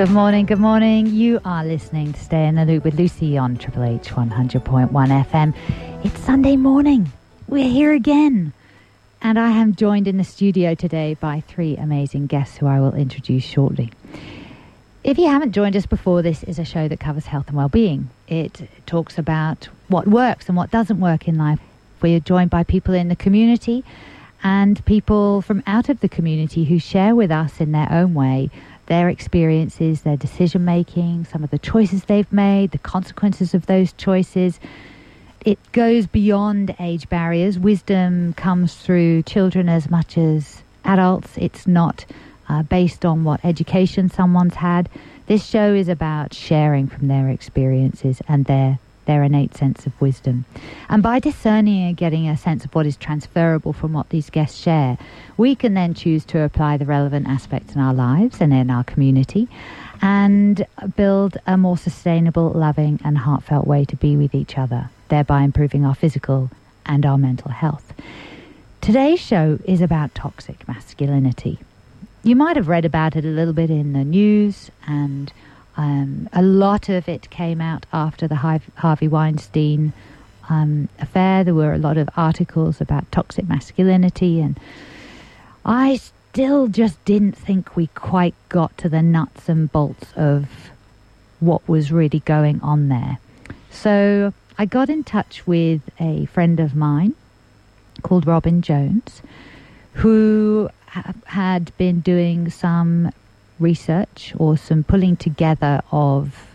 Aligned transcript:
Good 0.00 0.12
morning, 0.12 0.46
good 0.46 0.58
morning. 0.58 1.08
You 1.08 1.40
are 1.44 1.62
listening 1.62 2.14
to 2.14 2.18
Stay 2.18 2.46
in 2.46 2.54
the 2.54 2.64
Loop 2.64 2.84
with 2.84 2.94
Lucy 2.94 3.36
on 3.36 3.58
Triple 3.58 3.84
H 3.84 4.08
100.1 4.08 4.90
FM. 4.90 5.54
It's 6.02 6.18
Sunday 6.20 6.56
morning. 6.56 7.12
We're 7.46 7.68
here 7.68 7.92
again. 7.92 8.54
And 9.20 9.38
I 9.38 9.50
am 9.50 9.74
joined 9.74 10.08
in 10.08 10.16
the 10.16 10.24
studio 10.24 10.74
today 10.74 11.18
by 11.20 11.40
three 11.40 11.76
amazing 11.76 12.28
guests 12.28 12.56
who 12.56 12.66
I 12.66 12.80
will 12.80 12.94
introduce 12.94 13.44
shortly. 13.44 13.92
If 15.04 15.18
you 15.18 15.26
haven't 15.26 15.52
joined 15.52 15.76
us 15.76 15.84
before, 15.84 16.22
this 16.22 16.44
is 16.44 16.58
a 16.58 16.64
show 16.64 16.88
that 16.88 16.98
covers 16.98 17.26
health 17.26 17.48
and 17.48 17.56
well-being. 17.58 18.08
It 18.26 18.70
talks 18.86 19.18
about 19.18 19.68
what 19.88 20.06
works 20.06 20.48
and 20.48 20.56
what 20.56 20.70
doesn't 20.70 20.98
work 20.98 21.28
in 21.28 21.36
life. 21.36 21.60
We're 22.00 22.20
joined 22.20 22.48
by 22.48 22.62
people 22.62 22.94
in 22.94 23.08
the 23.08 23.16
community 23.16 23.84
and 24.42 24.82
people 24.86 25.42
from 25.42 25.62
out 25.66 25.90
of 25.90 26.00
the 26.00 26.08
community 26.08 26.64
who 26.64 26.78
share 26.78 27.14
with 27.14 27.30
us 27.30 27.60
in 27.60 27.72
their 27.72 27.92
own 27.92 28.14
way 28.14 28.48
their 28.90 29.08
experiences, 29.08 30.02
their 30.02 30.16
decision 30.16 30.64
making, 30.64 31.24
some 31.24 31.44
of 31.44 31.50
the 31.50 31.58
choices 31.60 32.04
they've 32.04 32.32
made, 32.32 32.72
the 32.72 32.78
consequences 32.78 33.54
of 33.54 33.66
those 33.66 33.92
choices. 33.92 34.58
It 35.46 35.60
goes 35.70 36.08
beyond 36.08 36.74
age 36.80 37.08
barriers. 37.08 37.56
Wisdom 37.56 38.34
comes 38.34 38.74
through 38.74 39.22
children 39.22 39.68
as 39.68 39.88
much 39.88 40.18
as 40.18 40.64
adults. 40.84 41.30
It's 41.36 41.68
not 41.68 42.04
uh, 42.48 42.64
based 42.64 43.04
on 43.04 43.22
what 43.22 43.44
education 43.44 44.10
someone's 44.10 44.56
had. 44.56 44.88
This 45.26 45.46
show 45.46 45.72
is 45.72 45.88
about 45.88 46.34
sharing 46.34 46.88
from 46.88 47.06
their 47.06 47.28
experiences 47.28 48.20
and 48.26 48.46
their 48.46 48.80
their 49.06 49.22
innate 49.22 49.56
sense 49.56 49.86
of 49.86 50.00
wisdom. 50.00 50.44
And 50.88 51.02
by 51.02 51.18
discerning 51.18 51.82
and 51.82 51.96
getting 51.96 52.28
a 52.28 52.36
sense 52.36 52.64
of 52.64 52.74
what 52.74 52.86
is 52.86 52.96
transferable 52.96 53.72
from 53.72 53.92
what 53.92 54.10
these 54.10 54.30
guests 54.30 54.60
share, 54.60 54.98
we 55.36 55.54
can 55.54 55.74
then 55.74 55.94
choose 55.94 56.24
to 56.26 56.42
apply 56.42 56.76
the 56.76 56.84
relevant 56.84 57.26
aspects 57.28 57.74
in 57.74 57.80
our 57.80 57.94
lives 57.94 58.40
and 58.40 58.52
in 58.52 58.70
our 58.70 58.84
community 58.84 59.48
and 60.02 60.66
build 60.96 61.36
a 61.46 61.56
more 61.56 61.76
sustainable, 61.76 62.50
loving, 62.50 63.00
and 63.04 63.18
heartfelt 63.18 63.66
way 63.66 63.84
to 63.84 63.96
be 63.96 64.16
with 64.16 64.34
each 64.34 64.56
other, 64.56 64.90
thereby 65.08 65.42
improving 65.42 65.84
our 65.84 65.94
physical 65.94 66.50
and 66.86 67.04
our 67.04 67.18
mental 67.18 67.50
health. 67.50 67.92
Today's 68.80 69.20
show 69.20 69.58
is 69.64 69.80
about 69.82 70.14
toxic 70.14 70.66
masculinity. 70.66 71.58
You 72.22 72.34
might 72.36 72.56
have 72.56 72.68
read 72.68 72.84
about 72.84 73.16
it 73.16 73.24
a 73.24 73.28
little 73.28 73.52
bit 73.52 73.70
in 73.70 73.92
the 73.92 74.04
news 74.04 74.70
and 74.86 75.32
um, 75.76 76.28
a 76.32 76.42
lot 76.42 76.88
of 76.88 77.08
it 77.08 77.30
came 77.30 77.60
out 77.60 77.86
after 77.92 78.26
the 78.28 78.36
Harvey 78.76 79.08
Weinstein 79.08 79.92
um, 80.48 80.88
affair. 80.98 81.44
There 81.44 81.54
were 81.54 81.72
a 81.72 81.78
lot 81.78 81.96
of 81.96 82.08
articles 82.16 82.80
about 82.80 83.10
toxic 83.12 83.48
masculinity, 83.48 84.40
and 84.40 84.58
I 85.64 85.96
still 85.96 86.68
just 86.68 87.02
didn't 87.04 87.36
think 87.36 87.76
we 87.76 87.86
quite 87.88 88.34
got 88.48 88.76
to 88.78 88.88
the 88.88 89.02
nuts 89.02 89.48
and 89.48 89.70
bolts 89.72 90.12
of 90.16 90.70
what 91.38 91.66
was 91.68 91.90
really 91.90 92.20
going 92.20 92.60
on 92.60 92.88
there. 92.88 93.18
So 93.70 94.34
I 94.58 94.66
got 94.66 94.90
in 94.90 95.04
touch 95.04 95.46
with 95.46 95.80
a 95.98 96.26
friend 96.26 96.60
of 96.60 96.74
mine 96.74 97.14
called 98.02 98.26
Robin 98.26 98.60
Jones, 98.62 99.22
who 99.94 100.68
ha- 100.88 101.14
had 101.26 101.76
been 101.78 102.00
doing 102.00 102.50
some 102.50 103.12
research 103.60 104.32
or 104.36 104.56
some 104.56 104.82
pulling 104.82 105.16
together 105.16 105.82
of 105.92 106.46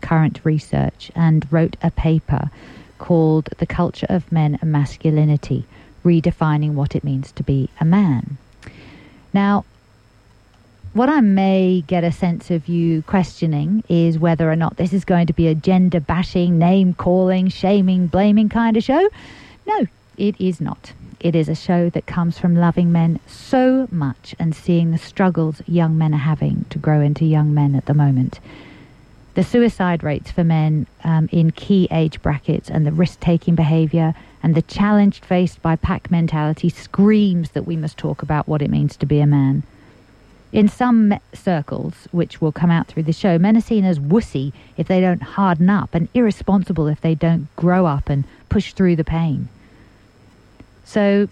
current 0.00 0.40
research 0.44 1.10
and 1.14 1.50
wrote 1.50 1.76
a 1.82 1.90
paper 1.90 2.50
called 2.98 3.48
The 3.58 3.66
Culture 3.66 4.06
of 4.08 4.30
Men 4.30 4.58
and 4.60 4.70
Masculinity 4.70 5.64
Redefining 6.04 6.74
What 6.74 6.94
It 6.94 7.04
Means 7.04 7.32
to 7.32 7.42
Be 7.42 7.70
a 7.80 7.84
Man. 7.84 8.36
Now, 9.32 9.64
what 10.92 11.08
I 11.08 11.20
may 11.20 11.82
get 11.86 12.04
a 12.04 12.12
sense 12.12 12.50
of 12.50 12.68
you 12.68 13.02
questioning 13.02 13.82
is 13.88 14.18
whether 14.18 14.50
or 14.50 14.54
not 14.54 14.76
this 14.76 14.92
is 14.92 15.04
going 15.04 15.26
to 15.26 15.32
be 15.32 15.48
a 15.48 15.54
gender 15.54 15.98
bashing, 15.98 16.56
name 16.58 16.94
calling, 16.94 17.48
shaming, 17.48 18.06
blaming 18.06 18.48
kind 18.48 18.76
of 18.76 18.84
show. 18.84 19.08
No, 19.66 19.86
it 20.16 20.40
is 20.40 20.60
not. 20.60 20.92
It 21.24 21.34
is 21.34 21.48
a 21.48 21.54
show 21.54 21.88
that 21.88 22.04
comes 22.04 22.38
from 22.38 22.54
loving 22.54 22.92
men 22.92 23.18
so 23.26 23.88
much 23.90 24.34
and 24.38 24.54
seeing 24.54 24.90
the 24.90 24.98
struggles 24.98 25.62
young 25.66 25.96
men 25.96 26.12
are 26.12 26.18
having 26.18 26.66
to 26.68 26.78
grow 26.78 27.00
into 27.00 27.24
young 27.24 27.54
men 27.54 27.74
at 27.74 27.86
the 27.86 27.94
moment. 27.94 28.40
The 29.32 29.42
suicide 29.42 30.02
rates 30.02 30.30
for 30.30 30.44
men 30.44 30.86
um, 31.02 31.30
in 31.32 31.50
key 31.50 31.88
age 31.90 32.20
brackets 32.20 32.68
and 32.68 32.86
the 32.86 32.92
risk 32.92 33.20
taking 33.20 33.54
behaviour 33.54 34.14
and 34.42 34.54
the 34.54 34.60
challenge 34.60 35.20
faced 35.20 35.62
by 35.62 35.76
pack 35.76 36.10
mentality 36.10 36.68
screams 36.68 37.52
that 37.52 37.66
we 37.66 37.74
must 37.74 37.96
talk 37.96 38.20
about 38.20 38.46
what 38.46 38.60
it 38.60 38.70
means 38.70 38.94
to 38.98 39.06
be 39.06 39.20
a 39.20 39.26
man. 39.26 39.62
In 40.52 40.68
some 40.68 41.18
circles, 41.32 42.06
which 42.12 42.42
will 42.42 42.52
come 42.52 42.70
out 42.70 42.86
through 42.86 43.04
the 43.04 43.14
show, 43.14 43.38
men 43.38 43.56
are 43.56 43.62
seen 43.62 43.86
as 43.86 43.98
wussy 43.98 44.52
if 44.76 44.88
they 44.88 45.00
don't 45.00 45.22
harden 45.22 45.70
up 45.70 45.94
and 45.94 46.10
irresponsible 46.12 46.86
if 46.86 47.00
they 47.00 47.14
don't 47.14 47.48
grow 47.56 47.86
up 47.86 48.10
and 48.10 48.24
push 48.50 48.74
through 48.74 48.96
the 48.96 49.04
pain. 49.04 49.48
So, 50.84 51.28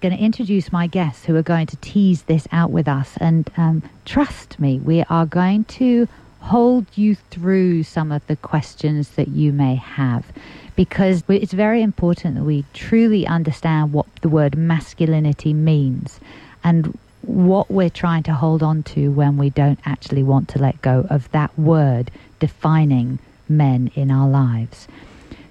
going 0.00 0.16
to 0.16 0.22
introduce 0.22 0.72
my 0.72 0.88
guests 0.88 1.24
who 1.24 1.36
are 1.36 1.42
going 1.42 1.66
to 1.68 1.76
tease 1.76 2.22
this 2.22 2.48
out 2.50 2.72
with 2.72 2.88
us. 2.88 3.16
And 3.18 3.48
um, 3.56 3.82
trust 4.04 4.58
me, 4.58 4.80
we 4.80 5.04
are 5.04 5.24
going 5.24 5.64
to 5.64 6.08
hold 6.40 6.86
you 6.96 7.14
through 7.14 7.84
some 7.84 8.10
of 8.10 8.26
the 8.26 8.34
questions 8.36 9.10
that 9.10 9.28
you 9.28 9.52
may 9.52 9.76
have 9.76 10.26
because 10.74 11.22
it's 11.28 11.52
very 11.52 11.82
important 11.82 12.34
that 12.34 12.42
we 12.42 12.64
truly 12.74 13.26
understand 13.26 13.92
what 13.92 14.06
the 14.22 14.28
word 14.28 14.56
masculinity 14.56 15.52
means 15.52 16.18
and 16.64 16.98
what 17.22 17.70
we're 17.70 17.90
trying 17.90 18.24
to 18.24 18.34
hold 18.34 18.62
on 18.62 18.82
to 18.82 19.12
when 19.12 19.36
we 19.36 19.50
don't 19.50 19.78
actually 19.84 20.24
want 20.24 20.48
to 20.48 20.58
let 20.58 20.82
go 20.82 21.06
of 21.10 21.30
that 21.30 21.56
word 21.56 22.10
defining 22.40 23.20
men 23.48 23.90
in 23.94 24.10
our 24.10 24.28
lives. 24.28 24.88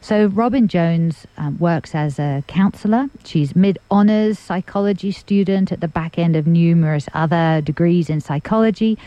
So 0.03 0.25
Robin 0.25 0.67
Jones 0.67 1.27
um, 1.37 1.59
works 1.59 1.93
as 1.93 2.17
a 2.17 2.43
counsellor. 2.47 3.07
She's 3.23 3.55
mid-honours 3.55 4.39
psychology 4.39 5.11
student 5.11 5.71
at 5.71 5.79
the 5.79 5.87
back 5.87 6.17
end 6.17 6.35
of 6.35 6.47
numerous 6.47 7.07
other 7.13 7.61
degrees 7.61 8.09
in 8.09 8.19
psychology 8.19 8.97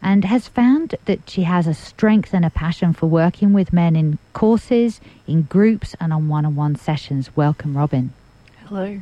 and 0.00 0.24
has 0.24 0.46
found 0.46 0.94
that 1.06 1.28
she 1.28 1.42
has 1.42 1.66
a 1.66 1.74
strength 1.74 2.32
and 2.32 2.44
a 2.44 2.50
passion 2.50 2.92
for 2.92 3.06
working 3.06 3.52
with 3.52 3.72
men 3.72 3.96
in 3.96 4.16
courses, 4.32 5.00
in 5.26 5.42
groups 5.42 5.96
and 5.98 6.12
on 6.12 6.28
one-on-one 6.28 6.76
sessions. 6.76 7.36
Welcome, 7.36 7.76
Robin. 7.76 8.12
Hello. 8.66 9.00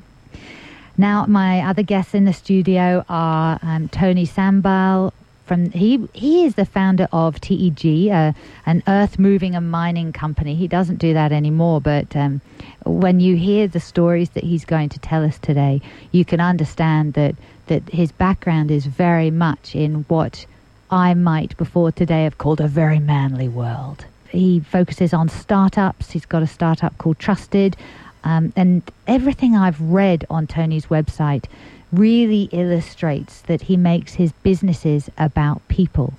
Now, 0.96 1.26
my 1.26 1.60
other 1.60 1.82
guests 1.82 2.14
in 2.14 2.24
the 2.24 2.32
studio 2.32 3.04
are 3.10 3.58
um, 3.60 3.90
Tony 3.90 4.26
Sambal, 4.26 5.12
from 5.46 5.70
he 5.70 6.08
he 6.12 6.44
is 6.44 6.56
the 6.56 6.64
founder 6.64 7.08
of 7.12 7.40
TEG, 7.40 8.08
uh, 8.10 8.32
an 8.66 8.82
earth 8.88 9.18
moving 9.18 9.54
and 9.54 9.70
mining 9.70 10.12
company. 10.12 10.54
He 10.54 10.68
doesn't 10.68 10.96
do 10.96 11.14
that 11.14 11.32
anymore, 11.32 11.80
but 11.80 12.14
um, 12.16 12.40
when 12.84 13.20
you 13.20 13.36
hear 13.36 13.68
the 13.68 13.80
stories 13.80 14.30
that 14.30 14.44
he's 14.44 14.64
going 14.64 14.88
to 14.90 14.98
tell 14.98 15.24
us 15.24 15.38
today, 15.38 15.80
you 16.10 16.24
can 16.24 16.40
understand 16.40 17.14
that 17.14 17.36
that 17.68 17.88
his 17.90 18.12
background 18.12 18.70
is 18.70 18.86
very 18.86 19.30
much 19.30 19.74
in 19.74 20.04
what 20.08 20.46
I 20.90 21.14
might 21.14 21.56
before 21.56 21.92
today 21.92 22.24
have 22.24 22.38
called 22.38 22.60
a 22.60 22.68
very 22.68 22.98
manly 22.98 23.48
world. 23.48 24.04
He 24.28 24.60
focuses 24.60 25.14
on 25.14 25.28
startups. 25.28 26.10
He's 26.10 26.26
got 26.26 26.42
a 26.42 26.46
startup 26.46 26.96
called 26.98 27.18
Trusted. 27.18 27.76
Um, 28.24 28.52
and 28.56 28.82
everything 29.06 29.56
I've 29.56 29.80
read 29.80 30.26
on 30.28 30.46
Tony's 30.46 30.86
website 30.86 31.44
really 31.92 32.48
illustrates 32.52 33.42
that 33.42 33.62
he 33.62 33.76
makes 33.76 34.14
his 34.14 34.32
businesses 34.42 35.10
about 35.18 35.66
people. 35.68 36.14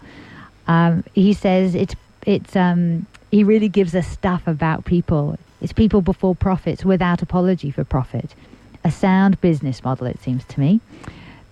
Um, 0.67 1.03
he 1.13 1.33
says 1.33 1.75
it's 1.75 1.95
it's 2.25 2.55
um, 2.55 3.05
he 3.31 3.43
really 3.43 3.69
gives 3.69 3.95
us 3.95 4.07
stuff 4.07 4.47
about 4.47 4.85
people. 4.85 5.37
It's 5.61 5.73
people 5.73 6.01
before 6.01 6.35
profits 6.35 6.85
without 6.85 7.21
apology 7.21 7.71
for 7.71 7.83
profit. 7.83 8.35
A 8.83 8.91
sound 8.91 9.41
business 9.41 9.83
model, 9.83 10.07
it 10.07 10.21
seems 10.21 10.45
to 10.45 10.59
me. 10.59 10.79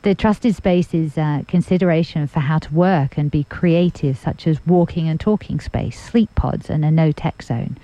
The 0.04 0.14
trusted 0.14 0.56
space 0.56 0.94
is 0.94 1.18
uh, 1.18 1.42
consideration 1.48 2.28
for 2.28 2.40
how 2.40 2.60
to 2.60 2.74
work 2.74 3.18
and 3.18 3.32
be 3.32 3.46
creative, 3.46 4.18
such 4.18 4.46
as 4.46 4.64
walking 4.68 5.10
and 5.10 5.20
talking 5.20 5.60
space, 5.60 6.00
sleep 6.00 6.30
pods, 6.36 6.70
and 6.70 6.86
a 6.86 6.92
no 6.92 7.12
tech 7.12 7.42
zone. 7.42 7.78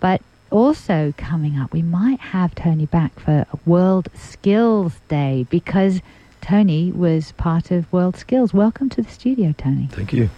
But 0.00 0.22
also 0.50 1.14
coming 1.16 1.58
up, 1.58 1.72
we 1.72 1.82
might 1.82 2.20
have 2.20 2.54
Tony 2.54 2.86
back 2.86 3.18
for 3.18 3.46
World 3.64 4.08
Skills 4.14 4.94
Day 5.08 5.46
because 5.50 6.00
Tony 6.40 6.90
was 6.92 7.32
part 7.32 7.70
of 7.70 7.92
World 7.92 8.16
Skills. 8.16 8.52
Welcome 8.52 8.88
to 8.90 9.02
the 9.02 9.10
studio, 9.10 9.54
Tony. 9.56 9.88
Thank 9.92 10.12
you. 10.12 10.30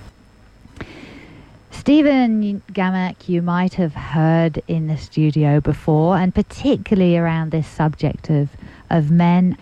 Stephen 1.71 2.63
Gamak, 2.73 3.29
you 3.29 3.43
might 3.43 3.75
have 3.75 3.95
heard 3.95 4.63
in 4.69 4.87
the 4.87 4.97
studio 4.97 5.61
before, 5.61 6.17
and 6.17 6.35
particularly 6.35 7.17
around 7.17 7.51
this 7.51 7.67
subject 7.67 8.31
of, 8.31 8.51
of 8.91 9.11
men. 9.11 9.57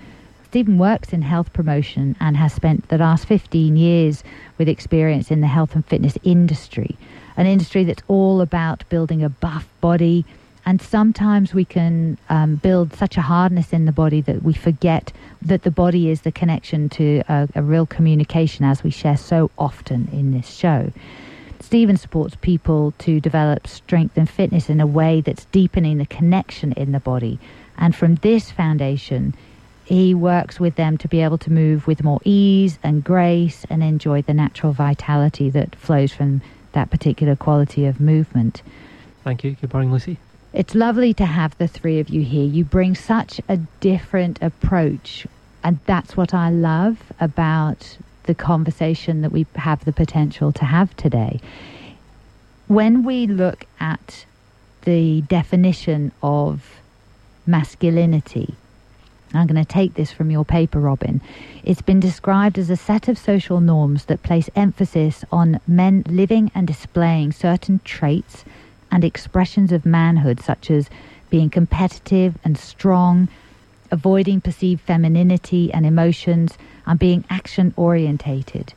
Stephen 0.44 0.76
works 0.76 1.12
in 1.12 1.23
health 1.23 1.53
promotion 1.53 2.17
and 2.20 2.37
has 2.37 2.53
spent 2.53 2.88
the 2.88 2.99
last 2.99 3.25
15 3.26 3.76
years 3.76 4.25
with 4.58 4.69
experience 4.69 5.31
in 5.31 5.41
the 5.41 5.46
health 5.46 5.75
and 5.75 5.87
fitness 5.87 6.19
industry, 6.25 6.96
an 7.37 7.46
industry 7.46 7.85
that's 7.85 8.03
all 8.08 8.41
about 8.41 8.87
building 8.88 9.23
a 9.23 9.29
buff 9.29 9.69
body, 9.81 10.25
And 10.67 10.81
sometimes 10.81 11.55
we 11.55 11.65
can 11.65 12.19
um, 12.29 12.57
build 12.57 12.95
such 12.95 13.17
a 13.17 13.23
hardness 13.23 13.73
in 13.73 13.87
the 13.87 13.93
body 13.93 14.21
that 14.23 14.43
we 14.43 14.53
forget 14.53 15.12
that 15.43 15.62
the 15.62 15.71
body 15.71 16.11
is 16.11 16.21
the 16.21 16.33
connection 16.33 16.89
to 16.91 17.23
a, 17.29 17.49
a 17.55 17.62
real 17.62 17.87
communication, 17.87 18.65
as 18.65 18.85
we 18.85 18.91
share 18.91 19.17
so 19.17 19.51
often 19.59 20.09
in 20.12 20.33
this 20.33 20.49
show. 20.49 20.93
Stephen 21.61 21.97
supports 21.97 22.37
people 22.41 22.93
to 22.99 23.21
develop 23.21 23.67
strength 23.67 24.17
and 24.17 24.29
fitness 24.29 24.69
in 24.69 24.81
a 24.81 24.87
way 24.87 25.21
that's 25.21 25.45
deepening 25.47 25.99
the 25.99 26.07
connection 26.07 26.73
in 26.73 26.93
the 26.93 27.01
body. 27.01 27.39
And 27.77 27.95
from 27.95 28.17
this 28.17 28.51
foundation, 28.51 29.35
he 29.85 30.15
works 30.15 30.61
with 30.61 30.77
them 30.77 30.99
to 30.99 31.09
be 31.09 31.21
able 31.21 31.39
to 31.39 31.51
move 31.51 31.87
with 31.87 32.05
more 32.05 32.21
ease 32.25 32.79
and 32.83 33.03
grace 33.03 33.67
and 33.69 33.83
enjoy 33.83 34.23
the 34.23 34.35
natural 34.35 34.73
vitality 34.73 35.51
that 35.51 35.75
flows 35.75 36.13
from 36.13 36.43
that 36.73 36.91
particular 36.91 37.35
quality 37.35 37.87
of 37.87 38.01
movement. 38.01 38.63
Thank 39.25 39.43
you. 39.45 39.53
Good 39.53 39.73
morning, 39.73 39.93
Lucy. 39.93 40.19
It's 40.52 40.75
lovely 40.75 41.14
to 41.14 41.26
have 41.26 41.56
the 41.58 41.69
three 41.69 42.00
of 42.00 42.08
you 42.08 42.23
here. 42.23 42.44
You 42.44 42.64
bring 42.64 42.97
such 42.97 43.41
a 43.49 43.58
different 43.79 44.43
approach, 44.43 45.26
and 45.62 45.79
that's 45.87 46.17
what 46.17 46.35
I 46.35 46.50
love 46.50 47.12
about 47.20 47.97
the 48.25 48.35
conversation 48.35 49.23
that 49.23 49.31
we 49.31 49.47
have 49.55 49.85
the 49.85 49.93
potential 49.93 50.50
to 50.52 50.64
have 50.64 50.97
today. 50.97 51.41
When 52.67 53.05
we 53.05 53.29
look 53.29 53.64
at 53.79 54.26
the 54.82 55.20
definition 55.23 56.11
of 56.23 56.81
masculinity, 57.46 58.55
I'm 59.32 59.46
going 59.46 59.64
to 59.64 59.73
take 59.73 59.94
this 59.94 60.11
from 60.11 60.32
your 60.32 60.44
paper, 60.44 60.81
Robin. 60.81 61.20
It's 61.62 61.82
been 61.82 62.00
described 62.00 62.58
as 62.58 62.70
a 62.70 62.76
set 62.76 63.06
of 63.06 63.17
social 63.17 63.61
norms 63.61 64.06
that 64.06 64.25
place 64.25 64.50
emphasis 64.56 65.25
on 65.31 65.61
men 65.69 66.03
living 66.08 66.50
and 66.56 66.67
displaying 66.67 67.31
certain 67.31 67.81
traits 67.85 68.44
and 68.91 69.05
expressions 69.05 69.73
of 69.73 69.87
manhood, 69.87 70.41
such 70.41 70.71
as 70.71 70.91
being 71.31 71.51
competitive 71.51 72.37
and 72.45 72.59
strong, 72.59 73.29
avoiding 73.91 74.41
perceived 74.41 74.81
femininity 74.81 75.73
and 75.73 75.87
emotions, 75.87 76.59
and 76.87 76.99
being 76.99 77.25
action 77.31 77.73
orientated, 77.77 78.75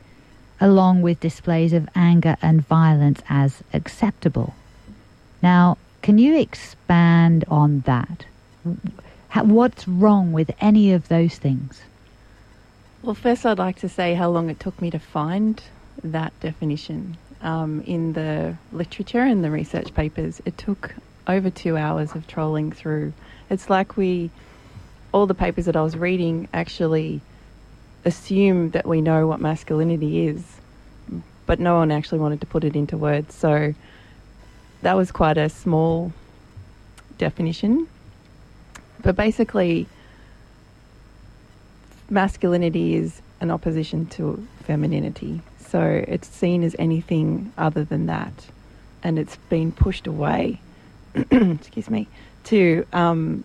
along 0.60 1.02
with 1.02 1.20
displays 1.20 1.72
of 1.72 1.88
anger 1.94 2.36
and 2.40 2.66
violence 2.66 3.22
as 3.28 3.62
acceptable. 3.72 4.54
Now, 5.42 5.76
can 6.02 6.18
you 6.18 6.38
expand 6.38 7.44
on 7.48 7.80
that? 7.86 8.26
What's 9.42 9.88
wrong 9.88 10.32
with 10.32 10.50
any 10.60 10.92
of 10.92 11.08
those 11.08 11.36
things? 11.38 11.82
Well, 13.02 13.14
first, 13.14 13.44
I'd 13.44 13.58
like 13.58 13.78
to 13.80 13.88
say 13.88 14.14
how 14.14 14.30
long 14.30 14.48
it 14.48 14.60
took 14.60 14.80
me 14.80 14.90
to 14.90 14.98
find 14.98 15.62
that 16.02 16.32
definition 16.40 17.16
um, 17.44 17.82
in 17.82 18.14
the 18.14 18.56
literature 18.72 19.20
and 19.20 19.44
the 19.44 19.50
research 19.50 19.94
papers. 19.94 20.42
It 20.44 20.58
took 20.58 20.94
over 21.28 21.50
two 21.50 21.76
hours 21.76 22.14
of 22.14 22.26
trolling 22.26 22.72
through. 22.72 23.12
It's 23.50 23.70
like 23.70 23.96
we, 23.96 24.30
all 25.12 25.26
the 25.26 25.34
papers 25.34 25.66
that 25.66 25.76
I 25.76 25.82
was 25.82 25.96
reading 25.96 26.48
actually 26.52 27.20
assume 28.04 28.70
that 28.70 28.86
we 28.86 29.00
know 29.00 29.26
what 29.26 29.40
masculinity 29.40 30.26
is, 30.26 30.42
but 31.46 31.60
no 31.60 31.76
one 31.76 31.92
actually 31.92 32.18
wanted 32.18 32.40
to 32.40 32.46
put 32.46 32.64
it 32.64 32.74
into 32.74 32.96
words. 32.96 33.34
So 33.34 33.74
that 34.82 34.96
was 34.96 35.12
quite 35.12 35.38
a 35.38 35.48
small 35.48 36.12
definition. 37.18 37.86
But 39.02 39.16
basically, 39.16 39.86
masculinity 42.08 42.94
is 42.94 43.20
an 43.40 43.50
opposition 43.50 44.06
to 44.06 44.46
femininity. 44.64 45.42
So 45.74 46.04
it's 46.06 46.28
seen 46.28 46.62
as 46.62 46.76
anything 46.78 47.52
other 47.58 47.82
than 47.82 48.06
that. 48.06 48.32
And 49.02 49.18
it's 49.18 49.34
been 49.48 49.72
pushed 49.72 50.06
away, 50.06 50.60
excuse 51.16 51.90
me, 51.90 52.06
to, 52.44 52.86
um, 52.92 53.42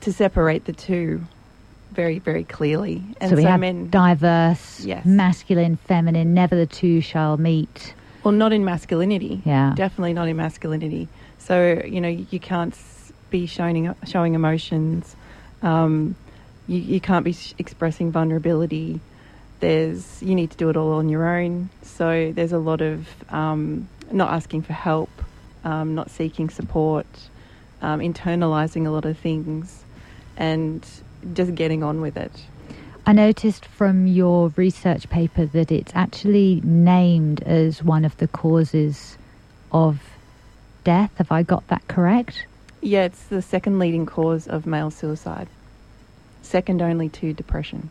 to 0.00 0.12
separate 0.12 0.64
the 0.64 0.72
two 0.72 1.22
very, 1.92 2.18
very 2.18 2.42
clearly. 2.42 3.04
And 3.20 3.30
so 3.30 3.36
we 3.36 3.42
so 3.42 3.50
have 3.50 3.60
men, 3.60 3.88
diverse, 3.88 4.80
yes. 4.80 5.06
masculine, 5.06 5.76
feminine, 5.76 6.34
never 6.34 6.56
the 6.56 6.66
two 6.66 7.00
shall 7.00 7.36
meet. 7.36 7.94
Well, 8.24 8.32
not 8.32 8.52
in 8.52 8.64
masculinity. 8.64 9.42
Yeah. 9.44 9.74
Definitely 9.76 10.14
not 10.14 10.26
in 10.26 10.36
masculinity. 10.36 11.06
So, 11.38 11.84
you 11.86 12.00
know, 12.00 12.08
you 12.08 12.40
can't 12.40 12.76
be 13.30 13.46
showing, 13.46 13.94
showing 14.06 14.34
emotions. 14.34 15.14
Um, 15.62 16.16
you, 16.66 16.80
you 16.80 17.00
can't 17.00 17.24
be 17.24 17.36
expressing 17.58 18.10
vulnerability 18.10 18.98
there's 19.62 20.20
you 20.20 20.34
need 20.34 20.50
to 20.50 20.56
do 20.56 20.68
it 20.68 20.76
all 20.76 20.92
on 20.92 21.08
your 21.08 21.26
own. 21.26 21.70
So 21.82 22.32
there's 22.34 22.52
a 22.52 22.58
lot 22.58 22.82
of 22.82 23.08
um, 23.32 23.88
not 24.10 24.30
asking 24.30 24.62
for 24.62 24.74
help, 24.74 25.08
um, 25.64 25.94
not 25.94 26.10
seeking 26.10 26.50
support, 26.50 27.06
um, 27.80 28.00
internalizing 28.00 28.86
a 28.86 28.90
lot 28.90 29.06
of 29.06 29.16
things, 29.16 29.84
and 30.36 30.86
just 31.32 31.54
getting 31.54 31.82
on 31.82 32.00
with 32.02 32.16
it. 32.16 32.32
I 33.06 33.12
noticed 33.12 33.64
from 33.64 34.06
your 34.06 34.52
research 34.56 35.08
paper 35.08 35.46
that 35.46 35.72
it's 35.72 35.92
actually 35.94 36.60
named 36.64 37.42
as 37.44 37.82
one 37.82 38.04
of 38.04 38.16
the 38.18 38.28
causes 38.28 39.16
of 39.70 40.00
death. 40.84 41.12
Have 41.18 41.30
I 41.32 41.44
got 41.44 41.66
that 41.68 41.86
correct? 41.88 42.46
Yeah, 42.80 43.04
it's 43.04 43.22
the 43.24 43.42
second 43.42 43.78
leading 43.78 44.06
cause 44.06 44.48
of 44.48 44.66
male 44.66 44.90
suicide, 44.90 45.46
second 46.42 46.82
only 46.82 47.08
to 47.10 47.32
depression. 47.32 47.90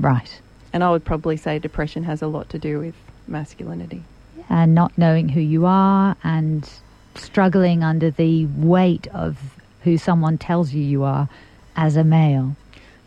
Right. 0.00 0.41
And 0.72 0.82
I 0.82 0.90
would 0.90 1.04
probably 1.04 1.36
say 1.36 1.58
depression 1.58 2.04
has 2.04 2.22
a 2.22 2.26
lot 2.26 2.48
to 2.50 2.58
do 2.58 2.78
with 2.78 2.94
masculinity. 3.26 4.02
And 4.48 4.74
not 4.74 4.96
knowing 4.96 5.28
who 5.30 5.40
you 5.40 5.66
are 5.66 6.16
and 6.24 6.68
struggling 7.14 7.82
under 7.82 8.10
the 8.10 8.46
weight 8.46 9.06
of 9.08 9.38
who 9.82 9.98
someone 9.98 10.38
tells 10.38 10.72
you 10.72 10.82
you 10.82 11.02
are 11.02 11.28
as 11.76 11.96
a 11.96 12.04
male. 12.04 12.56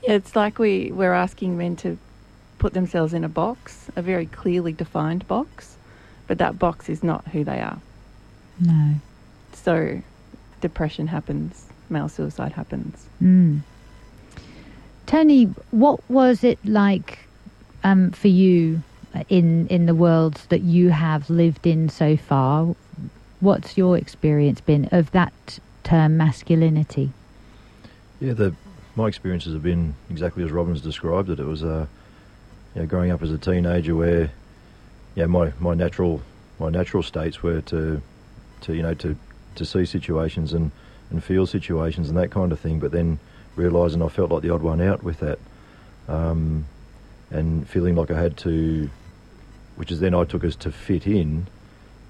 Yeah, 0.03 0.13
it's 0.13 0.35
like 0.35 0.59
we, 0.59 0.91
we're 0.91 1.13
asking 1.13 1.57
men 1.57 1.75
to 1.77 1.97
put 2.59 2.73
themselves 2.73 3.13
in 3.13 3.23
a 3.23 3.29
box, 3.29 3.89
a 3.95 4.01
very 4.01 4.25
clearly 4.25 4.73
defined 4.73 5.27
box, 5.27 5.77
but 6.27 6.37
that 6.37 6.59
box 6.59 6.89
is 6.89 7.03
not 7.03 7.27
who 7.29 7.43
they 7.43 7.59
are. 7.59 7.79
No. 8.59 8.95
So 9.53 10.01
depression 10.61 11.07
happens, 11.07 11.67
male 11.89 12.09
suicide 12.09 12.53
happens. 12.53 13.07
Mm. 13.21 13.61
Tony, 15.05 15.45
what 15.71 16.07
was 16.09 16.43
it 16.43 16.63
like 16.65 17.24
um, 17.85 18.11
for 18.11 18.27
you 18.27 18.81
in 19.29 19.67
in 19.67 19.85
the 19.85 19.95
worlds 19.95 20.47
that 20.47 20.61
you 20.61 20.89
have 20.89 21.29
lived 21.29 21.65
in 21.65 21.87
so 21.87 22.17
far? 22.17 22.75
What's 23.39 23.77
your 23.77 23.97
experience 23.97 24.59
been 24.59 24.89
of 24.91 25.11
that 25.11 25.59
term 25.83 26.17
masculinity? 26.17 27.11
Yeah, 28.19 28.33
the 28.33 28.55
my 28.95 29.07
experiences 29.07 29.53
have 29.53 29.63
been 29.63 29.93
exactly 30.09 30.43
as 30.43 30.51
Robin's 30.51 30.81
described 30.81 31.29
it. 31.29 31.39
It 31.39 31.45
was 31.45 31.63
uh, 31.63 31.85
you 32.73 32.81
know, 32.81 32.87
growing 32.87 33.11
up 33.11 33.21
as 33.21 33.31
a 33.31 33.37
teenager 33.37 33.95
where 33.95 34.31
yeah, 35.13 35.27
my, 35.27 35.53
my 35.59 35.75
natural 35.75 36.21
my 36.59 36.69
natural 36.69 37.03
states 37.03 37.43
were 37.43 37.61
to 37.61 38.01
to 38.61 38.73
you 38.73 38.81
know 38.81 38.95
to 38.95 39.15
to 39.55 39.65
see 39.65 39.85
situations 39.85 40.53
and, 40.53 40.71
and 41.11 41.23
feel 41.23 41.45
situations 41.45 42.09
and 42.09 42.17
that 42.17 42.31
kind 42.31 42.51
of 42.51 42.59
thing, 42.59 42.79
but 42.79 42.91
then 42.91 43.19
realising 43.55 44.01
I 44.01 44.09
felt 44.09 44.31
like 44.31 44.41
the 44.41 44.49
odd 44.49 44.63
one 44.63 44.81
out 44.81 45.03
with 45.03 45.19
that. 45.19 45.39
Um, 46.09 46.65
and 47.35 47.67
feeling 47.67 47.95
like 47.95 48.09
I 48.11 48.19
had 48.19 48.37
to, 48.37 48.89
which 49.75 49.91
is 49.91 49.99
then 49.99 50.15
I 50.15 50.23
took 50.23 50.43
as 50.43 50.55
to 50.57 50.71
fit 50.71 51.05
in, 51.05 51.47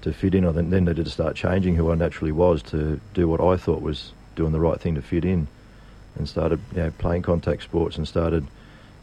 to 0.02 0.12
fit 0.12 0.34
in. 0.34 0.46
I 0.46 0.52
then 0.52 0.70
needed 0.70 1.04
to 1.04 1.10
start 1.10 1.34
changing 1.34 1.74
who 1.74 1.90
I 1.90 1.96
naturally 1.96 2.32
was 2.32 2.62
to 2.64 3.00
do 3.12 3.28
what 3.28 3.40
I 3.40 3.56
thought 3.56 3.82
was 3.82 4.12
doing 4.36 4.52
the 4.52 4.60
right 4.60 4.80
thing 4.80 4.94
to 4.94 5.02
fit 5.02 5.24
in, 5.24 5.48
and 6.14 6.28
started 6.28 6.60
you 6.72 6.78
know, 6.78 6.90
playing 6.98 7.22
contact 7.22 7.64
sports 7.64 7.96
and 7.96 8.06
started 8.06 8.46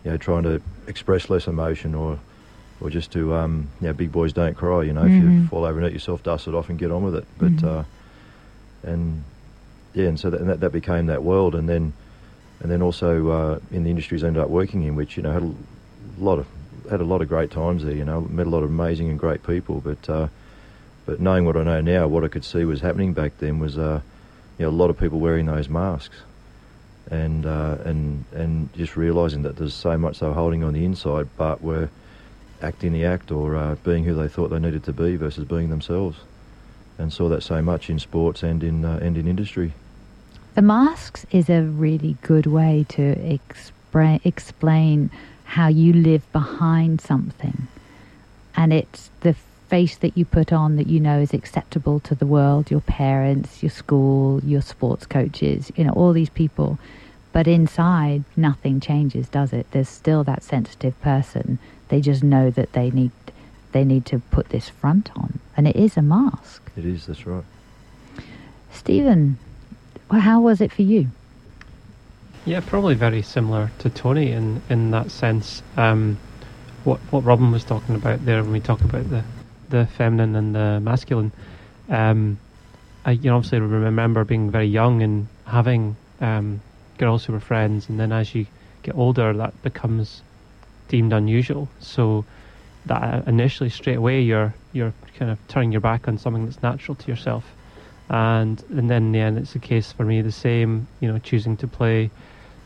you 0.06 0.12
know 0.12 0.18
trying 0.18 0.44
to 0.44 0.62
express 0.88 1.30
less 1.30 1.48
emotion 1.48 1.94
or 1.94 2.20
or 2.80 2.90
just 2.90 3.12
to 3.12 3.36
um, 3.36 3.70
you 3.82 3.88
know 3.88 3.94
big 3.94 4.12
boys 4.12 4.32
don't 4.32 4.56
cry. 4.56 4.84
You 4.84 4.94
know 4.94 5.02
mm-hmm. 5.02 5.18
if 5.18 5.24
you 5.24 5.30
mm-hmm. 5.30 5.46
fall 5.48 5.66
over 5.66 5.78
and 5.78 5.84
hurt 5.84 5.94
yourself, 5.94 6.24
dust 6.24 6.48
it 6.48 6.54
off 6.54 6.70
and 6.70 6.80
get 6.80 6.92
on 6.92 7.04
with 7.04 7.16
it. 7.16 7.26
But 7.38 7.52
mm-hmm. 7.52 7.68
uh, 7.68 7.84
and 8.84 9.24
yeah, 9.94 10.06
and 10.06 10.20
so 10.20 10.30
that, 10.30 10.40
and 10.40 10.50
that, 10.50 10.62
that 10.62 10.72
became 10.72 11.08
that 11.08 11.22
world, 11.22 11.54
and 11.54 11.68
then 11.68 11.92
and 12.62 12.72
then 12.72 12.82
also 12.82 13.30
uh, 13.30 13.60
in 13.72 13.84
the 13.84 13.90
industries 13.90 14.24
I 14.24 14.28
ended 14.28 14.42
up 14.42 14.50
working 14.50 14.84
in, 14.84 14.96
which 14.96 15.18
you 15.18 15.24
know 15.24 15.32
had 15.32 15.56
a 16.20 16.24
lot 16.24 16.40
of 16.40 16.48
had 16.90 17.02
a 17.02 17.06
lot 17.06 17.22
of 17.22 17.30
great 17.30 17.52
times 17.52 17.84
there. 17.84 17.96
You 17.96 18.06
know, 18.06 18.22
met 18.22 18.48
a 18.48 18.50
lot 18.50 18.64
of 18.64 18.70
amazing 18.70 19.10
and 19.10 19.20
great 19.20 19.44
people. 19.44 19.82
But 19.82 20.10
uh, 20.10 20.28
but 21.06 21.20
knowing 21.20 21.46
what 21.46 21.58
I 21.58 21.64
know 21.64 21.82
now, 21.82 22.08
what 22.08 22.24
I 22.24 22.28
could 22.28 22.46
see 22.46 22.66
was 22.66 22.82
happening 22.82 23.14
back 23.14 23.38
then 23.40 23.60
was 23.60 23.78
uh, 23.78 24.02
you 24.58 24.66
know 24.66 24.70
a 24.70 24.72
lot 24.72 24.90
of 24.90 24.98
people 24.98 25.20
wearing 25.20 25.46
those 25.46 25.70
masks, 25.70 26.16
and 27.10 27.46
uh, 27.46 27.78
and 27.86 28.26
and 28.34 28.74
just 28.74 28.96
realising 28.96 29.44
that 29.44 29.58
there's 29.58 29.74
so 29.74 29.98
much 29.98 30.20
they 30.20 30.28
were 30.28 30.34
holding 30.34 30.64
on 30.64 30.74
the 30.74 30.86
inside, 30.86 31.28
but 31.38 31.62
were 31.62 31.90
acting 32.62 32.94
the 32.94 33.04
act 33.06 33.32
or 33.32 33.56
uh, 33.56 33.76
being 33.84 34.06
who 34.06 34.14
they 34.14 34.28
thought 34.28 34.50
they 34.50 34.60
needed 34.60 34.84
to 34.86 34.94
be 34.94 35.16
versus 35.18 35.46
being 35.46 35.70
themselves, 35.70 36.18
and 36.98 37.12
saw 37.12 37.28
that 37.30 37.44
so 37.44 37.62
much 37.62 37.90
in 37.90 38.00
sports 38.00 38.44
and 38.44 38.64
in 38.64 38.86
uh, 38.86 39.00
and 39.02 39.18
in 39.18 39.28
industry. 39.28 39.74
The 40.56 40.62
masks 40.62 41.26
is 41.32 41.50
a 41.50 41.64
really 41.64 42.16
good 42.22 42.46
way 42.46 42.86
to 42.90 43.38
explain 44.24 45.10
how 45.44 45.68
you 45.68 45.94
live 45.94 46.30
behind 46.32 47.02
something. 47.02 47.68
And 48.56 48.74
it's 48.74 49.10
the 49.22 49.36
face 49.70 49.96
that 49.98 50.18
you 50.18 50.26
put 50.26 50.54
on 50.54 50.76
that 50.76 50.88
you 50.88 51.00
know 51.00 51.20
is 51.20 51.34
acceptable 51.34 52.00
to 52.02 52.14
the 52.14 52.26
world, 52.26 52.70
your 52.70 52.82
parents, 52.82 53.64
your 53.64 53.70
school, 53.70 54.40
your 54.44 54.62
sports 54.62 55.06
coaches, 55.06 55.72
you 55.76 55.84
know, 55.84 55.94
all 55.94 56.14
these 56.14 56.30
people. 56.30 56.78
But 57.32 57.48
inside, 57.48 58.24
nothing 58.36 58.80
changes, 58.80 59.28
does 59.28 59.52
it? 59.54 59.66
There's 59.72 59.90
still 59.90 60.24
that 60.26 60.44
sensitive 60.44 61.00
person. 61.02 61.58
They 61.90 62.02
just 62.02 62.24
know 62.24 62.52
that 62.52 62.74
they 62.74 62.92
need 62.92 63.12
they 63.72 63.84
need 63.84 64.06
to 64.06 64.20
put 64.20 64.50
this 64.50 64.70
front 64.70 65.10
on, 65.16 65.40
and 65.58 65.68
it 65.68 65.76
is 65.76 65.98
a 65.98 66.02
mask. 66.04 66.72
It 66.78 66.86
is. 66.86 67.08
That's 67.08 67.26
right. 67.26 67.44
Stephen, 68.72 69.40
well, 70.12 70.22
how 70.22 70.40
was 70.40 70.62
it 70.62 70.72
for 70.72 70.84
you? 70.84 71.08
Yeah, 72.46 72.60
probably 72.60 72.96
very 72.96 73.22
similar 73.22 73.72
to 73.80 73.90
Tony 73.90 74.32
in 74.32 74.62
in 74.70 74.92
that 74.92 75.12
sense. 75.12 75.64
Um, 75.78 76.20
what 76.84 77.00
what 77.10 77.24
Robin 77.24 77.52
was 77.52 77.64
talking 77.64 77.96
about 77.96 78.26
there 78.26 78.44
when 78.44 78.52
we 78.52 78.60
talk 78.60 78.82
about 78.82 79.10
the 79.10 79.24
the 79.70 79.86
feminine 79.86 80.36
and 80.36 80.54
the 80.54 80.82
masculine. 80.82 81.32
Um, 81.90 82.38
I 83.06 83.12
you 83.12 83.30
know 83.30 83.38
obviously 83.38 83.60
remember 83.62 84.26
being 84.26 84.52
very 84.52 84.68
young 84.68 85.02
and 85.02 85.28
having 85.48 85.96
um, 86.20 86.62
girls 86.98 87.24
who 87.24 87.32
were 87.32 87.40
friends, 87.40 87.88
and 87.88 87.98
then 87.98 88.12
as 88.12 88.36
you 88.36 88.46
get 88.82 88.96
older, 88.96 89.32
that 89.32 89.62
becomes 89.62 90.22
deemed 90.90 91.14
unusual. 91.14 91.70
So 91.80 92.26
that 92.88 93.26
initially 93.26 93.70
straight 93.70 93.96
away 93.96 94.22
you're 94.22 94.54
you're 94.74 94.94
kind 95.18 95.32
of 95.32 95.38
turning 95.48 95.72
your 95.72 95.80
back 95.80 96.10
on 96.10 96.18
something 96.18 96.44
that's 96.44 96.62
natural 96.62 96.96
to 96.96 97.08
yourself, 97.08 97.46
and 98.10 98.62
and 98.70 98.90
then 98.90 99.04
in 99.04 99.12
the 99.14 99.20
end 99.20 99.38
it's 99.38 99.54
the 99.54 99.60
case 99.60 99.94
for 99.94 100.04
me 100.04 100.22
the 100.22 100.32
same. 100.32 100.88
You 101.00 101.10
know, 101.10 101.20
choosing 101.20 101.56
to 101.58 101.68
play 101.70 102.12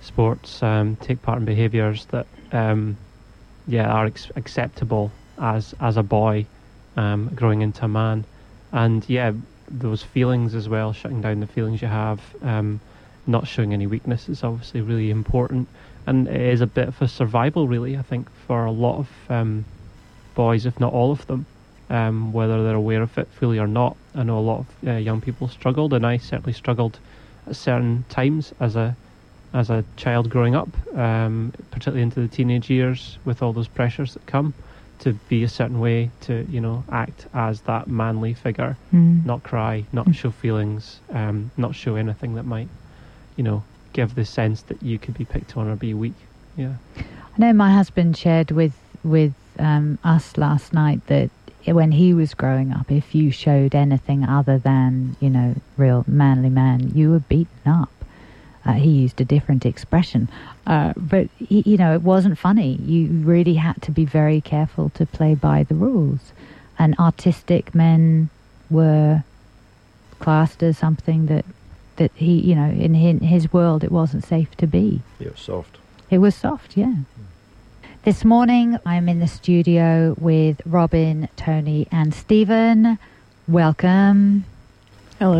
sports, 0.07 0.63
um, 0.63 0.95
take 0.97 1.21
part 1.21 1.37
in 1.37 1.45
behaviours 1.45 2.05
that 2.05 2.25
um, 2.51 2.97
yeah 3.67 3.87
are 3.91 4.05
ex- 4.05 4.31
acceptable 4.35 5.11
as 5.37 5.75
as 5.79 5.97
a 5.97 6.03
boy 6.03 6.45
um, 6.95 7.29
growing 7.35 7.61
into 7.61 7.85
a 7.85 7.87
man, 7.87 8.25
and 8.71 9.07
yeah 9.09 9.31
those 9.69 10.01
feelings 10.01 10.55
as 10.55 10.69
well, 10.69 10.93
shutting 10.93 11.21
down 11.21 11.41
the 11.41 11.47
feelings 11.47 11.81
you 11.81 11.89
have, 11.89 12.21
um, 12.41 12.79
not 13.27 13.45
showing 13.45 13.73
any 13.73 13.85
weakness 13.85 14.29
is 14.29 14.43
obviously 14.43 14.81
really 14.81 15.11
important, 15.11 15.67
and 16.05 16.27
it 16.27 16.41
is 16.41 16.61
a 16.61 16.67
bit 16.67 16.87
of 16.87 17.01
a 17.01 17.07
survival 17.07 17.67
really 17.67 17.97
I 17.97 18.01
think 18.01 18.29
for 18.47 18.65
a 18.65 18.71
lot 18.71 18.99
of 18.99 19.07
um, 19.29 19.65
boys, 20.35 20.65
if 20.65 20.79
not 20.79 20.93
all 20.93 21.11
of 21.11 21.25
them. 21.27 21.45
Um, 21.89 22.33
whether 22.33 22.65
they're 22.65 22.75
aware 22.75 23.01
of 23.01 23.17
it 23.17 23.29
fully 23.29 23.59
or 23.59 23.67
not, 23.67 23.95
I 24.13 24.23
know 24.23 24.37
a 24.37 24.41
lot 24.41 24.59
of 24.59 24.89
uh, 24.89 24.91
young 24.97 25.21
people 25.21 25.47
struggled, 25.47 25.93
and 25.93 26.05
I 26.05 26.17
certainly 26.17 26.51
struggled 26.51 26.99
at 27.47 27.55
certain 27.55 28.03
times 28.09 28.53
as 28.59 28.75
a 28.75 28.93
as 29.54 29.70
a 29.70 29.84
child 29.96 30.30
growing 30.30 30.56
up, 30.56 30.70
um, 30.98 31.54
particularly 31.72 32.01
into 32.04 32.20
the 32.20 32.27
teenage 32.27 32.70
years, 32.70 33.18
with 33.25 33.42
all 33.42 33.54
those 33.54 33.68
pressures 33.68 34.13
that 34.13 34.25
come 34.25 34.54
to 35.00 35.13
be 35.30 35.44
a 35.44 35.48
certain 35.48 35.80
way, 35.80 36.10
to 36.22 36.46
you 36.50 36.60
know 36.60 36.84
act 36.92 37.27
as 37.34 37.62
that 37.62 37.88
manly 37.88 38.34
figure, 38.34 38.75
Mm. 38.94 39.25
not 39.25 39.44
cry, 39.44 39.86
not 39.94 40.08
Mm. 40.08 40.16
show 40.16 40.32
feelings, 40.32 41.00
um, 41.13 41.51
not 41.58 41.75
show 41.75 41.96
anything 41.96 42.34
that 42.36 42.46
might, 42.46 42.68
you 43.36 43.44
know, 43.44 43.63
give 43.94 44.16
the 44.16 44.25
sense 44.25 44.62
that 44.63 44.82
you 44.84 44.98
could 45.00 45.18
be 45.18 45.25
picked 45.25 45.56
on 45.58 45.68
or 45.68 45.75
be 45.75 45.94
weak. 45.94 46.16
Yeah. 46.56 46.74
I 46.98 47.38
know 47.38 47.54
my 47.54 47.72
husband 47.72 48.18
shared 48.18 48.51
with 48.51 48.74
with 49.04 49.34
um, 49.60 49.98
us 50.04 50.38
last 50.38 50.74
night 50.74 51.01
that 51.08 51.30
when 51.66 51.92
he 51.92 52.13
was 52.13 52.34
growing 52.34 52.72
up, 52.74 52.92
if 52.92 53.13
you 53.16 53.32
showed 53.32 53.74
anything 53.75 54.24
other 54.24 54.58
than 54.58 55.16
you 55.20 55.30
know 55.30 55.56
real 55.77 56.04
manly 56.08 56.50
man, 56.50 56.92
you 56.96 57.12
were 57.12 57.20
beaten 57.20 57.68
up. 57.68 57.89
Uh, 58.67 58.74
he 58.74 58.89
used 58.89 59.21
a 59.21 59.25
different 59.25 59.65
expression, 59.65 60.27
uh, 60.65 60.93
but 60.97 61.29
he, 61.38 61.62
you 61.65 61.77
know 61.77 61.93
it 61.93 62.01
wasn't 62.01 62.38
funny. 62.38 62.74
You 62.83 63.07
really 63.07 63.53
had 63.53 63.81
to 63.83 63.91
be 63.91 64.03
very 64.03 64.41
careful 64.41 64.89
to 64.91 65.05
play 65.05 65.36
by 65.36 65.63
the 65.63 65.75
rules, 65.75 66.33
and 66.77 66.93
artistic 67.00 67.74
men 67.74 68.29
were 68.69 69.24
classed 70.19 70.62
as 70.63 70.77
something 70.77 71.27
that 71.27 71.45
that 71.95 72.12
he 72.15 72.39
you 72.41 72.55
know 72.55 72.69
in 72.69 72.93
his, 72.93 73.21
his 73.21 73.53
world 73.53 73.83
it 73.83 73.91
wasn't 73.91 74.25
safe 74.25 74.55
to 74.57 74.67
be. 74.67 75.01
It 75.19 75.31
was 75.31 75.39
soft. 75.39 75.77
It 76.09 76.17
was 76.17 76.36
soft, 76.36 76.77
yeah. 76.77 76.95
This 78.03 78.24
morning, 78.24 78.77
I'm 78.86 79.09
in 79.09 79.19
the 79.19 79.27
studio 79.27 80.15
with 80.17 80.62
Robin, 80.65 81.27
Tony, 81.36 81.88
and 81.91 82.13
Stephen. 82.13 82.97
Welcome. 83.47 84.45
Hello. 85.19 85.39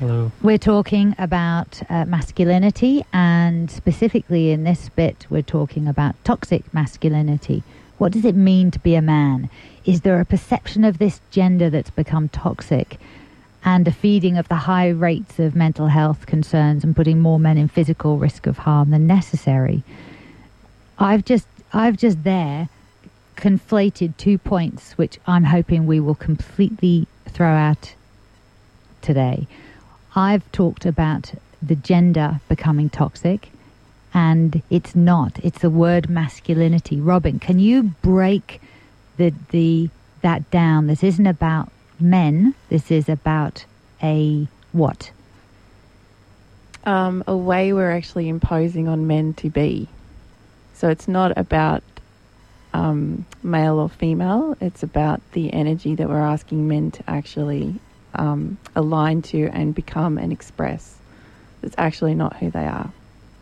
Hello. 0.00 0.32
We're 0.42 0.58
talking 0.58 1.14
about 1.16 1.80
uh, 1.88 2.04
masculinity, 2.04 3.06
and 3.10 3.70
specifically 3.70 4.50
in 4.50 4.64
this 4.64 4.90
bit, 4.90 5.26
we're 5.30 5.40
talking 5.40 5.88
about 5.88 6.14
toxic 6.24 6.74
masculinity. 6.74 7.62
What 7.96 8.12
does 8.12 8.26
it 8.26 8.34
mean 8.34 8.70
to 8.70 8.78
be 8.78 8.94
a 8.96 9.00
man? 9.00 9.48
Is 9.86 10.02
there 10.02 10.20
a 10.20 10.26
perception 10.26 10.84
of 10.84 10.98
this 10.98 11.22
gender 11.30 11.70
that's 11.70 11.88
become 11.88 12.28
toxic 12.28 12.98
and 13.64 13.88
a 13.88 13.92
feeding 13.92 14.36
of 14.36 14.48
the 14.48 14.56
high 14.56 14.90
rates 14.90 15.38
of 15.38 15.56
mental 15.56 15.86
health 15.86 16.26
concerns 16.26 16.84
and 16.84 16.94
putting 16.94 17.18
more 17.18 17.38
men 17.38 17.56
in 17.56 17.68
physical 17.68 18.18
risk 18.18 18.46
of 18.46 18.58
harm 18.58 18.90
than 18.90 19.06
necessary? 19.06 19.84
I've 20.98 21.24
just, 21.24 21.48
I've 21.72 21.96
just 21.96 22.24
there 22.24 22.68
conflated 23.36 24.18
two 24.18 24.36
points, 24.36 24.98
which 24.98 25.18
I'm 25.26 25.44
hoping 25.44 25.86
we 25.86 25.98
will 25.98 26.14
completely 26.14 27.06
throw 27.26 27.54
out 27.54 27.94
today. 29.02 29.46
I've 30.16 30.50
talked 30.52 30.86
about 30.86 31.32
the 31.62 31.76
gender 31.76 32.40
becoming 32.48 32.88
toxic, 32.90 33.50
and 34.14 34.62
it's 34.70 34.94
not. 34.94 35.38
It's 35.42 35.60
the 35.60 35.70
word 35.70 36.08
masculinity. 36.08 37.00
Robin, 37.00 37.38
can 37.38 37.58
you 37.58 37.94
break 38.02 38.60
the 39.16 39.32
the 39.50 39.90
that 40.22 40.50
down? 40.50 40.86
This 40.86 41.02
isn't 41.02 41.26
about 41.26 41.70
men. 42.00 42.54
This 42.68 42.90
is 42.90 43.08
about 43.08 43.64
a 44.02 44.46
what? 44.72 45.10
Um, 46.84 47.22
a 47.26 47.36
way 47.36 47.72
we're 47.72 47.90
actually 47.90 48.28
imposing 48.28 48.88
on 48.88 49.06
men 49.06 49.34
to 49.34 49.50
be. 49.50 49.88
So 50.74 50.88
it's 50.88 51.08
not 51.08 51.36
about 51.36 51.82
um, 52.72 53.26
male 53.42 53.78
or 53.78 53.88
female, 53.88 54.56
it's 54.60 54.82
about 54.82 55.20
the 55.32 55.52
energy 55.52 55.94
that 55.94 56.08
we're 56.08 56.20
asking 56.20 56.68
men 56.68 56.90
to 56.92 57.02
actually 57.08 57.80
um, 58.18 58.58
align 58.74 59.22
to 59.22 59.48
and 59.52 59.74
become 59.74 60.18
and 60.18 60.32
express. 60.32 60.96
It's 61.62 61.74
actually 61.78 62.14
not 62.14 62.36
who 62.36 62.50
they 62.50 62.66
are. 62.66 62.92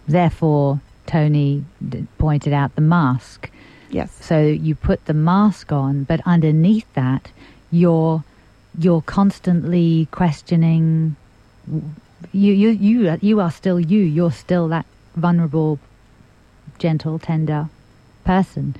Therefore, 0.06 0.80
Tony 1.06 1.64
d- 1.86 2.06
pointed 2.18 2.52
out 2.52 2.74
the 2.74 2.80
mask. 2.80 3.50
Yes. 3.90 4.16
So 4.20 4.40
you 4.40 4.74
put 4.74 5.04
the 5.06 5.14
mask 5.14 5.72
on, 5.72 6.04
but 6.04 6.20
underneath 6.26 6.86
that, 6.94 7.30
you're 7.70 8.24
you're 8.78 9.02
constantly 9.02 10.08
questioning. 10.10 11.16
You 12.32 12.52
you 12.52 12.70
you 12.70 13.18
you 13.20 13.40
are 13.40 13.50
still 13.50 13.80
you. 13.80 14.00
You're 14.00 14.32
still 14.32 14.68
that 14.68 14.86
vulnerable, 15.14 15.78
gentle, 16.78 17.18
tender 17.18 17.68
person. 18.24 18.74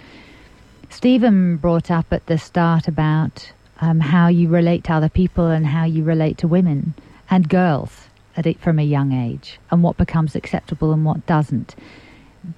Stephen 0.90 1.56
brought 1.56 1.90
up 1.90 2.12
at 2.12 2.26
the 2.26 2.38
start 2.38 2.88
about 2.88 3.52
um, 3.80 4.00
how 4.00 4.28
you 4.28 4.48
relate 4.48 4.84
to 4.84 4.92
other 4.92 5.08
people 5.08 5.46
and 5.46 5.66
how 5.66 5.84
you 5.84 6.02
relate 6.02 6.38
to 6.38 6.48
women 6.48 6.94
and 7.30 7.48
girls 7.48 8.08
at 8.36 8.46
it 8.46 8.60
from 8.60 8.78
a 8.78 8.82
young 8.82 9.12
age, 9.12 9.58
and 9.70 9.82
what 9.82 9.96
becomes 9.96 10.34
acceptable 10.36 10.92
and 10.92 11.04
what 11.04 11.26
doesn't. 11.26 11.74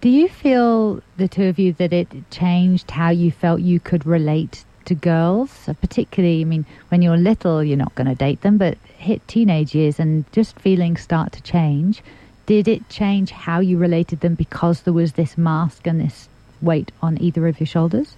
Do 0.01 0.09
you 0.09 0.29
feel, 0.29 1.03
the 1.17 1.29
two 1.29 1.45
of 1.45 1.59
you, 1.59 1.73
that 1.75 1.93
it 1.93 2.09
changed 2.31 2.91
how 2.91 3.11
you 3.11 3.31
felt 3.31 3.61
you 3.61 3.81
could 3.81 4.05
relate 4.05 4.65
to 4.85 4.95
girls? 4.95 5.69
Uh, 5.69 5.75
Particularly, 5.75 6.41
I 6.41 6.45
mean, 6.45 6.67
when 6.89 7.01
you're 7.01 7.17
little, 7.17 7.63
you're 7.63 7.77
not 7.77 7.95
going 7.95 8.09
to 8.09 8.15
date 8.15 8.43
them, 8.43 8.59
but 8.59 8.77
hit 8.97 9.27
teenage 9.29 9.75
years 9.75 9.99
and 9.99 10.31
just 10.33 10.59
feelings 10.59 11.01
start 11.01 11.33
to 11.33 11.43
change. 11.43 12.03
Did 12.47 12.67
it 12.67 12.89
change 12.89 13.31
how 13.31 13.61
you 13.61 13.79
related 13.79 14.21
them 14.21 14.35
because 14.35 14.83
there 14.83 14.93
was 14.93 15.13
this 15.13 15.39
mask 15.39 15.87
and 15.87 16.01
this 16.01 16.29
weight 16.61 16.91
on 17.01 17.21
either 17.21 17.47
of 17.47 17.61
your 17.61 17.67
shoulders? 17.67 18.17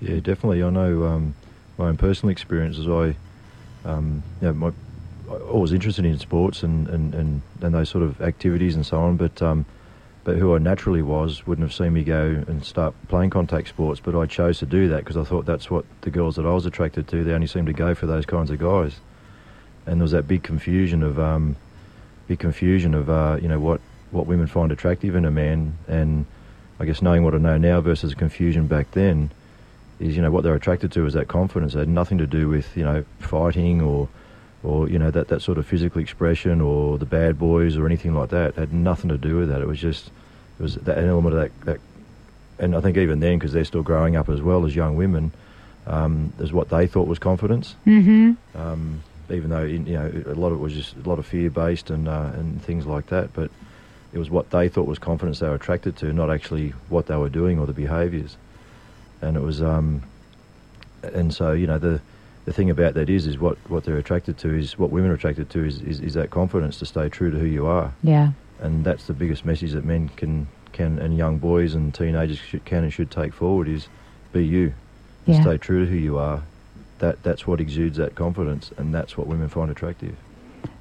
Yeah, 0.00 0.16
definitely. 0.16 0.62
I 0.62 0.70
know 0.70 1.04
um, 1.04 1.34
my 1.80 1.88
own 1.88 1.96
personal 1.96 2.30
experiences. 2.30 2.86
I, 2.86 3.16
um, 3.88 4.22
my, 4.40 4.70
I 5.28 5.56
was 5.56 5.72
interested 5.72 6.04
in 6.04 6.18
sports 6.18 6.62
and, 6.62 6.86
and, 6.88 7.14
and, 7.14 7.42
and 7.62 7.74
those 7.74 7.88
sort 7.88 8.04
of 8.04 8.20
activities 8.20 8.76
and 8.76 8.84
so 8.84 9.00
on, 9.00 9.16
but 9.16 9.40
um, 9.42 9.64
but 10.22 10.36
who 10.36 10.54
I 10.54 10.58
naturally 10.58 11.00
was 11.00 11.46
wouldn't 11.46 11.66
have 11.66 11.74
seen 11.74 11.94
me 11.94 12.04
go 12.04 12.44
and 12.46 12.62
start 12.62 12.94
playing 13.08 13.30
contact 13.30 13.68
sports. 13.68 14.00
But 14.00 14.14
I 14.14 14.26
chose 14.26 14.58
to 14.58 14.66
do 14.66 14.88
that 14.88 14.98
because 14.98 15.16
I 15.16 15.24
thought 15.24 15.46
that's 15.46 15.70
what 15.70 15.86
the 16.02 16.10
girls 16.10 16.36
that 16.36 16.44
I 16.44 16.52
was 16.52 16.66
attracted 16.66 17.08
to. 17.08 17.24
They 17.24 17.32
only 17.32 17.46
seemed 17.46 17.68
to 17.68 17.72
go 17.72 17.94
for 17.94 18.06
those 18.06 18.26
kinds 18.26 18.50
of 18.50 18.58
guys, 18.58 18.96
and 19.86 19.98
there 19.98 20.04
was 20.04 20.12
that 20.12 20.28
big 20.28 20.42
confusion 20.42 21.02
of 21.02 21.18
um, 21.18 21.56
big 22.28 22.38
confusion 22.38 22.94
of 22.94 23.08
uh, 23.08 23.38
you 23.40 23.48
know 23.48 23.58
what 23.58 23.80
what 24.10 24.26
women 24.26 24.46
find 24.46 24.70
attractive 24.70 25.16
in 25.16 25.24
a 25.24 25.30
man, 25.30 25.78
and 25.88 26.26
I 26.78 26.84
guess 26.84 27.00
knowing 27.00 27.24
what 27.24 27.34
I 27.34 27.38
know 27.38 27.56
now 27.56 27.80
versus 27.80 28.12
confusion 28.12 28.66
back 28.66 28.90
then 28.90 29.30
is 30.00 30.16
you 30.16 30.22
know 30.22 30.30
what 30.30 30.42
they're 30.42 30.54
attracted 30.54 30.90
to 30.92 31.06
is 31.06 31.12
that 31.12 31.28
confidence. 31.28 31.74
It 31.74 31.78
had 31.78 31.88
nothing 31.88 32.18
to 32.18 32.26
do 32.26 32.48
with 32.48 32.76
you 32.76 32.84
know 32.84 33.04
fighting 33.18 33.80
or 33.80 34.08
or 34.62 34.88
you 34.88 34.98
know 34.98 35.10
that, 35.10 35.28
that 35.28 35.40
sort 35.40 35.58
of 35.58 35.66
physical 35.66 36.00
expression 36.00 36.60
or 36.60 36.98
the 36.98 37.06
bad 37.06 37.38
boys 37.38 37.76
or 37.76 37.86
anything 37.86 38.14
like 38.14 38.30
that. 38.30 38.50
It 38.50 38.56
had 38.56 38.72
nothing 38.72 39.10
to 39.10 39.18
do 39.18 39.36
with 39.36 39.48
that. 39.50 39.60
It 39.60 39.66
was 39.66 39.78
just 39.78 40.10
it 40.58 40.62
was 40.62 40.74
that 40.76 40.98
an 40.98 41.08
element 41.08 41.34
of 41.34 41.40
that, 41.40 41.60
that 41.66 41.80
and 42.58 42.74
I 42.74 42.80
think 42.80 42.96
even 42.96 43.20
then 43.20 43.38
because 43.38 43.52
they're 43.52 43.64
still 43.64 43.82
growing 43.82 44.16
up 44.16 44.28
as 44.28 44.42
well 44.42 44.66
as 44.66 44.74
young 44.74 44.96
women, 44.96 45.32
um, 45.86 46.32
as 46.38 46.52
what 46.52 46.70
they 46.70 46.86
thought 46.86 47.06
was 47.06 47.18
confidence. 47.18 47.74
Mm-hmm. 47.86 48.58
Um, 48.58 49.02
even 49.30 49.50
though 49.50 49.62
you 49.62 49.78
know 49.78 50.10
a 50.26 50.34
lot 50.34 50.48
of 50.48 50.54
it 50.54 50.60
was 50.60 50.72
just 50.72 50.96
a 50.96 51.08
lot 51.08 51.18
of 51.18 51.26
fear 51.26 51.50
based 51.50 51.90
and 51.90 52.08
uh, 52.08 52.30
and 52.34 52.62
things 52.62 52.86
like 52.86 53.06
that, 53.06 53.32
but 53.34 53.50
it 54.12 54.18
was 54.18 54.30
what 54.30 54.50
they 54.50 54.68
thought 54.68 54.86
was 54.86 54.98
confidence 54.98 55.38
they 55.38 55.48
were 55.48 55.54
attracted 55.54 55.96
to, 55.98 56.12
not 56.12 56.30
actually 56.30 56.70
what 56.88 57.06
they 57.06 57.16
were 57.16 57.28
doing 57.28 57.58
or 57.58 57.66
the 57.66 57.72
behaviours. 57.72 58.36
And 59.22 59.36
it 59.36 59.40
was, 59.40 59.60
um, 59.62 60.02
and 61.02 61.32
so 61.34 61.52
you 61.52 61.66
know 61.66 61.78
the 61.78 62.00
the 62.46 62.52
thing 62.52 62.70
about 62.70 62.94
that 62.94 63.10
is 63.10 63.26
is 63.26 63.38
what, 63.38 63.58
what 63.68 63.84
they're 63.84 63.98
attracted 63.98 64.38
to 64.38 64.54
is 64.54 64.78
what 64.78 64.90
women 64.90 65.10
are 65.10 65.14
attracted 65.14 65.50
to 65.50 65.64
is, 65.64 65.82
is, 65.82 66.00
is 66.00 66.14
that 66.14 66.30
confidence 66.30 66.78
to 66.78 66.86
stay 66.86 67.08
true 67.08 67.30
to 67.30 67.38
who 67.38 67.46
you 67.46 67.66
are, 67.66 67.92
Yeah. 68.02 68.32
and 68.60 68.82
that's 68.84 69.06
the 69.06 69.12
biggest 69.12 69.44
message 69.44 69.72
that 69.72 69.84
men 69.84 70.08
can 70.16 70.48
can 70.72 70.98
and 70.98 71.16
young 71.16 71.38
boys 71.38 71.74
and 71.74 71.92
teenagers 71.92 72.38
should, 72.38 72.64
can 72.64 72.84
and 72.84 72.92
should 72.92 73.10
take 73.10 73.34
forward 73.34 73.68
is 73.68 73.88
be 74.32 74.44
you, 74.46 74.72
Yeah. 75.26 75.42
stay 75.42 75.58
true 75.58 75.84
to 75.84 75.90
who 75.90 75.96
you 75.98 76.18
are. 76.18 76.42
That 77.00 77.22
that's 77.22 77.46
what 77.46 77.60
exudes 77.60 77.98
that 77.98 78.14
confidence, 78.14 78.70
and 78.78 78.94
that's 78.94 79.16
what 79.18 79.26
women 79.26 79.48
find 79.48 79.70
attractive. 79.70 80.16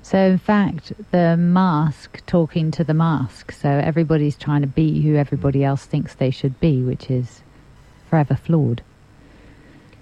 So, 0.02 0.18
in 0.18 0.38
fact, 0.38 0.94
the 1.12 1.36
mask 1.38 2.22
talking 2.26 2.72
to 2.72 2.84
the 2.84 2.94
mask. 2.94 3.52
So, 3.52 3.70
everybody's 3.70 4.38
trying 4.38 4.62
to 4.62 4.68
be 4.68 5.02
who 5.02 5.16
everybody 5.16 5.64
else 5.64 5.86
thinks 5.86 6.16
they 6.16 6.32
should 6.32 6.60
be, 6.60 6.82
which 6.84 7.10
is 7.12 7.42
forever 8.10 8.36
flawed. 8.36 8.82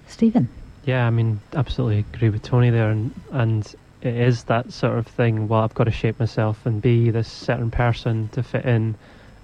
Stephen. 0.08 0.50
Yeah, 0.86 1.06
I 1.06 1.10
mean, 1.10 1.42
absolutely 1.54 2.00
agree 2.00 2.30
with 2.30 2.44
Tony 2.44 2.70
there, 2.70 2.90
and 2.90 3.14
and 3.32 3.76
it 4.02 4.16
is 4.16 4.46
that 4.46 4.72
sort 4.72 4.98
of 4.98 5.06
thing. 5.06 5.48
Well, 5.48 5.62
I've 5.62 5.74
got 5.74 5.84
to 5.84 5.92
shape 5.92 6.20
myself 6.20 6.66
and 6.66 6.82
be 6.82 7.10
this 7.12 7.28
certain 7.28 7.72
person 7.72 8.30
to 8.30 8.42
fit 8.42 8.66
in, 8.66 8.96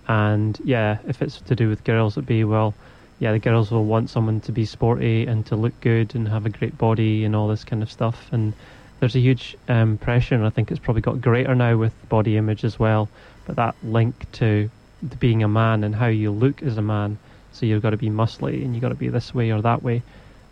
and 0.07 0.57
yeah, 0.63 0.99
if 1.07 1.21
it's 1.21 1.41
to 1.41 1.55
do 1.55 1.67
with 1.69 1.83
girls, 1.83 2.15
it'd 2.15 2.25
be 2.25 2.45
well, 2.45 2.73
yeah, 3.19 3.33
the 3.33 3.39
girls 3.39 3.71
will 3.71 3.85
want 3.85 4.09
someone 4.09 4.39
to 4.41 4.51
be 4.53 4.65
sporty 4.65 5.25
and 5.25 5.45
to 5.47 5.55
look 5.57 5.77
good 5.81 6.15
and 6.15 6.27
have 6.29 6.45
a 6.45 6.49
great 6.49 6.77
body 6.77 7.25
and 7.25 7.35
all 7.35 7.49
this 7.49 7.65
kind 7.65 7.83
of 7.83 7.91
stuff, 7.91 8.29
and 8.31 8.53
there's 9.01 9.15
a 9.15 9.19
huge 9.19 9.57
um, 9.67 9.97
pressure, 9.97 10.35
and 10.35 10.45
I 10.45 10.49
think 10.49 10.71
it's 10.71 10.79
probably 10.79 11.01
got 11.01 11.19
greater 11.19 11.53
now 11.53 11.75
with 11.75 11.93
body 12.07 12.37
image 12.37 12.63
as 12.63 12.79
well. 12.79 13.09
But 13.45 13.57
that 13.57 13.75
link 13.83 14.31
to, 14.33 14.69
to 15.09 15.17
being 15.17 15.43
a 15.43 15.49
man 15.49 15.83
and 15.83 15.93
how 15.93 16.07
you 16.07 16.31
look 16.31 16.63
as 16.63 16.77
a 16.77 16.81
man, 16.81 17.17
so 17.53 17.65
you've 17.65 17.81
got 17.81 17.91
to 17.91 17.97
be 17.97 18.09
muscly 18.09 18.63
and 18.63 18.73
you've 18.73 18.81
got 18.81 18.89
to 18.89 18.95
be 18.95 19.07
this 19.07 19.33
way 19.33 19.51
or 19.51 19.61
that 19.61 19.81
way 19.81 20.01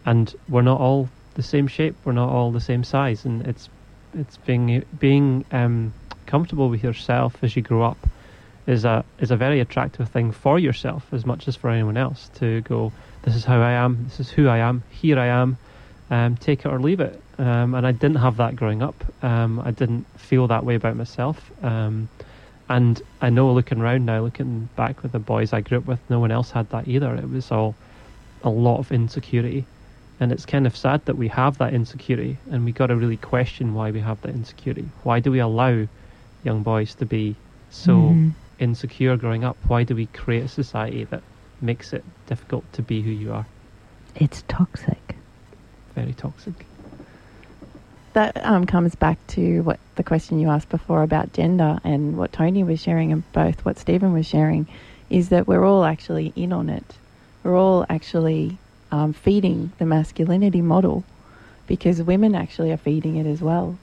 and 0.06 0.36
we're 0.50 0.62
not 0.62 0.80
all 0.80 1.10
the 1.36 1.44
same 1.44 1.68
shape. 1.68 1.96
We're 2.04 2.14
not 2.14 2.30
all 2.30 2.52
the 2.52 2.60
same 2.60 2.84
size, 2.84 3.26
and 3.26 3.46
it's 3.48 3.70
it's 4.14 4.38
being 4.38 4.84
being 5.00 5.46
um, 5.52 5.94
comfortable 6.26 6.70
with 6.70 6.84
yourself 6.84 7.38
as 7.42 7.56
you 7.56 7.62
grow 7.62 7.84
up 7.84 7.98
is 8.68 8.86
a 8.86 9.04
is 9.20 9.32
a 9.32 9.36
very 9.36 9.60
attractive 9.60 10.10
thing 10.10 10.32
for 10.32 10.60
yourself 10.60 11.06
as 11.12 11.26
much 11.26 11.48
as 11.48 11.56
for 11.56 11.70
anyone 11.70 11.98
else 11.98 12.30
to 12.36 12.62
go. 12.62 12.92
This 13.24 13.36
is 13.36 13.46
how 13.46 13.62
I 13.62 13.72
am. 13.72 14.06
This 14.06 14.20
is 14.20 14.30
who 14.30 14.48
I 14.48 14.58
am. 14.58 14.84
Here 14.90 15.20
I 15.20 15.28
am. 15.28 15.58
Um, 16.10 16.36
take 16.36 16.66
it 16.66 16.68
or 16.68 16.80
leave 16.80 17.00
it. 17.00 17.22
Um, 17.38 17.74
and 17.74 17.88
I 17.88 17.92
didn't 17.92 18.18
have 18.18 18.38
that 18.38 18.56
growing 18.56 18.82
up. 18.82 18.96
Um, 19.24 19.60
I 19.60 19.72
didn't 19.72 20.06
feel 20.20 20.48
that 20.48 20.66
way 20.66 20.76
about 20.76 20.96
myself. 20.96 21.52
And 22.72 23.02
I 23.20 23.30
know 23.30 23.52
looking 23.52 23.82
around 23.82 24.06
now, 24.06 24.22
looking 24.22 24.70
back 24.78 25.04
with 25.04 25.12
the 25.12 25.20
boys 25.20 25.52
I 25.52 25.60
grew 25.60 25.80
up 25.80 25.86
with, 25.86 26.00
no 26.10 26.22
one 26.22 26.32
else 26.32 26.52
had 26.52 26.70
that 26.70 26.88
either. 26.88 27.14
It 27.16 27.30
was 27.30 27.52
all 27.52 27.76
a 28.44 28.50
lot 28.50 28.80
of 28.80 28.92
insecurity 28.92 29.68
and 30.20 30.32
it's 30.32 30.46
kind 30.46 30.66
of 30.66 30.76
sad 30.78 31.06
that 31.06 31.18
we 31.18 31.28
have 31.28 31.58
that 31.58 31.74
insecurity 31.74 32.40
and 32.50 32.64
we 32.66 32.72
got 32.72 32.88
to 32.88 32.96
really 32.96 33.18
question 33.18 33.74
why 33.74 33.92
we 33.92 34.00
have 34.00 34.22
that 34.22 34.34
insecurity 34.34 34.92
why 35.04 35.20
do 35.20 35.32
we 35.32 35.40
allow 35.40 35.88
young 36.44 36.64
boys 36.64 36.96
to 36.96 37.06
be 37.06 37.40
so 37.70 37.94
Mhm. 37.94 38.36
insecure 38.60 39.18
growing 39.18 39.44
up 39.44 39.58
why 39.68 39.84
do 39.84 39.96
we 39.96 40.08
create 40.08 40.44
a 40.46 40.48
society 40.48 41.04
that 41.06 41.24
makes 41.60 41.94
it 41.94 42.04
difficult 42.26 42.72
to 42.74 42.82
be 42.82 43.04
who 43.04 43.12
you 43.12 43.32
are 43.34 43.46
It's 44.16 44.44
toxic. 44.48 45.18
very 45.94 46.14
toxic 46.14 46.71
That 48.14 48.44
um, 48.46 48.66
comes 48.66 48.94
back 48.96 49.18
to 49.28 49.62
what 49.62 49.80
the 49.96 50.04
question 50.04 50.40
you 50.40 50.50
asked 50.50 50.70
before 50.70 51.02
about 51.02 51.32
gender 51.34 51.80
and 51.84 52.18
what 52.18 52.34
Tony 52.34 52.64
was 52.64 52.82
sharing, 52.82 53.12
and 53.12 53.24
both 53.32 53.64
what 53.64 53.80
Stephen 53.80 54.12
was 54.12 54.26
sharing, 54.28 54.68
is 55.10 55.30
that 55.30 55.48
we're 55.48 55.64
all 55.64 55.86
actually 55.86 56.34
in 56.36 56.52
on 56.52 56.70
it. 56.70 56.84
We're 57.44 57.58
all 57.58 57.86
actually 57.90 58.58
um, 58.92 59.14
feeding 59.14 59.72
the 59.78 59.86
masculinity 59.86 60.62
model 60.62 61.06
because 61.68 62.02
women 62.04 62.36
actually 62.36 62.72
are 62.72 62.78
feeding 62.78 63.16
it 63.16 63.26
as 63.26 63.42
well. 63.42 63.78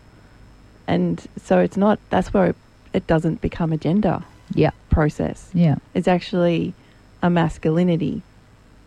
And 0.86 1.26
so 1.42 1.58
it's 1.60 1.76
not, 1.76 1.98
that's 2.10 2.32
where 2.34 2.46
it, 2.48 2.56
it 2.92 3.06
doesn't 3.06 3.40
become 3.40 3.72
a 3.72 3.78
gender 3.78 4.22
Yeah. 4.54 4.70
process. 4.90 5.50
Yeah. 5.54 5.76
It's 5.94 6.08
actually 6.08 6.74
a 7.22 7.30
masculinity 7.30 8.22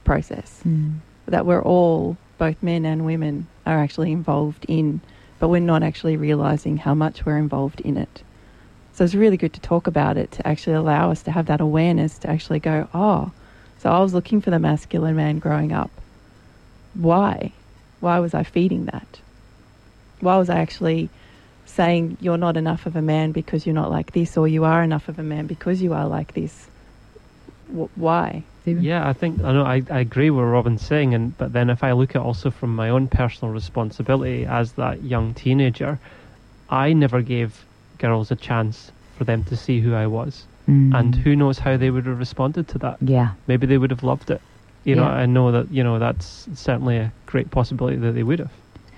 process 0.03 0.61
Mm. 0.65 0.99
that 1.25 1.45
we're 1.47 1.61
all, 1.63 2.17
both 2.37 2.61
men 2.61 2.85
and 2.85 3.05
women, 3.05 3.47
are 3.65 3.79
actually 3.79 4.11
involved 4.11 4.65
in, 4.67 5.01
but 5.41 5.49
we're 5.49 5.59
not 5.59 5.81
actually 5.81 6.15
realizing 6.15 6.77
how 6.77 6.93
much 6.93 7.25
we're 7.25 7.39
involved 7.39 7.81
in 7.81 7.97
it. 7.97 8.21
So 8.93 9.03
it's 9.03 9.15
really 9.15 9.37
good 9.37 9.53
to 9.53 9.59
talk 9.59 9.87
about 9.87 10.15
it 10.15 10.31
to 10.33 10.47
actually 10.47 10.75
allow 10.75 11.09
us 11.09 11.23
to 11.23 11.31
have 11.31 11.47
that 11.47 11.59
awareness 11.59 12.19
to 12.19 12.29
actually 12.29 12.59
go, 12.59 12.87
oh, 12.93 13.31
so 13.79 13.89
I 13.89 13.99
was 14.01 14.13
looking 14.13 14.39
for 14.39 14.51
the 14.51 14.59
masculine 14.59 15.15
man 15.15 15.39
growing 15.39 15.71
up. 15.71 15.89
Why? 16.93 17.53
Why 18.01 18.19
was 18.19 18.35
I 18.35 18.43
feeding 18.43 18.85
that? 18.85 19.19
Why 20.19 20.37
was 20.37 20.47
I 20.47 20.59
actually 20.59 21.09
saying 21.65 22.17
you're 22.21 22.37
not 22.37 22.55
enough 22.55 22.85
of 22.85 22.95
a 22.95 23.01
man 23.01 23.31
because 23.31 23.65
you're 23.65 23.73
not 23.73 23.89
like 23.89 24.11
this, 24.11 24.37
or 24.37 24.47
you 24.47 24.63
are 24.63 24.83
enough 24.83 25.09
of 25.09 25.17
a 25.17 25.23
man 25.23 25.47
because 25.47 25.81
you 25.81 25.93
are 25.93 26.07
like 26.07 26.35
this? 26.35 26.67
Wh- 27.75 27.97
why? 27.97 28.43
Stephen? 28.61 28.83
yeah 28.83 29.07
i 29.07 29.13
think 29.13 29.41
i 29.43 29.51
know 29.51 29.63
I, 29.63 29.81
I 29.89 29.99
agree 29.99 30.29
with 30.29 30.45
robin's 30.45 30.85
saying 30.85 31.13
and 31.13 31.35
but 31.37 31.53
then 31.53 31.69
if 31.69 31.83
i 31.83 31.91
look 31.91 32.15
at 32.15 32.21
also 32.21 32.51
from 32.51 32.75
my 32.75 32.89
own 32.89 33.07
personal 33.07 33.53
responsibility 33.53 34.45
as 34.45 34.73
that 34.73 35.03
young 35.03 35.33
teenager 35.33 35.99
i 36.69 36.93
never 36.93 37.21
gave 37.21 37.65
girls 37.97 38.31
a 38.31 38.35
chance 38.35 38.91
for 39.17 39.23
them 39.23 39.43
to 39.45 39.55
see 39.55 39.79
who 39.81 39.93
i 39.93 40.07
was 40.07 40.45
Mm. 40.69 40.93
and 40.97 41.15
who 41.15 41.35
knows 41.35 41.57
how 41.57 41.75
they 41.75 41.89
would 41.89 42.05
have 42.05 42.19
responded 42.19 42.67
to 42.67 42.77
that 42.77 42.97
Yeah. 43.01 43.31
maybe 43.47 43.65
they 43.65 43.79
would 43.79 43.89
have 43.89 44.03
loved 44.03 44.29
it. 44.29 44.39
You 44.85 44.95
know, 44.95 45.03
Yeah. 45.05 45.09
I 45.09 45.25
know 45.25 45.51
that 45.51 45.71
you 45.71 45.83
know 45.83 45.97
that's 45.97 46.47
certainly 46.53 46.97
a 46.97 47.11
great 47.25 47.49
possibility 47.49 47.97
that 47.97 48.11
they 48.13 48.21
would 48.21 48.37
have. 48.37 48.51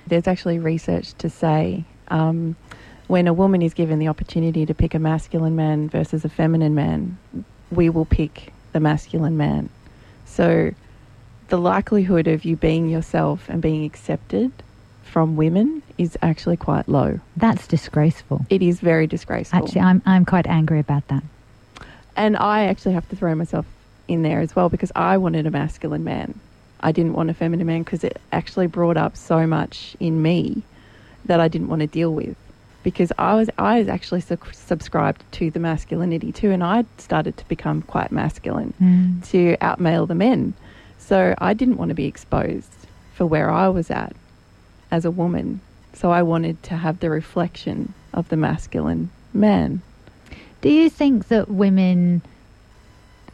There's 0.06 0.28
actually 0.28 0.60
research 0.60 1.14
to 1.20 1.30
say 1.30 1.86
um, 2.10 2.58
when 3.08 3.28
a 3.28 3.34
woman 3.34 3.62
is 3.62 3.74
given 3.74 3.98
the 4.00 4.10
opportunity 4.10 4.66
to 4.66 4.74
pick 4.74 4.94
a 4.94 5.00
masculine 5.00 5.56
man 5.56 5.88
versus 5.88 6.26
a 6.26 6.30
feminine 6.30 6.76
man, 6.76 7.18
we 7.72 7.90
will 7.90 8.06
pick 8.06 8.53
the 8.74 8.80
masculine 8.80 9.38
man. 9.38 9.70
So 10.26 10.74
the 11.48 11.58
likelihood 11.58 12.28
of 12.28 12.46
you 12.46 12.56
being 12.56 12.90
yourself 12.90 13.48
and 13.48 13.62
being 13.62 13.86
accepted 13.86 14.52
from 15.04 15.36
women 15.36 15.84
is 15.98 16.18
actually 16.22 16.58
quite 16.58 16.88
low. 16.88 17.20
That's 17.38 17.68
disgraceful. 17.68 18.46
It 18.50 18.62
is 18.64 18.80
very 18.80 19.08
disgraceful. 19.08 19.60
Actually, 19.60 19.82
I'm 19.82 20.02
I'm 20.06 20.26
quite 20.26 20.48
angry 20.48 20.80
about 20.80 21.08
that. 21.10 21.24
And 22.16 22.36
I 22.38 22.66
actually 22.66 22.94
have 22.94 23.08
to 23.10 23.16
throw 23.16 23.34
myself 23.36 23.66
in 24.08 24.24
there 24.24 24.42
as 24.42 24.56
well 24.56 24.70
because 24.70 24.92
I 24.96 25.18
wanted 25.18 25.46
a 25.46 25.52
masculine 25.52 26.04
man. 26.04 26.40
I 26.80 26.92
didn't 26.92 27.14
want 27.14 27.30
a 27.30 27.34
feminine 27.34 27.68
man 27.68 27.84
because 27.84 28.04
it 28.04 28.20
actually 28.32 28.68
brought 28.68 28.98
up 28.98 29.16
so 29.16 29.48
much 29.48 29.96
in 30.00 30.22
me 30.22 30.64
that 31.26 31.40
I 31.40 31.48
didn't 31.48 31.70
want 31.70 31.82
to 31.82 31.88
deal 31.88 32.14
with. 32.14 32.36
Because 32.84 33.12
I 33.18 33.34
was 33.36 33.50
I 33.58 33.80
was 33.80 33.88
actually 33.88 34.22
su- 34.22 34.38
subscribed 34.52 35.24
to 35.34 35.50
the 35.50 35.60
masculinity 35.60 36.32
too, 36.32 36.52
and 36.52 36.64
I 36.64 36.86
started 36.98 37.38
to 37.38 37.48
become 37.48 37.82
quite 37.84 38.12
masculine 38.12 38.74
Mm. 38.82 39.24
to 39.32 39.58
outmale 39.62 40.08
the 40.08 40.16
men. 40.16 40.54
So 40.98 41.34
I 41.38 41.54
didn't 41.54 41.78
want 41.78 41.90
to 41.90 41.96
be 41.96 42.06
exposed 42.06 42.72
for 43.14 43.26
where 43.26 43.50
I 43.50 43.68
was 43.70 43.90
at 43.92 44.16
as 44.92 45.06
a 45.06 45.12
woman. 45.12 45.62
So 45.94 46.12
I 46.12 46.24
wanted 46.24 46.62
to 46.64 46.76
have 46.78 47.00
the 47.00 47.10
reflection 47.10 47.94
of 48.14 48.28
the 48.30 48.38
masculine 48.38 49.10
man. 49.34 49.82
Do 50.62 50.70
you 50.70 50.90
think 50.90 51.28
that 51.28 51.50
women 51.50 52.22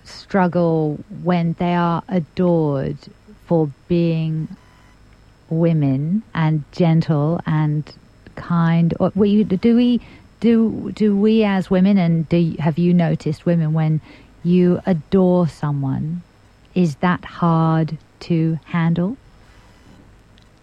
struggle 0.04 1.00
when 1.24 1.54
they 1.60 1.74
are 1.76 2.04
adored 2.08 2.98
for 3.46 3.70
being 3.88 4.48
women 5.50 6.24
and 6.34 6.64
gentle 6.72 7.40
and 7.46 7.92
kind? 8.40 8.94
Or 9.00 9.12
we, 9.16 9.44
do 9.44 9.76
we 9.76 10.02
do 10.40 10.92
do 10.94 11.16
we 11.16 11.44
as 11.44 11.70
women 11.70 11.98
and 11.98 12.28
do 12.30 12.56
have 12.60 12.78
you 12.78 12.94
noticed 12.94 13.46
women 13.46 13.74
when 13.74 14.02
you 14.44 14.80
adore 14.86 15.48
someone? 15.48 16.24
Is 16.74 16.96
that 16.98 17.24
hard 17.26 17.98
to 18.22 18.60
handle? 18.66 19.18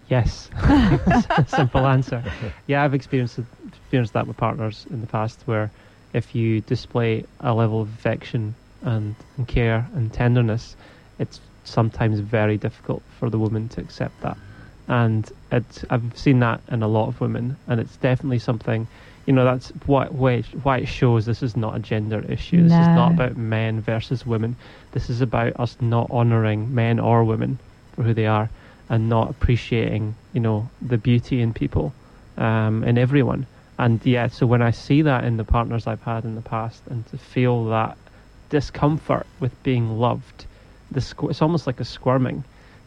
Yes, 0.09 0.49
simple 1.47 1.85
answer. 1.85 2.23
Yeah, 2.65 2.83
I've 2.83 2.93
experienced 2.93 3.39
experienced 3.67 4.13
that 4.13 4.25
with 4.25 4.37
partners 4.37 4.85
in 4.89 5.01
the 5.01 5.07
past, 5.07 5.41
where 5.45 5.69
if 6.13 6.33
you 6.33 6.61
display 6.61 7.25
a 7.41 7.53
level 7.53 7.81
of 7.81 7.89
affection 7.89 8.55
and, 8.81 9.15
and 9.37 9.47
care 9.47 9.87
and 9.93 10.11
tenderness, 10.11 10.75
it's 11.19 11.41
sometimes 11.63 12.19
very 12.19 12.57
difficult 12.57 13.03
for 13.19 13.29
the 13.29 13.37
woman 13.37 13.67
to 13.69 13.81
accept 13.81 14.21
that. 14.21 14.37
And 14.87 15.29
it's, 15.51 15.85
I've 15.89 16.17
seen 16.17 16.39
that 16.39 16.61
in 16.71 16.83
a 16.83 16.87
lot 16.87 17.07
of 17.07 17.21
women, 17.21 17.57
and 17.67 17.79
it's 17.79 17.97
definitely 17.97 18.39
something. 18.39 18.87
You 19.25 19.33
know, 19.33 19.45
that's 19.45 19.69
why 19.85 20.07
why, 20.07 20.41
why 20.63 20.77
it 20.79 20.87
shows 20.87 21.25
this 21.25 21.43
is 21.43 21.57
not 21.57 21.75
a 21.75 21.79
gender 21.79 22.23
issue. 22.29 22.63
This 22.63 22.79
is 22.79 22.87
not 22.95 23.11
about 23.11 23.37
men 23.37 23.81
versus 23.81 24.25
women. 24.25 24.55
This 24.91 25.09
is 25.09 25.21
about 25.21 25.59
us 25.59 25.77
not 25.81 26.09
honouring 26.11 26.73
men 26.73 26.99
or 26.99 27.23
women 27.23 27.59
for 27.93 28.03
who 28.03 28.13
they 28.13 28.25
are 28.25 28.49
and 28.89 29.09
not 29.09 29.29
appreciating, 29.29 30.15
you 30.33 30.39
know, 30.39 30.69
the 30.81 30.97
beauty 30.97 31.41
in 31.41 31.53
people, 31.53 31.93
um, 32.37 32.83
in 32.83 32.97
everyone. 32.97 33.45
And 33.77 34.03
yeah, 34.05 34.27
so 34.27 34.45
when 34.45 34.61
I 34.61 34.71
see 34.71 35.01
that 35.01 35.23
in 35.23 35.37
the 35.37 35.43
partners 35.43 35.87
I've 35.87 36.01
had 36.01 36.23
in 36.23 36.35
the 36.35 36.41
past, 36.41 36.81
and 36.89 37.05
to 37.07 37.17
feel 37.17 37.65
that 37.65 37.97
discomfort 38.49 39.27
with 39.39 39.61
being 39.63 39.99
loved, 39.99 40.45
the 40.91 40.99
squ- 41.01 41.29
it's 41.29 41.41
almost 41.41 41.67
like 41.67 41.79
a 41.79 41.85
squirming. 41.85 42.43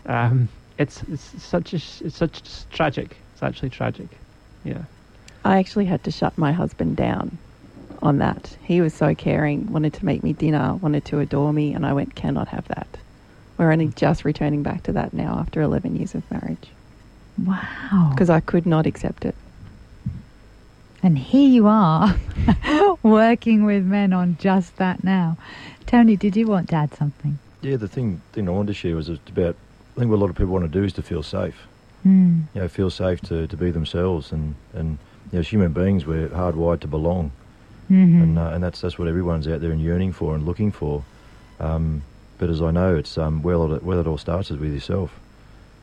Um, 0.06 0.48
it's 0.80 1.02
it's 1.04 1.42
such 1.42 1.74
a, 1.74 1.76
it's 1.76 2.16
such 2.16 2.42
tragic. 2.70 3.16
It's 3.34 3.42
actually 3.42 3.70
tragic. 3.70 4.08
Yeah. 4.64 4.82
I 5.44 5.58
actually 5.58 5.84
had 5.84 6.02
to 6.04 6.10
shut 6.10 6.36
my 6.38 6.52
husband 6.52 6.96
down 6.96 7.38
on 8.02 8.18
that. 8.18 8.56
He 8.62 8.80
was 8.80 8.94
so 8.94 9.14
caring, 9.14 9.70
wanted 9.70 9.92
to 9.94 10.04
make 10.04 10.22
me 10.22 10.32
dinner, 10.32 10.74
wanted 10.74 11.04
to 11.06 11.20
adore 11.20 11.52
me, 11.52 11.74
and 11.74 11.84
I 11.86 11.92
went, 11.92 12.14
cannot 12.14 12.48
have 12.48 12.66
that. 12.68 12.88
We're 13.58 13.72
only 13.72 13.88
just 13.88 14.24
returning 14.24 14.62
back 14.62 14.82
to 14.84 14.92
that 14.92 15.12
now 15.12 15.38
after 15.38 15.60
11 15.60 15.96
years 15.96 16.14
of 16.14 16.30
marriage. 16.30 16.68
Wow. 17.38 18.10
Because 18.12 18.30
I 18.30 18.40
could 18.40 18.66
not 18.66 18.86
accept 18.86 19.24
it. 19.24 19.34
And 21.02 21.18
here 21.18 21.48
you 21.48 21.66
are 21.66 22.14
working 23.02 23.64
with 23.64 23.84
men 23.84 24.12
on 24.12 24.36
just 24.38 24.76
that 24.76 25.02
now. 25.04 25.38
Tony, 25.86 26.16
did 26.16 26.36
you 26.36 26.46
want 26.46 26.68
to 26.70 26.76
add 26.76 26.94
something? 26.94 27.38
Yeah, 27.62 27.76
the 27.76 27.88
thing 27.88 28.20
thing 28.32 28.48
I 28.48 28.52
wanted 28.52 28.68
to 28.68 28.74
share 28.74 28.96
was 28.96 29.08
about 29.08 29.56
I 29.96 29.98
think 30.00 30.10
what 30.10 30.16
a 30.16 30.22
lot 30.22 30.30
of 30.30 30.36
people 30.36 30.52
want 30.52 30.64
to 30.70 30.78
do 30.78 30.84
is 30.84 30.92
to 30.94 31.02
feel 31.02 31.22
safe. 31.22 31.66
Mm. 32.06 32.44
You 32.54 32.62
know, 32.62 32.68
feel 32.68 32.90
safe 32.90 33.20
to, 33.22 33.46
to 33.46 33.56
be 33.56 33.70
themselves 33.70 34.32
and, 34.32 34.54
and 34.72 34.98
you 35.32 35.36
know, 35.36 35.40
as 35.40 35.48
human 35.48 35.72
beings 35.72 36.06
we're 36.06 36.28
hardwired 36.28 36.80
to 36.80 36.88
belong. 36.88 37.30
hmm 37.88 38.22
and 38.22 38.38
uh, 38.38 38.50
and 38.54 38.62
that's 38.64 38.80
that's 38.80 38.98
what 38.98 39.08
everyone's 39.08 39.46
out 39.48 39.60
there 39.60 39.72
and 39.72 39.80
yearning 39.82 40.12
for 40.12 40.34
and 40.34 40.46
looking 40.46 40.72
for. 40.72 41.04
Um, 41.58 42.02
but 42.38 42.48
as 42.48 42.62
I 42.62 42.70
know, 42.70 42.96
it's 42.96 43.18
um, 43.18 43.42
well 43.42 43.74
it, 43.74 43.82
where 43.82 44.00
it 44.00 44.06
all 44.06 44.16
starts 44.16 44.50
is 44.50 44.56
with 44.58 44.72
yourself, 44.72 45.10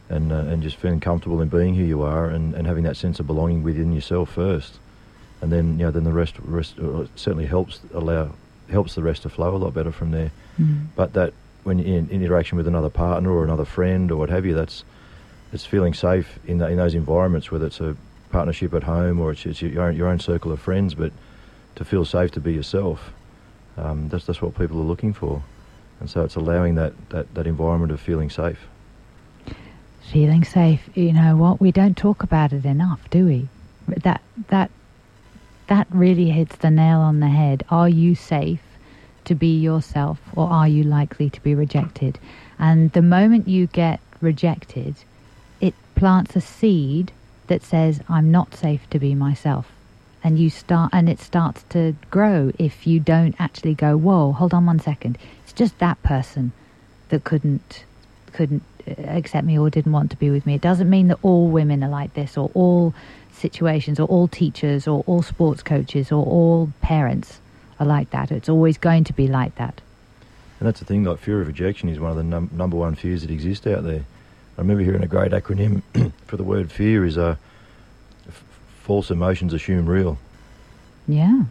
and 0.09 0.31
uh, 0.31 0.37
and 0.51 0.63
just 0.63 0.77
feeling 0.77 0.99
comfortable 0.99 1.39
in 1.41 1.49
being 1.49 1.75
who 1.75 1.83
you 1.83 2.01
are 2.01 2.29
and, 2.29 2.55
and 2.55 2.65
having 2.65 2.83
that 2.85 2.97
sense 2.97 3.19
of 3.19 3.27
belonging 3.27 3.61
within 3.61 3.93
yourself 3.93 4.31
first, 4.31 4.79
and 5.41 5.51
then 5.51 5.77
you 5.77 5.85
know 5.85 5.91
then 5.91 6.03
the 6.03 6.13
rest 6.13 6.35
rest 6.39 6.79
uh, 6.79 7.05
certainly 7.15 7.45
helps 7.45 7.81
allow 7.93 8.31
helps 8.71 8.95
the 8.95 9.03
rest 9.03 9.21
to 9.21 9.29
flow 9.29 9.55
a 9.55 9.57
lot 9.57 9.73
better 9.73 9.91
from 9.91 10.11
there. 10.11 10.31
Mm. 10.59 10.87
But 10.95 11.13
that 11.13 11.33
when 11.67 11.79
you're 11.79 11.97
in 11.97 12.09
interaction 12.09 12.57
with 12.57 12.65
another 12.65 12.89
partner 12.89 13.29
or 13.29 13.43
another 13.43 13.65
friend 13.65 14.09
or 14.09 14.15
what 14.15 14.29
have 14.29 14.45
you, 14.45 14.55
that's 14.55 14.85
it's 15.51 15.65
feeling 15.65 15.93
safe 15.93 16.39
in 16.47 16.59
the, 16.59 16.67
in 16.67 16.77
those 16.77 16.95
environments, 16.95 17.51
whether 17.51 17.67
it's 17.67 17.81
a 17.81 17.95
partnership 18.29 18.73
at 18.73 18.83
home 18.83 19.19
or 19.19 19.31
it's, 19.31 19.45
it's 19.45 19.61
your 19.61 19.83
own, 19.83 19.95
your 19.95 20.07
own 20.07 20.19
circle 20.19 20.51
of 20.51 20.61
friends, 20.61 20.95
but 20.95 21.11
to 21.75 21.83
feel 21.83 22.05
safe 22.05 22.31
to 22.31 22.39
be 22.39 22.53
yourself. 22.53 23.11
Um, 23.75 24.07
that's 24.09 24.25
that's 24.25 24.41
what 24.41 24.57
people 24.57 24.79
are 24.79 24.85
looking 24.85 25.13
for, 25.13 25.43
and 25.99 26.09
so 26.09 26.23
it's 26.23 26.35
allowing 26.35 26.75
that, 26.75 26.93
that, 27.09 27.31
that 27.35 27.45
environment 27.45 27.91
of 27.91 27.99
feeling 27.99 28.29
safe. 28.29 28.59
Feeling 30.11 30.43
safe. 30.43 30.89
You 30.95 31.13
know 31.13 31.35
what? 31.35 31.59
We 31.61 31.71
don't 31.71 31.95
talk 31.95 32.23
about 32.23 32.53
it 32.53 32.65
enough, 32.65 33.07
do 33.11 33.25
we? 33.25 33.49
That 33.87 34.21
that 34.49 34.71
that 35.67 35.85
really 35.91 36.31
hits 36.31 36.55
the 36.55 36.71
nail 36.71 36.99
on 36.99 37.19
the 37.19 37.27
head. 37.27 37.63
Are 37.69 37.89
you 37.89 38.15
safe 38.15 38.61
to 39.27 39.35
be 39.35 39.57
yourself, 39.57 40.19
or 40.35 40.49
are 40.49 40.67
you 40.67 40.83
likely 40.83 41.29
to 41.29 41.41
be 41.41 41.55
rejected? 41.55 42.19
And 42.59 42.91
the 42.91 43.01
moment 43.01 43.47
you 43.47 43.67
get 43.67 43.99
rejected, 44.19 44.95
it 45.61 45.73
plants 45.95 46.35
a 46.35 46.41
seed 46.41 47.11
that 47.47 47.63
says, 47.63 48.01
"I'm 48.09 48.31
not 48.31 48.55
safe 48.55 48.89
to 48.89 48.99
be 48.99 49.15
myself." 49.15 49.71
and 50.23 50.39
you 50.39 50.49
start 50.49 50.89
and 50.93 51.07
it 51.07 51.19
starts 51.19 51.63
to 51.69 51.95
grow 52.09 52.51
if 52.57 52.87
you 52.87 52.99
don't 52.99 53.35
actually 53.39 53.73
go 53.73 53.95
whoa 53.95 54.31
hold 54.31 54.53
on 54.53 54.65
one 54.65 54.79
second 54.79 55.17
it's 55.43 55.53
just 55.53 55.77
that 55.79 56.01
person 56.03 56.51
that 57.09 57.23
couldn't 57.23 57.85
couldn't 58.33 58.63
uh, 58.87 58.91
accept 59.03 59.45
me 59.45 59.57
or 59.57 59.69
didn't 59.69 59.91
want 59.91 60.11
to 60.11 60.17
be 60.17 60.29
with 60.29 60.45
me 60.45 60.55
it 60.55 60.61
doesn't 60.61 60.89
mean 60.89 61.07
that 61.07 61.19
all 61.21 61.47
women 61.47 61.83
are 61.83 61.89
like 61.89 62.13
this 62.13 62.37
or 62.37 62.51
all 62.53 62.93
situations 63.31 63.99
or 63.99 64.07
all 64.07 64.27
teachers 64.27 64.87
or 64.87 65.03
all 65.07 65.21
sports 65.21 65.63
coaches 65.63 66.11
or 66.11 66.25
all 66.25 66.71
parents 66.81 67.39
are 67.79 67.85
like 67.85 68.09
that 68.11 68.31
it's 68.31 68.49
always 68.49 68.77
going 68.77 69.03
to 69.03 69.13
be 69.13 69.27
like 69.27 69.55
that 69.55 69.81
And 70.59 70.67
that's 70.67 70.79
the 70.79 70.85
thing, 70.85 71.03
like 71.03 71.19
fear 71.19 71.41
of 71.41 71.47
rejection 71.47 71.89
is 71.89 71.99
one 71.99 72.11
of 72.11 72.17
the 72.17 72.23
num- 72.23 72.49
number 72.51 72.77
one 72.77 72.95
fears 72.95 73.21
that 73.21 73.29
exist 73.31 73.67
out 73.67 73.83
there. 73.83 74.03
I 74.57 74.61
remember 74.61 74.83
hearing 74.83 75.03
a 75.03 75.07
great 75.07 75.31
acronym 75.31 75.83
for 76.25 76.35
the 76.37 76.43
word 76.43 76.71
fear 76.71 77.05
is 77.05 77.15
uh, 77.17 77.35
f- 78.27 78.43
false 78.83 79.11
emotions 79.11 79.53
assume 79.53 79.85
real. 79.85 80.17
yeah 81.07 81.43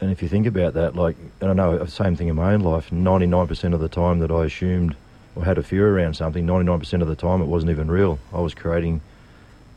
And 0.00 0.10
if 0.10 0.22
you 0.22 0.28
think 0.28 0.46
about 0.46 0.72
that, 0.74 0.96
like, 0.96 1.16
and 1.40 1.50
I 1.50 1.52
know 1.52 1.76
the 1.78 1.90
same 1.90 2.16
thing 2.16 2.28
in 2.28 2.36
my 2.36 2.54
own 2.54 2.60
life, 2.60 2.88
99% 2.90 3.74
of 3.74 3.80
the 3.80 3.88
time 3.90 4.20
that 4.20 4.30
I 4.30 4.46
assumed 4.46 4.96
or 5.36 5.44
had 5.44 5.58
a 5.58 5.62
fear 5.62 5.86
around 5.94 6.14
something, 6.16 6.46
99% 6.46 7.02
of 7.02 7.08
the 7.08 7.16
time 7.16 7.42
it 7.42 7.46
wasn't 7.46 7.70
even 7.72 7.90
real. 7.90 8.18
I 8.32 8.40
was 8.40 8.54
creating 8.54 9.00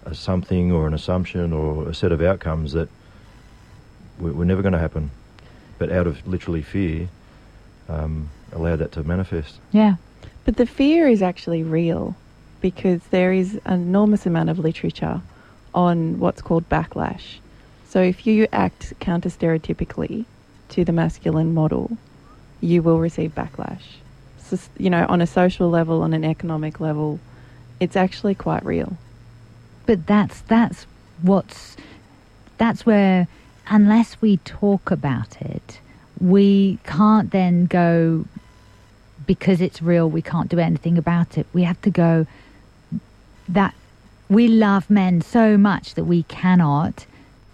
a 0.06 0.14
something 0.16 0.72
or 0.72 0.88
an 0.88 0.94
assumption 0.94 1.52
or 1.52 1.90
a 1.90 1.94
set 1.94 2.12
of 2.14 2.22
outcomes 2.22 2.72
that 2.74 2.88
were, 4.20 4.32
were 4.32 4.46
never 4.46 4.62
going 4.62 4.74
to 4.74 4.80
happen. 4.80 5.12
But 5.78 5.92
out 5.92 6.08
of 6.08 6.26
literally 6.28 6.62
fear, 6.62 7.08
um, 7.90 8.30
allowed 8.52 8.80
that 8.80 8.92
to 8.94 9.04
manifest. 9.04 9.56
yeah 9.72 9.96
But 10.46 10.58
the 10.58 10.66
fear 10.66 11.08
is 11.08 11.22
actually 11.22 11.64
real 11.64 12.16
because 12.62 13.02
there 13.12 13.32
is 13.32 13.60
an 13.66 13.82
enormous 13.82 14.26
amount 14.26 14.50
of 14.50 14.58
literature 14.60 15.22
on 15.74 16.20
what's 16.20 16.42
called 16.42 16.68
backlash. 16.70 17.38
So 17.88 18.02
if 18.02 18.26
you 18.26 18.48
act 18.52 18.94
counter 19.00 19.30
stereotypically 19.30 20.26
to 20.70 20.84
the 20.84 20.92
masculine 20.92 21.54
model, 21.54 21.98
you 22.62 22.82
will 22.82 23.00
receive 23.00 23.36
backlash. 23.36 23.84
So, 24.40 24.58
you 24.78 24.90
know, 24.90 25.06
on 25.08 25.22
a 25.22 25.28
social 25.28 25.70
level, 25.70 26.02
on 26.02 26.14
an 26.14 26.24
economic 26.24 26.80
level, 26.80 27.20
it's 27.80 27.96
actually 27.96 28.36
quite 28.36 28.66
real. 28.66 28.98
but 29.86 30.06
that's 30.06 30.42
that's 30.42 30.86
what's 31.22 31.78
that's 32.58 32.86
where 32.86 33.28
unless 33.70 34.22
we 34.22 34.38
talk 34.38 34.92
about 34.92 35.42
it 35.42 35.80
we 36.20 36.80
can't 36.84 37.32
then 37.32 37.66
go 37.66 38.26
because 39.26 39.62
it's 39.62 39.82
real 39.82 40.10
we 40.10 40.22
can't 40.22 40.50
do 40.50 40.60
anything 40.60 40.98
about 40.98 41.38
it. 41.38 41.46
We 41.54 41.64
have 41.64 41.80
to 41.82 41.92
go 41.92 42.26
that 43.50 43.76
we 44.30 44.48
love 44.48 44.90
men 44.90 45.22
so 45.22 45.58
much 45.58 45.94
that 45.94 46.06
we 46.06 46.24
cannot 46.24 47.06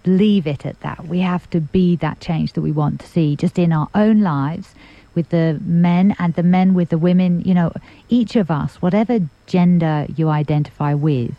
leave 0.05 0.47
it 0.47 0.65
at 0.65 0.79
that. 0.81 1.07
We 1.07 1.19
have 1.19 1.49
to 1.51 1.61
be 1.61 1.95
that 1.97 2.19
change 2.19 2.53
that 2.53 2.61
we 2.61 2.71
want 2.71 2.99
to 3.01 3.07
see 3.07 3.35
just 3.35 3.59
in 3.59 3.71
our 3.71 3.89
own 3.93 4.21
lives 4.21 4.73
with 5.15 5.29
the 5.29 5.59
men 5.63 6.15
and 6.17 6.33
the 6.33 6.43
men 6.43 6.73
with 6.73 6.89
the 6.89 6.97
women 6.97 7.41
you 7.41 7.53
know 7.53 7.71
each 8.09 8.35
of 8.35 8.49
us 8.49 8.81
whatever 8.81 9.19
gender 9.45 10.07
you 10.15 10.27
identify 10.29 10.91
with 10.91 11.35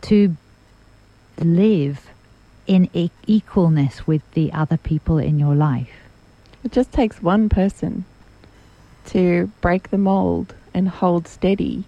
to 0.00 0.34
live 1.38 2.09
in 2.70 2.88
e- 2.94 3.10
equalness 3.26 4.06
with 4.06 4.22
the 4.34 4.52
other 4.52 4.76
people 4.76 5.18
in 5.18 5.40
your 5.40 5.56
life. 5.56 5.90
It 6.62 6.70
just 6.70 6.92
takes 6.92 7.20
one 7.20 7.48
person 7.48 8.04
to 9.06 9.50
break 9.60 9.90
the 9.90 9.98
mold 9.98 10.54
and 10.72 10.88
hold 10.88 11.26
steady 11.26 11.82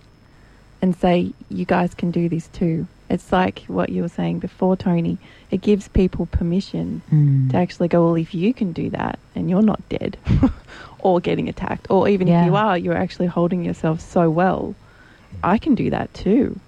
and 0.81 0.97
say, 0.97 1.33
you 1.49 1.65
guys 1.65 1.95
can 1.95 2.11
do 2.11 2.29
this 2.29 2.49
too. 2.49 2.89
It's 3.09 3.31
like 3.31 3.61
what 3.69 3.91
you 3.91 4.03
were 4.03 4.09
saying 4.09 4.41
before, 4.41 4.77
Tony. 4.77 5.19
It 5.53 5.61
gives 5.61 5.87
people 5.87 6.27
permission 6.27 7.03
Mm. 7.13 7.51
to 7.51 7.57
actually 7.59 7.87
go, 7.89 8.05
well, 8.05 8.17
if 8.17 8.35
you 8.35 8.53
can 8.53 8.73
do 8.73 8.91
that 8.91 9.21
and 9.37 9.49
you're 9.49 9.63
not 9.63 9.87
dead 9.89 10.17
or 10.99 11.21
getting 11.21 11.49
attacked, 11.49 11.87
or 11.91 12.09
even 12.09 12.27
Yeah. 12.27 12.41
if 12.41 12.47
you 12.47 12.57
are, 12.57 12.77
you're 12.77 12.97
actually 12.97 13.27
holding 13.29 13.65
yourself 13.65 14.01
so 14.01 14.29
well, 14.31 14.75
I 15.45 15.59
can 15.59 15.77
do 15.77 15.91
that 15.91 16.13
too. 16.15 16.59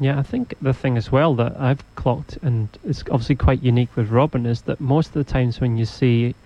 Yeah, 0.00 0.18
I 0.18 0.22
think 0.22 0.54
the 0.62 0.72
thing 0.72 0.96
as 0.96 1.10
well 1.10 1.34
that 1.34 1.58
I've 1.58 1.82
clocked, 1.96 2.38
and 2.42 2.68
it's 2.84 3.02
obviously 3.10 3.34
quite 3.34 3.62
unique 3.62 3.96
with 3.96 4.10
Robin, 4.10 4.46
is 4.46 4.62
that 4.62 4.80
most 4.80 5.08
of 5.08 5.14
the 5.14 5.24
times 5.24 5.60
when 5.60 5.76
you 5.76 5.84
see 5.84 6.36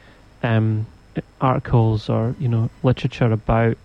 um, 0.42 0.86
articles 1.40 2.08
or 2.08 2.34
you 2.38 2.48
know 2.48 2.70
literature 2.82 3.30
about 3.30 3.76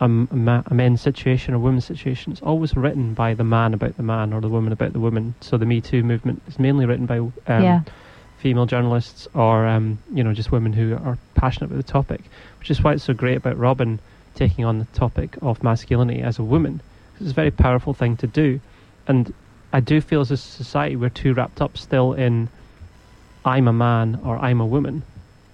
a, 0.00 0.06
ma- 0.06 0.62
a 0.66 0.74
men's 0.74 1.00
situation 1.00 1.54
or 1.54 1.58
women's 1.58 1.84
situation, 1.84 2.30
it's 2.32 2.42
always 2.42 2.76
written 2.76 3.14
by 3.14 3.34
the 3.34 3.42
man 3.44 3.74
about 3.74 3.96
the 3.96 4.02
man 4.02 4.32
or 4.32 4.40
the 4.40 4.48
woman 4.48 4.72
about 4.72 4.92
the 4.92 5.00
woman. 5.00 5.34
So 5.40 5.56
the 5.56 5.66
Me 5.66 5.80
Too 5.80 6.04
movement 6.04 6.42
is 6.46 6.58
mainly 6.58 6.86
written 6.86 7.06
by 7.06 7.18
um, 7.18 7.32
yeah. 7.46 7.82
female 8.38 8.66
journalists 8.66 9.26
or 9.34 9.66
um, 9.66 9.98
you 10.14 10.22
know 10.22 10.32
just 10.32 10.52
women 10.52 10.72
who 10.72 10.94
are 10.94 11.18
passionate 11.34 11.72
about 11.72 11.84
the 11.84 11.92
topic, 11.92 12.20
which 12.60 12.70
is 12.70 12.82
why 12.82 12.92
it's 12.92 13.04
so 13.04 13.14
great 13.14 13.36
about 13.36 13.58
Robin 13.58 13.98
taking 14.36 14.64
on 14.64 14.78
the 14.78 14.84
topic 14.86 15.36
of 15.42 15.64
masculinity 15.64 16.22
as 16.22 16.38
a 16.38 16.44
woman. 16.44 16.80
It's 17.20 17.32
a 17.32 17.34
very 17.34 17.50
powerful 17.50 17.94
thing 17.94 18.16
to 18.18 18.28
do, 18.28 18.60
and 19.08 19.32
I 19.72 19.80
do 19.80 20.00
feel 20.00 20.20
as 20.20 20.30
a 20.30 20.36
society 20.36 20.96
we're 20.96 21.08
too 21.08 21.34
wrapped 21.34 21.60
up 21.60 21.76
still 21.76 22.12
in 22.12 22.48
I'm 23.44 23.66
a 23.68 23.72
man 23.72 24.20
or 24.24 24.36
I'm 24.38 24.60
a 24.60 24.66
woman, 24.66 25.02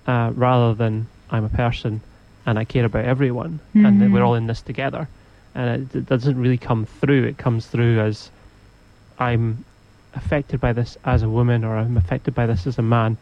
uh, 0.06 0.32
rather 0.34 0.74
than 0.74 1.06
I'm 1.30 1.44
a 1.44 1.48
person 1.48 2.00
and 2.46 2.58
I 2.58 2.64
care 2.64 2.84
about 2.84 3.04
everyone 3.04 3.60
and 3.74 4.00
that 4.00 4.08
Mhm. 4.08 4.12
we're 4.12 4.22
all 4.22 4.34
in 4.34 4.46
this 4.46 4.60
together. 4.62 5.08
And 5.54 5.82
it, 5.82 5.96
it 5.96 6.06
doesn't 6.06 6.38
really 6.38 6.58
come 6.58 6.84
through. 6.84 7.24
It 7.24 7.38
comes 7.38 7.66
through 7.66 8.00
as 8.00 8.30
I'm 9.18 9.64
affected 10.14 10.60
by 10.60 10.72
this 10.72 10.96
as 11.04 11.22
a 11.22 11.28
woman 11.28 11.64
or 11.64 11.76
I'm 11.76 11.96
affected 11.96 12.34
by 12.34 12.46
this 12.46 12.66
as 12.66 12.78
a 12.78 12.82
man. 12.82 13.16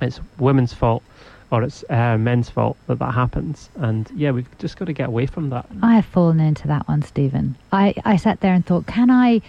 It's 0.00 0.20
women's 0.38 0.72
fault. 0.72 1.02
Or 1.50 1.62
it's 1.62 1.84
uh, 1.90 2.18
men's 2.18 2.50
fault 2.50 2.76
that 2.86 2.98
that 2.98 3.14
happens. 3.14 3.70
And 3.76 4.10
yeah, 4.14 4.32
we've 4.32 4.58
just 4.58 4.76
got 4.76 4.86
to 4.86 4.92
get 4.92 5.08
away 5.08 5.26
from 5.26 5.50
that. 5.50 5.66
I 5.82 5.94
have 5.94 6.06
fallen 6.06 6.40
into 6.40 6.66
that 6.68 6.88
one, 6.88 7.02
Stephen. 7.02 7.56
I, 7.72 7.94
I 8.04 8.16
sat 8.16 8.40
there 8.40 8.52
and 8.52 8.66
thought, 8.66 8.86
can 8.86 9.10
I? 9.10 9.40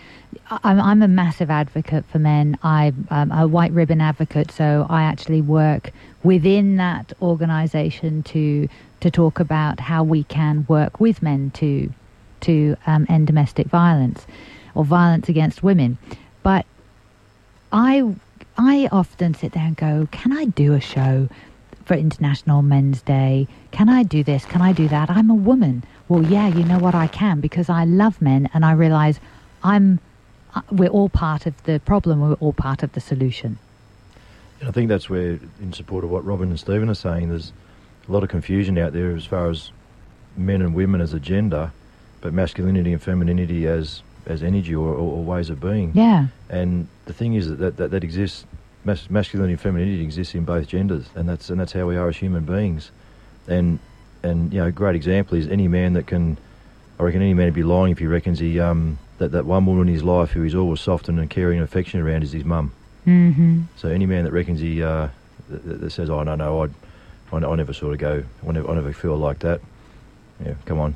I'm, 0.64 0.80
I'm 0.80 1.02
a 1.02 1.08
massive 1.08 1.50
advocate 1.50 2.06
for 2.06 2.20
men. 2.20 2.58
I'm 2.62 3.08
um, 3.10 3.32
a 3.32 3.48
white 3.48 3.72
ribbon 3.72 4.02
advocate, 4.02 4.52
so 4.52 4.86
I 4.90 5.04
actually 5.04 5.42
work 5.42 5.92
within 6.24 6.78
that 6.78 7.14
organisation 7.22 8.24
to 8.24 8.68
to 9.00 9.12
talk 9.12 9.40
about 9.40 9.80
how 9.80 10.04
we 10.04 10.24
can 10.24 10.66
work 10.68 11.00
with 11.00 11.22
men 11.22 11.52
to 11.52 11.92
to 12.42 12.76
um, 12.86 13.06
end 13.10 13.28
domestic 13.28 13.68
violence 13.68 14.28
or 14.76 14.86
violence 14.86 15.30
against 15.30 15.64
women. 15.64 15.98
But 16.44 16.66
I 17.72 18.16
I 18.58 18.90
often 18.92 19.34
sit 19.34 19.52
there 19.52 19.64
and 19.64 19.76
go, 19.76 20.08
can 20.12 20.36
I 20.36 20.46
do 20.46 20.74
a 20.74 20.80
show 20.80 21.30
for 21.88 21.96
International 21.96 22.62
Men's 22.62 23.02
Day? 23.02 23.48
Can 23.72 23.90
I 23.90 24.04
do 24.04 24.24
this? 24.24 24.46
Can 24.46 24.62
I 24.62 24.74
do 24.74 24.88
that? 24.90 25.10
I'm 25.10 25.30
a 25.30 25.36
woman. 25.36 25.84
Well, 26.10 26.24
yeah, 26.24 26.48
you 26.48 26.64
know 26.64 26.80
what? 26.80 26.94
I 26.96 27.08
can 27.08 27.40
because 27.40 27.70
I 27.70 27.86
love 27.86 28.22
men 28.22 28.50
and 28.54 28.66
I 28.66 28.74
realize 28.74 29.20
I'm. 29.64 30.00
uh, 30.56 30.62
We're 30.72 30.90
all 30.90 31.10
part 31.10 31.46
of 31.46 31.62
the 31.64 31.80
problem. 31.80 32.22
We're 32.22 32.34
all 32.36 32.54
part 32.54 32.84
of 32.84 32.92
the 32.94 33.00
solution. 33.02 33.58
I 34.66 34.72
think 34.72 34.90
that's 34.90 35.10
where, 35.10 35.40
in 35.62 35.72
support 35.74 36.04
of 36.04 36.10
what 36.10 36.26
Robin 36.26 36.50
and 36.50 36.60
Stephen 36.60 36.90
are 36.90 36.96
saying, 36.96 37.30
there's 37.30 37.52
a 38.08 38.12
lot 38.12 38.24
of 38.24 38.30
confusion 38.30 38.78
out 38.78 38.92
there 38.94 39.16
as 39.16 39.26
far 39.26 39.50
as 39.50 39.72
men 40.36 40.62
and 40.62 40.74
women 40.74 41.00
as 41.00 41.14
a 41.14 41.20
gender, 41.20 41.72
but 42.22 42.34
masculinity 42.34 42.92
and 42.94 43.02
femininity 43.02 43.68
as 43.68 44.02
as 44.26 44.44
energy 44.44 44.76
or, 44.76 44.90
or, 44.90 45.18
or 45.18 45.24
ways 45.24 45.50
of 45.50 45.62
being. 45.62 45.92
Yeah. 45.94 46.28
And 46.50 46.88
the 47.06 47.14
thing 47.14 47.36
is 47.36 47.48
that 47.50 47.56
that, 47.60 47.78
that, 47.78 47.92
that 47.92 48.04
exists, 48.04 48.46
mas- 48.88 49.10
masculinity 49.10 49.54
and 49.54 49.62
femininity 49.62 50.02
exists 50.02 50.34
in 50.34 50.46
both 50.46 50.68
genders, 50.68 51.06
and 51.14 51.30
that's 51.30 51.50
and 51.52 51.60
that's 51.60 51.74
how 51.74 51.86
we 51.86 51.96
are 51.98 52.10
as 52.10 52.18
human 52.18 52.46
beings. 52.46 52.90
And 53.48 53.78
and 54.24 54.52
you 54.52 54.60
know, 54.60 54.68
a 54.68 54.72
great 54.72 54.96
example 54.96 55.38
is 55.38 55.48
any 55.48 55.68
man 55.68 55.94
that 55.94 56.08
can, 56.08 56.38
I 57.00 57.04
reckon 57.04 57.22
any 57.22 57.36
man 57.36 57.46
would 57.46 57.54
be 57.54 57.64
lying 57.64 57.92
if 57.92 58.00
he 58.00 58.08
reckons 58.08 58.40
he 58.40 58.60
um 58.60 58.98
that 59.20 59.32
that 59.34 59.46
one 59.46 59.66
woman 59.66 59.88
in 59.88 59.94
his 59.94 60.04
life 60.04 60.32
who 60.32 60.42
he's 60.42 60.56
always 60.56 60.82
soft 60.82 61.10
and 61.10 61.30
caring 61.30 61.60
and 61.60 61.64
affectionate 61.64 62.04
around 62.04 62.24
is 62.24 62.32
his 62.32 62.46
mum. 62.46 62.72
Mm-hmm. 63.06 63.64
So 63.76 63.90
any 63.90 64.06
man 64.06 64.24
that 64.26 64.32
reckons 64.32 64.60
he 64.60 64.82
uh, 64.82 65.10
that, 65.50 65.82
that 65.82 65.92
says, 65.92 66.10
"Oh 66.10 66.24
no, 66.24 66.36
no, 66.36 66.64
I'd, 66.64 66.74
I, 67.32 67.38
I 67.38 67.56
never 67.56 67.74
sort 67.74 67.94
of 67.94 68.00
go, 68.00 68.24
I 68.48 68.52
never, 68.52 68.70
I 68.70 68.76
never 68.76 68.94
feel 68.94 69.18
like 69.18 69.40
that." 69.40 69.62
Yeah, 70.44 70.56
come 70.66 70.80
on, 70.80 70.96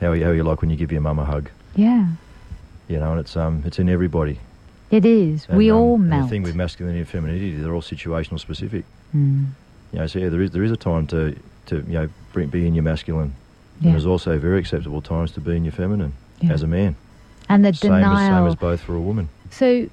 how 0.00 0.08
are 0.08 0.16
you, 0.16 0.24
how 0.24 0.30
are 0.30 0.34
you 0.34 0.44
like 0.44 0.60
when 0.60 0.70
you 0.70 0.76
give 0.76 0.92
your 0.92 1.00
mum 1.00 1.18
a 1.18 1.24
hug? 1.24 1.50
Yeah. 1.76 2.08
You 2.88 2.98
know, 2.98 3.12
and 3.12 3.20
it's 3.20 3.36
um, 3.36 3.62
it's 3.64 3.78
in 3.78 3.88
everybody. 3.88 4.38
It 4.92 5.06
is. 5.06 5.46
And, 5.48 5.56
we 5.56 5.70
um, 5.70 5.76
all 5.78 5.98
melt. 5.98 6.24
The 6.24 6.28
thing 6.28 6.42
with 6.42 6.54
masculinity 6.54 7.00
and 7.00 7.08
femininity, 7.08 7.56
they're 7.56 7.74
all 7.74 7.82
situational 7.82 8.38
specific. 8.38 8.84
Mm. 9.16 9.46
You 9.92 9.98
know, 9.98 10.06
so 10.06 10.18
yeah, 10.18 10.28
there 10.28 10.42
is 10.42 10.50
there 10.52 10.62
is 10.62 10.70
a 10.70 10.76
time 10.76 11.06
to 11.08 11.34
to 11.66 11.76
you 11.76 11.94
know 11.94 12.08
bring, 12.32 12.48
be 12.48 12.66
in 12.66 12.74
your 12.74 12.84
masculine. 12.84 13.34
Yeah. 13.80 13.86
And 13.86 13.94
there's 13.94 14.06
also 14.06 14.38
very 14.38 14.60
acceptable 14.60 15.00
times 15.00 15.32
to 15.32 15.40
be 15.40 15.56
in 15.56 15.64
your 15.64 15.72
feminine 15.72 16.12
Yeah. 16.40 16.52
as 16.52 16.62
a 16.62 16.66
man. 16.66 16.94
And 17.48 17.64
the 17.64 17.72
Same 17.72 17.92
as 17.94 18.02
denial. 18.02 18.44
same 18.44 18.46
as 18.46 18.54
both 18.54 18.80
for 18.80 18.94
a 18.94 19.00
woman. 19.00 19.28
So, 19.50 19.88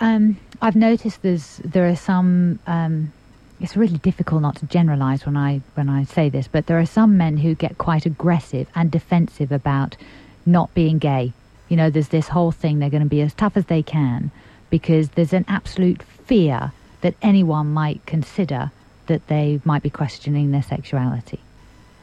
um, 0.00 0.36
I've 0.60 0.76
noticed 0.76 1.22
there's 1.22 1.58
there 1.64 1.88
are 1.88 1.96
some. 1.96 2.58
Um, 2.66 3.12
it's 3.60 3.76
really 3.76 3.98
difficult 3.98 4.42
not 4.42 4.56
to 4.56 4.66
generalize 4.66 5.24
when 5.24 5.36
I 5.36 5.60
when 5.74 5.88
I 5.88 6.02
say 6.04 6.28
this, 6.28 6.48
but 6.48 6.66
there 6.66 6.78
are 6.78 6.86
some 6.86 7.16
men 7.16 7.36
who 7.36 7.54
get 7.54 7.78
quite 7.78 8.04
aggressive 8.04 8.66
and 8.74 8.90
defensive 8.90 9.52
about 9.52 9.96
not 10.44 10.74
being 10.74 10.98
gay. 10.98 11.32
You 11.74 11.78
know, 11.78 11.90
there's 11.90 12.10
this 12.10 12.28
whole 12.28 12.52
thing 12.52 12.78
they're 12.78 12.88
going 12.88 13.02
to 13.02 13.08
be 13.08 13.20
as 13.20 13.34
tough 13.34 13.56
as 13.56 13.64
they 13.66 13.82
can 13.82 14.30
because 14.70 15.08
there's 15.08 15.32
an 15.32 15.44
absolute 15.48 16.04
fear 16.04 16.70
that 17.00 17.16
anyone 17.20 17.72
might 17.72 18.06
consider 18.06 18.70
that 19.06 19.26
they 19.26 19.60
might 19.64 19.82
be 19.82 19.90
questioning 19.90 20.52
their 20.52 20.62
sexuality. 20.62 21.40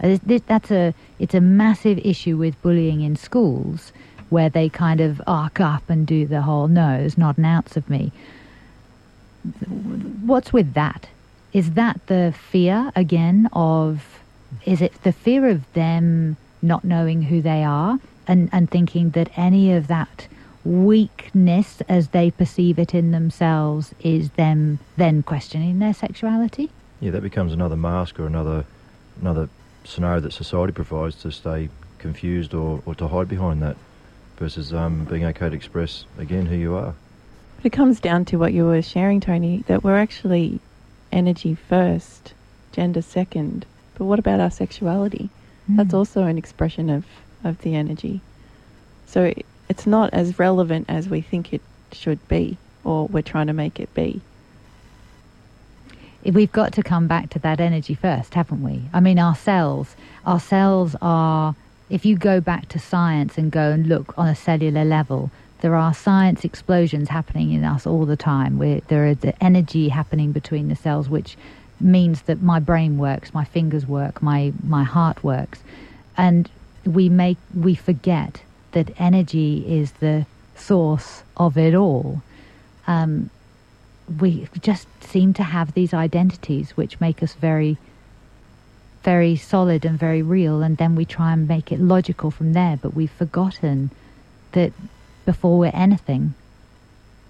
Uh, 0.04 0.18
That's 0.26 0.72
a 0.72 0.94
it's 1.20 1.34
a 1.34 1.40
massive 1.40 2.00
issue 2.00 2.36
with 2.36 2.62
bullying 2.62 3.00
in 3.00 3.16
schools 3.16 3.94
where 4.30 4.50
they 4.50 4.68
kind 4.68 5.00
of 5.00 5.22
arc 5.26 5.62
up 5.62 5.90
and 5.90 6.06
do 6.06 6.26
the 6.26 6.42
whole 6.42 6.68
no, 6.68 6.98
there's 6.98 7.18
not 7.18 7.38
an 7.38 7.46
ounce 7.46 7.78
of 7.78 7.90
me. 7.90 8.12
What's 10.26 10.52
with 10.52 10.74
that? 10.74 11.08
Is 11.54 11.76
that 11.76 12.08
the 12.08 12.34
fear 12.38 12.92
again 12.94 13.48
of 13.54 14.20
is 14.66 14.82
it 14.82 15.02
the 15.04 15.14
fear 15.14 15.48
of 15.48 15.62
them 15.72 16.36
not 16.62 16.84
knowing 16.84 17.22
who 17.22 17.42
they 17.42 17.64
are 17.64 18.02
and, 18.28 18.50
and 18.52 18.70
thinking 18.70 19.12
that 19.12 19.30
any 19.38 19.74
of 19.74 19.88
that 19.88 20.28
weakness 20.64 21.82
as 21.90 22.10
they 22.10 22.30
perceive 22.32 22.78
it 22.78 22.94
in 22.94 23.12
themselves 23.12 23.94
is 24.02 24.30
them 24.32 24.80
then 24.98 25.24
questioning 25.24 25.80
their 25.80 25.94
sexuality? 25.94 26.70
Yeah, 27.00 27.12
that 27.12 27.22
becomes 27.22 27.54
another 27.54 27.76
mask 27.78 28.20
or 28.20 28.28
another 28.28 28.66
another 29.20 29.50
scenario 29.84 30.20
that 30.20 30.34
society 30.34 30.72
provides 30.74 31.16
to 31.16 31.32
stay 31.32 31.70
confused 31.98 32.54
or, 32.54 32.82
or 32.86 32.96
to 32.96 33.08
hide 33.08 33.28
behind 33.28 33.62
that 33.62 33.76
versus 34.38 34.74
um, 34.74 35.06
being 35.06 35.26
okay 35.26 35.50
to 35.50 35.56
express 35.56 36.06
again 36.18 36.46
who 36.48 36.56
you 36.56 36.76
are. 36.76 36.94
But 37.58 37.66
it 37.66 37.72
comes 37.72 38.00
down 38.00 38.26
to 38.26 38.38
what 38.38 38.54
you 38.54 38.66
were 38.66 38.82
sharing, 38.82 39.20
Tony, 39.20 39.64
that 39.68 39.84
we're 39.84 39.98
actually 39.98 40.60
energy 41.12 41.54
first, 41.56 42.34
gender 42.72 43.02
second. 43.02 43.66
But 43.98 44.06
what 44.06 44.18
about 44.20 44.40
our 44.40 44.50
sexuality? 44.52 45.30
That's 45.68 45.92
Mm. 45.94 45.98
also 45.98 46.24
an 46.24 46.38
expression 46.38 46.90
of, 46.90 47.06
of 47.44 47.62
the 47.62 47.76
energy. 47.76 48.22
So 49.08 49.34
it's 49.70 49.88
not 49.88 50.14
as 50.14 50.40
relevant 50.40 50.86
as 50.90 51.10
we 51.10 51.22
think 51.22 51.54
it 51.54 51.62
should 51.92 52.26
be 52.28 52.58
or 52.84 53.08
we're 53.08 53.22
trying 53.22 53.48
to 53.48 53.54
make 53.54 53.80
it 53.80 53.94
be. 53.94 54.22
we've 56.24 56.52
got 56.52 56.74
to 56.74 56.84
come 56.84 57.08
back 57.08 57.30
to 57.32 57.40
that 57.40 57.60
energy 57.60 57.94
first, 57.94 58.34
haven't 58.34 58.64
we? 58.64 58.82
I 58.94 59.00
mean, 59.00 59.20
our 59.20 59.36
cells, 59.36 59.96
our 60.26 60.40
cells 60.40 60.96
are, 61.02 61.56
if 61.90 62.06
you 62.06 62.16
go 62.16 62.40
back 62.40 62.68
to 62.70 62.80
science 62.80 63.38
and 63.38 63.52
go 63.52 63.72
and 63.72 63.88
look 63.88 64.18
on 64.18 64.28
a 64.28 64.36
cellular 64.36 64.86
level, 64.86 65.32
there 65.62 65.76
are 65.76 65.94
science 65.94 66.44
explosions 66.44 67.10
happening 67.10 67.52
in 67.52 67.64
us 67.64 67.86
all 67.86 68.06
the 68.06 68.18
time. 68.18 68.62
Is 68.62 68.82
the 69.18 69.34
energy 69.42 69.90
happening 69.90 70.32
between 70.32 70.70
the 70.70 70.76
cells, 70.76 71.08
which 71.08 71.38
means 71.80 72.24
that 72.24 72.42
my 72.42 72.60
brain 72.60 72.98
works, 72.98 73.34
my 73.34 73.44
fingers 73.44 73.86
work, 73.86 74.22
my, 74.22 74.54
my 74.64 74.84
heart 74.84 75.24
works. 75.24 75.62
And 76.18 76.50
we 76.86 77.10
make, 77.10 77.38
we 77.54 77.76
forget 77.76 78.42
that 78.72 78.92
energy 79.00 79.64
is 79.68 79.92
the 79.94 80.26
source 80.56 81.24
of 81.38 81.58
it 81.58 81.76
all. 81.76 82.22
Um, 82.88 83.30
we 84.20 84.48
just 84.62 84.88
seem 85.04 85.34
to 85.34 85.44
have 85.44 85.74
these 85.74 85.94
identities 85.94 86.72
which 86.78 87.00
make 87.00 87.24
us 87.24 87.34
very 87.36 87.78
very 89.04 89.36
solid 89.36 89.86
and 89.86 89.98
very 90.00 90.22
real 90.22 90.62
and 90.62 90.78
then 90.78 90.96
we 90.96 91.06
try 91.06 91.34
and 91.34 91.48
make 91.48 91.72
it 91.72 91.80
logical 91.80 92.30
from 92.32 92.54
there 92.54 92.78
but 92.82 92.94
we've 92.94 93.12
forgotten 93.12 93.90
that 94.52 94.72
before 95.26 95.58
we're 95.58 95.72
anything 95.74 96.34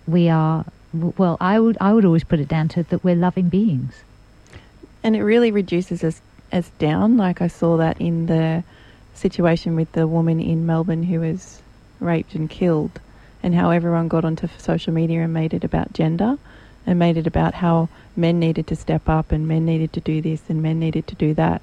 we 0.07 0.27
are 0.29 0.65
well 0.93 1.37
i 1.39 1.59
would 1.59 1.77
i 1.79 1.93
would 1.93 2.05
always 2.05 2.23
put 2.25 2.39
it 2.39 2.47
down 2.47 2.67
to 2.67 2.83
that 2.83 3.03
we're 3.03 3.15
loving 3.15 3.49
beings 3.49 4.03
And 5.03 5.15
it 5.15 5.23
really 5.23 5.51
reduces 5.51 6.03
us 6.03 6.21
as 6.51 6.69
down. 6.79 7.17
Like 7.17 7.41
I 7.41 7.47
saw 7.47 7.77
that 7.77 7.99
in 7.99 8.25
the 8.27 8.63
situation 9.13 9.75
with 9.75 9.91
the 9.91 10.07
woman 10.07 10.39
in 10.39 10.65
Melbourne 10.65 11.03
who 11.03 11.19
was 11.19 11.61
raped 11.99 12.35
and 12.35 12.49
killed, 12.49 12.99
and 13.43 13.55
how 13.55 13.71
everyone 13.71 14.07
got 14.07 14.25
onto 14.25 14.47
social 14.57 14.93
media 14.93 15.21
and 15.23 15.33
made 15.33 15.53
it 15.53 15.63
about 15.63 15.93
gender, 15.93 16.37
and 16.85 16.97
made 16.97 17.17
it 17.17 17.27
about 17.27 17.53
how 17.53 17.89
men 18.15 18.39
needed 18.39 18.67
to 18.67 18.75
step 18.75 19.07
up 19.07 19.31
and 19.31 19.47
men 19.47 19.65
needed 19.65 19.93
to 19.93 20.01
do 20.01 20.21
this 20.21 20.41
and 20.49 20.61
men 20.61 20.79
needed 20.79 21.07
to 21.07 21.15
do 21.15 21.33
that. 21.35 21.61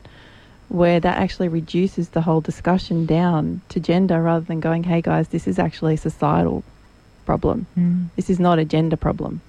Where 0.68 1.00
that 1.00 1.18
actually 1.18 1.48
reduces 1.48 2.10
the 2.10 2.20
whole 2.20 2.40
discussion 2.40 3.06
down 3.06 3.62
to 3.70 3.80
gender 3.80 4.22
rather 4.22 4.44
than 4.44 4.60
going, 4.60 4.84
hey 4.84 5.00
guys, 5.00 5.28
this 5.28 5.48
is 5.48 5.58
actually 5.58 5.94
a 5.94 5.98
societal 5.98 6.62
problem. 7.24 7.66
mm. 7.76 8.08
This 8.16 8.30
is 8.30 8.38
not 8.38 8.58
a 8.58 8.64
gender 8.64 8.96
problem. 8.96 9.40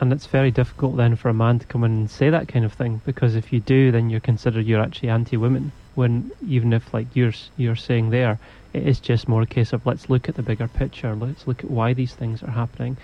And 0.00 0.12
it's 0.12 0.26
very 0.26 0.50
difficult 0.50 0.96
then 0.96 1.16
for 1.16 1.28
a 1.28 1.34
man 1.34 1.58
to 1.58 1.66
come 1.66 1.84
in 1.84 1.92
and 1.92 2.10
say 2.10 2.30
that 2.30 2.48
kind 2.48 2.64
of 2.64 2.72
thing 2.72 3.00
because 3.06 3.34
if 3.34 3.52
you 3.52 3.60
do, 3.60 3.90
then 3.90 4.10
you're 4.10 4.20
considered 4.20 4.66
you're 4.66 4.80
actually 4.80 5.08
anti-women. 5.08 5.72
When 5.96 6.30
even 6.46 6.72
if 6.72 6.94
like 6.94 7.08
you're 7.14 7.32
you're 7.56 7.74
saying 7.76 8.10
there, 8.10 8.38
it 8.72 8.86
is 8.86 9.00
just 9.00 9.26
more 9.28 9.42
a 9.42 9.46
case 9.46 9.72
of 9.72 9.84
let's 9.84 10.08
look 10.08 10.28
at 10.28 10.36
the 10.36 10.42
bigger 10.42 10.68
picture. 10.68 11.14
Let's 11.14 11.46
look 11.48 11.64
at 11.64 11.70
why 11.70 11.92
these 11.94 12.14
things 12.14 12.42
are 12.42 12.50
happening, 12.50 12.96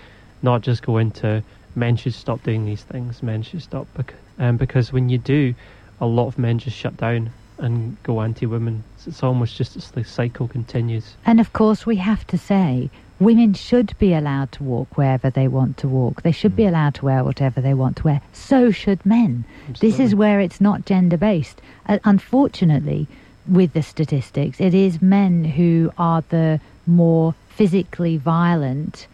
not 0.42 0.60
just 0.60 0.82
go 0.82 0.98
into 0.98 1.42
men 1.74 1.96
should 1.96 2.14
stop 2.14 2.42
doing 2.44 2.64
these 2.66 2.82
things. 2.84 3.22
Men 3.22 3.42
should 3.42 3.62
stop 3.62 3.86
because 3.96 4.18
um, 4.38 4.56
because 4.58 4.92
when 4.92 5.08
you 5.08 5.18
do, 5.18 5.54
a 6.00 6.06
lot 6.06 6.26
of 6.28 6.38
men 6.38 6.58
just 6.58 6.76
shut 6.76 6.96
down 6.96 7.30
and 7.58 7.96
go 8.02 8.20
anti-women. 8.22 8.82
It's, 8.96 9.06
it's 9.06 9.22
almost 9.22 9.56
just 9.56 9.76
it's 9.76 9.90
the 9.90 10.04
cycle 10.04 10.46
continues. 10.48 11.16
and 11.24 11.40
of 11.40 11.52
course 11.52 11.86
we 11.86 11.96
have 11.96 12.26
to 12.28 12.36
say 12.38 12.90
women 13.20 13.54
should 13.54 13.96
be 13.98 14.12
allowed 14.14 14.50
to 14.52 14.64
walk 14.64 14.96
wherever 14.96 15.30
they 15.30 15.46
want 15.46 15.76
to 15.76 15.86
walk 15.86 16.22
they 16.22 16.32
should 16.32 16.56
be 16.56 16.64
Mm. 16.64 16.68
allowed 16.70 16.94
to 16.94 17.04
wear 17.04 17.22
whatever 17.22 17.60
they 17.60 17.74
want 17.74 17.96
to 17.98 18.02
wear 18.02 18.20
so 18.32 18.72
should 18.72 19.06
men 19.06 19.44
This 19.80 20.00
is 20.00 20.12
where 20.14 20.40
it's 20.40 20.60
not 20.60 20.84
gender 20.86 21.16
based. 21.16 21.60
Uh, 21.86 21.98
unfortunately, 22.04 23.06
with 23.46 23.72
the 23.72 23.82
statistics, 23.82 24.60
it 24.60 24.74
is 24.74 25.02
men 25.02 25.44
who 25.44 25.92
are 25.98 26.22
the 26.28 26.60
more 26.86 27.34
physically 27.50 28.16
violent 28.16 29.06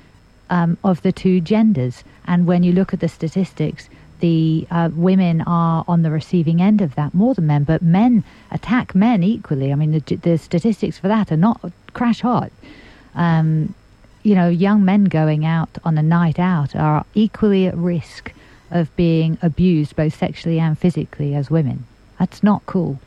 um, 0.50 0.76
of 0.84 1.02
the 1.02 1.12
two 1.12 1.40
genders. 1.40 2.04
And 2.26 2.46
when 2.46 2.62
you 2.62 2.72
look 2.72 2.92
at 2.92 3.00
the 3.00 3.08
statistics, 3.08 3.88
the 4.20 4.66
uh, 4.70 4.90
women 4.92 5.42
are 5.42 5.84
on 5.86 6.02
the 6.02 6.10
receiving 6.10 6.60
end 6.60 6.80
of 6.80 6.94
that 6.96 7.14
more 7.14 7.34
than 7.34 7.46
men, 7.46 7.64
but 7.64 7.82
men 7.82 8.24
attack 8.50 8.94
men 8.94 9.22
equally. 9.22 9.72
I 9.72 9.76
mean, 9.76 9.92
the, 9.92 10.16
the 10.16 10.38
statistics 10.38 10.98
for 10.98 11.08
that 11.08 11.30
are 11.30 11.36
not 11.36 11.60
crash 11.92 12.20
hot. 12.20 12.50
Um, 13.14 13.74
you 14.22 14.34
know, 14.34 14.48
young 14.48 14.84
men 14.84 15.04
going 15.04 15.44
out 15.44 15.78
on 15.84 15.96
a 15.96 16.02
night 16.02 16.38
out 16.38 16.74
are 16.74 17.06
equally 17.14 17.66
at 17.66 17.76
risk 17.76 18.32
of 18.70 18.94
being 18.96 19.38
abused 19.40 19.96
both 19.96 20.18
sexually 20.18 20.58
and 20.58 20.78
physically 20.78 21.34
as 21.34 21.50
women. 21.50 21.86
That's 22.18 22.42
not 22.42 22.64
cool. 22.66 22.98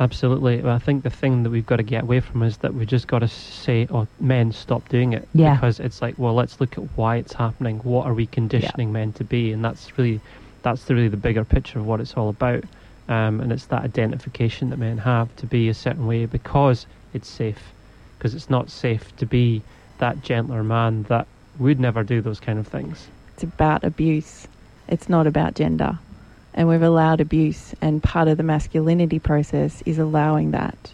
Absolutely. 0.00 0.64
I 0.64 0.78
think 0.78 1.02
the 1.02 1.10
thing 1.10 1.42
that 1.42 1.50
we've 1.50 1.66
got 1.66 1.76
to 1.76 1.82
get 1.82 2.04
away 2.04 2.20
from 2.20 2.42
is 2.42 2.56
that 2.58 2.72
we've 2.72 2.88
just 2.88 3.06
got 3.06 3.18
to 3.18 3.28
say, 3.28 3.86
oh, 3.90 4.06
men, 4.18 4.50
stop 4.50 4.88
doing 4.88 5.12
it. 5.12 5.28
Yeah. 5.34 5.54
Because 5.54 5.78
it's 5.78 6.00
like, 6.00 6.18
well, 6.18 6.32
let's 6.34 6.58
look 6.58 6.78
at 6.78 6.84
why 6.96 7.16
it's 7.16 7.34
happening. 7.34 7.78
What 7.80 8.06
are 8.06 8.14
we 8.14 8.26
conditioning 8.26 8.88
yeah. 8.88 8.92
men 8.94 9.12
to 9.14 9.24
be? 9.24 9.52
And 9.52 9.62
that's 9.62 9.98
really, 9.98 10.20
that's 10.62 10.88
really 10.88 11.08
the 11.08 11.18
bigger 11.18 11.44
picture 11.44 11.80
of 11.80 11.86
what 11.86 12.00
it's 12.00 12.14
all 12.14 12.30
about. 12.30 12.64
Um, 13.08 13.40
and 13.40 13.52
it's 13.52 13.66
that 13.66 13.82
identification 13.82 14.70
that 14.70 14.78
men 14.78 14.96
have 14.98 15.34
to 15.36 15.46
be 15.46 15.68
a 15.68 15.74
certain 15.74 16.06
way 16.06 16.24
because 16.24 16.86
it's 17.12 17.28
safe. 17.28 17.60
Because 18.16 18.34
it's 18.34 18.48
not 18.48 18.70
safe 18.70 19.14
to 19.16 19.26
be 19.26 19.60
that 19.98 20.22
gentler 20.22 20.64
man 20.64 21.02
that 21.04 21.26
would 21.58 21.78
never 21.78 22.02
do 22.04 22.22
those 22.22 22.40
kind 22.40 22.58
of 22.58 22.66
things. 22.66 23.08
It's 23.34 23.42
about 23.42 23.84
abuse. 23.84 24.46
It's 24.88 25.10
not 25.10 25.26
about 25.26 25.54
gender 25.54 25.98
and 26.54 26.68
we've 26.68 26.82
allowed 26.82 27.20
abuse, 27.20 27.74
and 27.80 28.02
part 28.02 28.28
of 28.28 28.36
the 28.36 28.42
masculinity 28.42 29.18
process 29.18 29.82
is 29.86 29.98
allowing 29.98 30.50
that, 30.50 30.92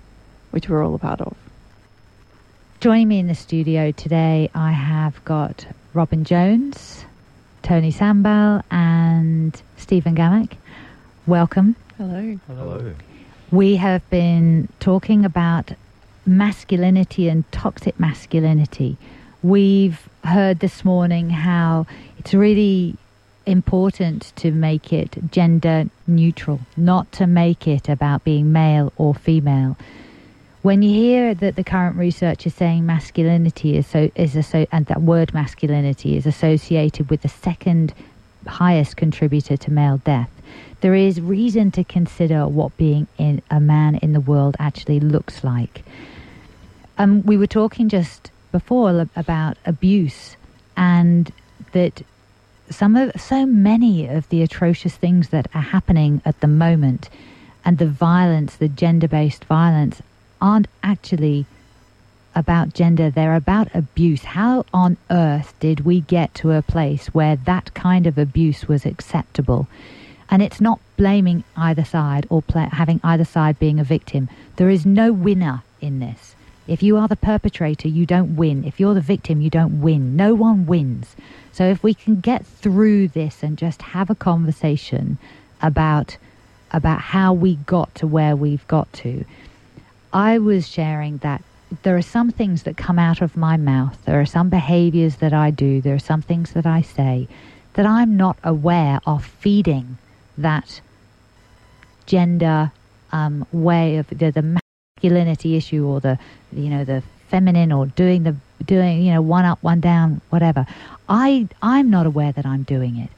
which 0.50 0.68
we're 0.68 0.84
all 0.84 0.94
a 0.94 0.98
part 0.98 1.20
of. 1.20 1.36
Joining 2.80 3.08
me 3.08 3.18
in 3.18 3.26
the 3.26 3.34
studio 3.34 3.90
today, 3.90 4.50
I 4.54 4.72
have 4.72 5.24
got 5.24 5.66
Robin 5.94 6.24
Jones, 6.24 7.04
Tony 7.62 7.90
Sambal, 7.90 8.62
and 8.70 9.60
Stephen 9.76 10.14
Gamak. 10.14 10.52
Welcome. 11.26 11.74
Hello. 11.96 12.38
Hello. 12.46 12.94
We 13.50 13.76
have 13.76 14.08
been 14.10 14.68
talking 14.78 15.24
about 15.24 15.72
masculinity 16.26 17.28
and 17.28 17.50
toxic 17.52 17.98
masculinity. 17.98 18.98
We've 19.42 20.08
heard 20.24 20.58
this 20.58 20.84
morning 20.84 21.30
how 21.30 21.86
it's 22.18 22.34
really 22.34 22.96
important 23.46 24.32
to 24.36 24.50
make 24.50 24.92
it 24.92 25.30
gender 25.30 25.88
neutral, 26.06 26.60
not 26.76 27.10
to 27.12 27.26
make 27.26 27.66
it 27.66 27.88
about 27.88 28.24
being 28.24 28.52
male 28.52 28.92
or 28.96 29.14
female. 29.14 29.76
When 30.62 30.82
you 30.82 30.90
hear 30.90 31.32
that 31.32 31.54
the 31.54 31.62
current 31.62 31.96
research 31.96 32.44
is 32.44 32.54
saying 32.54 32.84
masculinity 32.84 33.76
is 33.76 33.86
so 33.86 34.10
is 34.16 34.46
so 34.46 34.66
and 34.72 34.86
that 34.86 35.00
word 35.00 35.32
masculinity 35.32 36.16
is 36.16 36.26
associated 36.26 37.08
with 37.08 37.22
the 37.22 37.28
second 37.28 37.94
highest 38.46 38.96
contributor 38.96 39.56
to 39.56 39.70
male 39.70 39.98
death, 39.98 40.30
there 40.80 40.94
is 40.94 41.20
reason 41.20 41.70
to 41.72 41.84
consider 41.84 42.48
what 42.48 42.76
being 42.76 43.06
in 43.16 43.42
a 43.50 43.60
man 43.60 43.94
in 43.96 44.12
the 44.12 44.20
world 44.20 44.56
actually 44.58 45.00
looks 45.00 45.44
like. 45.44 45.84
Um, 46.98 47.22
we 47.22 47.36
were 47.36 47.46
talking 47.46 47.88
just 47.88 48.30
before 48.50 49.06
about 49.14 49.56
abuse 49.66 50.36
and 50.76 51.32
that 51.72 52.02
some 52.70 52.96
of 52.96 53.20
so 53.20 53.46
many 53.46 54.06
of 54.06 54.28
the 54.28 54.42
atrocious 54.42 54.96
things 54.96 55.28
that 55.30 55.46
are 55.54 55.62
happening 55.62 56.20
at 56.24 56.40
the 56.40 56.46
moment 56.46 57.08
and 57.64 57.78
the 57.78 57.86
violence, 57.86 58.56
the 58.56 58.68
gender-based 58.68 59.44
violence, 59.44 60.02
aren't 60.40 60.68
actually 60.82 61.46
about 62.34 62.74
gender, 62.74 63.10
they're 63.10 63.34
about 63.34 63.74
abuse. 63.74 64.22
How 64.24 64.64
on 64.72 64.98
earth 65.10 65.54
did 65.58 65.80
we 65.80 66.00
get 66.02 66.34
to 66.34 66.52
a 66.52 66.62
place 66.62 67.06
where 67.08 67.36
that 67.36 67.72
kind 67.74 68.06
of 68.06 68.18
abuse 68.18 68.68
was 68.68 68.84
acceptable? 68.84 69.66
And 70.28 70.42
it's 70.42 70.60
not 70.60 70.80
blaming 70.96 71.44
either 71.56 71.84
side 71.84 72.26
or 72.28 72.42
play, 72.42 72.68
having 72.70 73.00
either 73.02 73.24
side 73.24 73.58
being 73.58 73.80
a 73.80 73.84
victim. 73.84 74.28
There 74.56 74.68
is 74.68 74.84
no 74.84 75.12
winner 75.12 75.62
in 75.80 76.00
this. 76.00 76.34
If 76.66 76.82
you 76.82 76.96
are 76.96 77.08
the 77.08 77.16
perpetrator, 77.16 77.88
you 77.88 78.06
don't 78.06 78.36
win. 78.36 78.64
If 78.64 78.80
you're 78.80 78.94
the 78.94 79.00
victim, 79.00 79.40
you 79.40 79.50
don't 79.50 79.80
win. 79.80 80.16
No 80.16 80.34
one 80.34 80.66
wins. 80.66 81.14
So 81.52 81.64
if 81.64 81.82
we 81.82 81.94
can 81.94 82.20
get 82.20 82.44
through 82.44 83.08
this 83.08 83.42
and 83.42 83.56
just 83.56 83.82
have 83.82 84.10
a 84.10 84.14
conversation 84.14 85.18
about 85.62 86.16
about 86.72 87.00
how 87.00 87.32
we 87.32 87.54
got 87.54 87.94
to 87.94 88.06
where 88.06 88.34
we've 88.34 88.66
got 88.66 88.92
to, 88.92 89.24
I 90.12 90.38
was 90.38 90.68
sharing 90.68 91.18
that 91.18 91.42
there 91.82 91.96
are 91.96 92.02
some 92.02 92.30
things 92.30 92.64
that 92.64 92.76
come 92.76 92.98
out 92.98 93.22
of 93.22 93.36
my 93.36 93.56
mouth. 93.56 94.04
There 94.04 94.20
are 94.20 94.26
some 94.26 94.48
behaviors 94.48 95.16
that 95.16 95.32
I 95.32 95.50
do. 95.50 95.80
There 95.80 95.94
are 95.94 96.00
some 96.00 96.22
things 96.22 96.52
that 96.52 96.66
I 96.66 96.82
say 96.82 97.28
that 97.74 97.86
I'm 97.86 98.16
not 98.16 98.36
aware 98.42 99.00
of 99.06 99.24
feeding 99.24 99.98
that 100.36 100.80
gender 102.06 102.72
um, 103.12 103.46
way 103.52 103.96
of 103.96 104.08
the, 104.08 104.30
the 104.30 104.60
masculinity 104.96 105.56
issue 105.56 105.86
or 105.86 106.00
the 106.00 106.18
you 106.52 106.70
know 106.70 106.82
the 106.82 107.02
feminine 107.28 107.70
or 107.70 107.84
doing 107.84 108.22
the 108.22 108.34
doing 108.64 109.02
you 109.02 109.12
know 109.12 109.20
one 109.20 109.44
up 109.44 109.62
one 109.62 109.78
down 109.78 110.22
whatever. 110.30 110.64
I 111.06 111.48
i'm 111.60 111.90
not 111.90 112.06
aware 112.06 112.32
that 112.32 112.46
i'm 112.46 112.62
doing 112.62 112.96
it. 112.96 113.10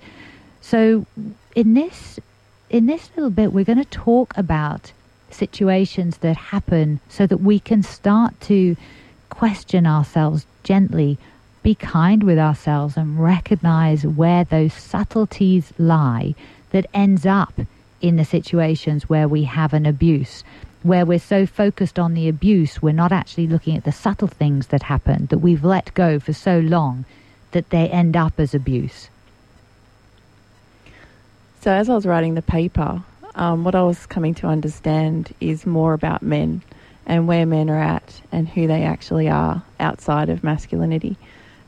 So 0.60 1.06
in 1.54 1.74
this 1.74 2.18
in 2.68 2.86
this 2.86 3.10
little 3.14 3.30
bit 3.30 3.52
we're 3.52 3.64
going 3.64 3.78
to 3.78 3.84
talk 3.84 4.36
about 4.36 4.90
situations 5.30 6.16
that 6.18 6.36
happen 6.36 6.98
so 7.08 7.28
that 7.28 7.36
we 7.36 7.60
can 7.60 7.84
start 7.84 8.40
to 8.40 8.76
question 9.30 9.86
ourselves 9.86 10.46
gently 10.64 11.16
be 11.62 11.76
kind 11.76 12.24
with 12.24 12.38
ourselves 12.38 12.96
and 12.96 13.22
recognize 13.22 14.04
where 14.04 14.42
those 14.42 14.74
subtleties 14.74 15.72
lie 15.78 16.34
that 16.70 16.86
ends 16.92 17.24
up 17.24 17.52
in 18.00 18.16
the 18.16 18.24
situations 18.24 19.08
where 19.08 19.28
we 19.28 19.44
have 19.44 19.72
an 19.72 19.86
abuse 19.86 20.42
where 20.82 21.04
we're 21.04 21.18
so 21.18 21.44
focused 21.44 21.98
on 21.98 22.14
the 22.14 22.28
abuse, 22.28 22.80
we're 22.80 22.92
not 22.92 23.12
actually 23.12 23.46
looking 23.46 23.76
at 23.76 23.84
the 23.84 23.92
subtle 23.92 24.28
things 24.28 24.68
that 24.68 24.84
happen 24.84 25.26
that 25.26 25.38
we've 25.38 25.64
let 25.64 25.92
go 25.94 26.18
for 26.18 26.32
so 26.32 26.60
long 26.60 27.04
that 27.50 27.70
they 27.70 27.88
end 27.88 28.16
up 28.16 28.38
as 28.38 28.54
abuse. 28.54 29.08
So, 31.60 31.72
as 31.72 31.88
I 31.88 31.94
was 31.94 32.06
writing 32.06 32.34
the 32.34 32.42
paper, 32.42 33.02
um, 33.34 33.64
what 33.64 33.74
I 33.74 33.82
was 33.82 34.06
coming 34.06 34.34
to 34.34 34.46
understand 34.46 35.34
is 35.40 35.66
more 35.66 35.92
about 35.92 36.22
men 36.22 36.62
and 37.06 37.26
where 37.26 37.46
men 37.46 37.70
are 37.70 37.80
at 37.80 38.20
and 38.30 38.48
who 38.48 38.66
they 38.66 38.84
actually 38.84 39.28
are 39.28 39.62
outside 39.80 40.28
of 40.28 40.44
masculinity. 40.44 41.16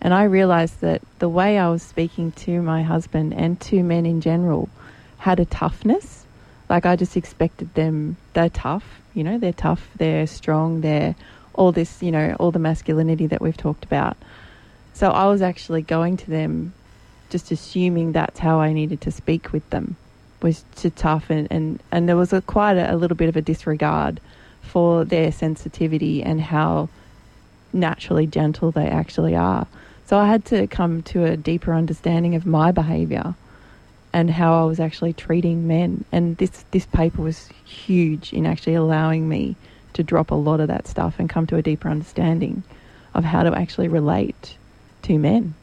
And 0.01 0.15
I 0.15 0.25
realized 0.25 0.81
that 0.81 1.03
the 1.19 1.29
way 1.29 1.59
I 1.59 1.69
was 1.69 1.83
speaking 1.83 2.33
to 2.33 2.63
my 2.63 2.83
husband 2.83 3.35
and 3.35 3.61
to 3.63 3.83
men 3.83 4.07
in 4.07 4.21
general 4.21 4.69
had 5.19 5.41
a 5.41 5.45
toughness. 5.45 6.25
Like 6.69 6.87
I 6.87 6.97
just 6.97 7.17
expected 7.17 7.75
them, 7.75 8.17
they're 8.33 8.49
tough, 8.49 9.00
you 9.15 9.25
know, 9.25 9.39
they're 9.39 9.53
tough, 9.53 9.89
they're 9.97 10.27
strong, 10.27 10.81
they're 10.81 11.15
all 11.55 11.73
this, 11.73 12.03
you 12.03 12.11
know, 12.11 12.37
all 12.39 12.51
the 12.51 12.59
masculinity 12.59 13.27
that 13.27 13.41
we've 13.41 13.57
talked 13.57 13.85
about. 13.85 14.17
So 14.93 15.11
I 15.11 15.27
was 15.27 15.43
actually 15.43 15.83
going 15.83 16.17
to 16.19 16.31
them 16.31 16.73
just 17.31 17.51
assuming 17.51 18.13
that's 18.13 18.39
how 18.39 18.61
I 18.61 18.73
needed 18.73 19.01
to 19.03 19.11
speak 19.11 19.53
with 19.53 19.69
them 19.71 19.97
was 20.43 20.65
to 20.77 20.91
tough 20.91 21.31
and, 21.31 21.47
and, 21.51 21.83
and 21.93 22.09
there 22.09 22.17
was 22.17 22.33
a 22.33 22.41
quite 22.41 22.77
a, 22.77 22.95
a 22.95 22.97
little 22.97 23.17
bit 23.17 23.29
of 23.29 23.37
a 23.37 23.43
disregard 23.43 24.21
for 24.63 25.05
their 25.05 25.31
sensitivity 25.31 26.23
and 26.23 26.41
how 26.41 26.89
naturally 27.73 28.27
gentle 28.27 28.71
they 28.71 28.87
actually 28.87 29.37
are. 29.37 29.67
So 30.07 30.19
I 30.19 30.27
had 30.27 30.45
to 30.47 30.67
come 30.67 31.03
to 31.05 31.25
a 31.25 31.37
deeper 31.37 31.73
understanding 31.73 32.35
of 32.35 32.47
my 32.47 32.73
behaviour 32.73 33.35
and 34.13 34.31
how 34.31 34.61
I 34.61 34.65
was 34.65 34.81
actually 34.81 35.13
treating 35.13 35.67
men. 35.67 36.05
And 36.13 36.37
this, 36.39 36.65
this 36.71 36.87
paper 36.87 37.23
was 37.23 37.49
huge 37.65 38.33
in 38.33 38.47
actually 38.47 38.75
allowing 38.75 39.29
me 39.29 39.57
to 39.93 40.03
drop 40.03 40.31
a 40.31 40.35
lot 40.35 40.61
of 40.61 40.69
that 40.69 40.87
stuff 40.87 41.17
and 41.19 41.29
come 41.29 41.47
to 41.49 41.57
a 41.57 41.63
deeper 41.63 41.89
understanding 41.89 42.63
of 43.15 43.25
how 43.25 43.43
to 43.43 43.57
actually 43.57 43.89
relate 43.89 44.57
to 45.03 45.19
men. 45.19 45.55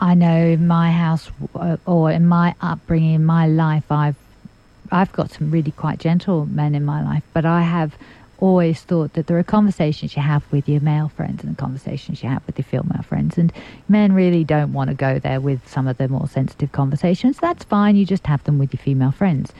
I 0.00 0.14
know 0.14 0.56
my 0.56 0.90
house 0.90 1.30
uh, 1.54 1.76
or 1.86 2.10
in 2.10 2.26
my 2.26 2.54
upbringing, 2.60 3.14
in 3.14 3.24
my 3.24 3.46
life, 3.46 3.90
I've 3.90 4.16
I've 4.90 5.12
got 5.12 5.30
some 5.30 5.50
really 5.50 5.70
quite 5.70 5.98
gentle 5.98 6.46
men 6.46 6.74
in 6.74 6.84
my 6.84 7.02
life, 7.02 7.22
but 7.32 7.44
I 7.44 7.62
have 7.62 7.96
always 8.44 8.82
thought 8.82 9.14
that 9.14 9.26
there 9.26 9.38
are 9.38 9.42
conversations 9.44 10.14
you 10.14 10.20
have 10.20 10.44
with 10.52 10.68
your 10.68 10.80
male 10.80 11.08
friends 11.08 11.42
and 11.42 11.56
conversations 11.56 12.22
you 12.22 12.28
have 12.28 12.46
with 12.46 12.58
your 12.58 12.64
female 12.64 13.02
friends. 13.02 13.38
And 13.38 13.50
men 13.88 14.12
really 14.12 14.44
don't 14.44 14.74
want 14.74 14.88
to 14.90 14.94
go 14.94 15.18
there 15.18 15.40
with 15.40 15.66
some 15.66 15.88
of 15.88 15.96
the 15.96 16.08
more 16.08 16.28
sensitive 16.28 16.70
conversations. 16.70 17.38
That's 17.38 17.64
fine. 17.64 17.96
You 17.96 18.04
just 18.04 18.26
have 18.26 18.44
them 18.44 18.58
with 18.58 18.74
your 18.74 18.82
female 18.82 19.12
friends. 19.12 19.52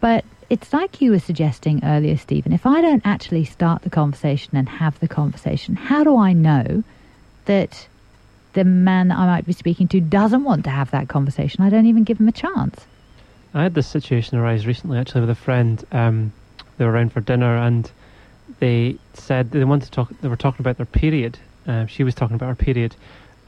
But 0.00 0.24
it's 0.48 0.72
like 0.72 1.02
you 1.02 1.10
were 1.10 1.18
suggesting 1.18 1.84
earlier, 1.84 2.16
Stephen. 2.16 2.52
If 2.52 2.64
I 2.64 2.80
don't 2.80 3.02
actually 3.04 3.44
start 3.44 3.82
the 3.82 3.90
conversation 3.90 4.56
and 4.56 4.70
have 4.70 4.98
the 5.00 5.08
conversation, 5.08 5.76
how 5.76 6.02
do 6.02 6.16
I 6.16 6.32
know 6.32 6.82
that 7.44 7.86
the 8.54 8.64
man 8.64 9.08
that 9.08 9.18
I 9.18 9.26
might 9.26 9.46
be 9.46 9.52
speaking 9.52 9.86
to 9.88 10.00
doesn't 10.00 10.44
want 10.44 10.64
to 10.64 10.70
have 10.70 10.90
that 10.92 11.08
conversation? 11.08 11.62
I 11.62 11.68
don't 11.68 11.86
even 11.86 12.04
give 12.04 12.20
him 12.20 12.28
a 12.28 12.32
chance. 12.32 12.86
I 13.52 13.64
had 13.64 13.74
this 13.74 13.86
situation 13.86 14.38
arise 14.38 14.66
recently, 14.66 14.98
actually, 14.98 15.20
with 15.22 15.30
a 15.30 15.34
friend. 15.34 15.84
Um, 15.92 16.32
they 16.78 16.86
were 16.86 16.92
around 16.92 17.12
for 17.12 17.20
dinner, 17.20 17.56
and 17.56 17.90
they 18.60 18.96
said 19.14 19.50
they 19.50 19.64
wanted 19.64 19.86
to 19.86 19.90
talk. 19.90 20.12
They 20.20 20.28
were 20.28 20.36
talking 20.36 20.62
about 20.62 20.76
their 20.76 20.86
period. 20.86 21.38
Uh, 21.66 21.86
she 21.86 22.04
was 22.04 22.14
talking 22.14 22.34
about 22.36 22.48
her 22.48 22.54
period, 22.54 22.94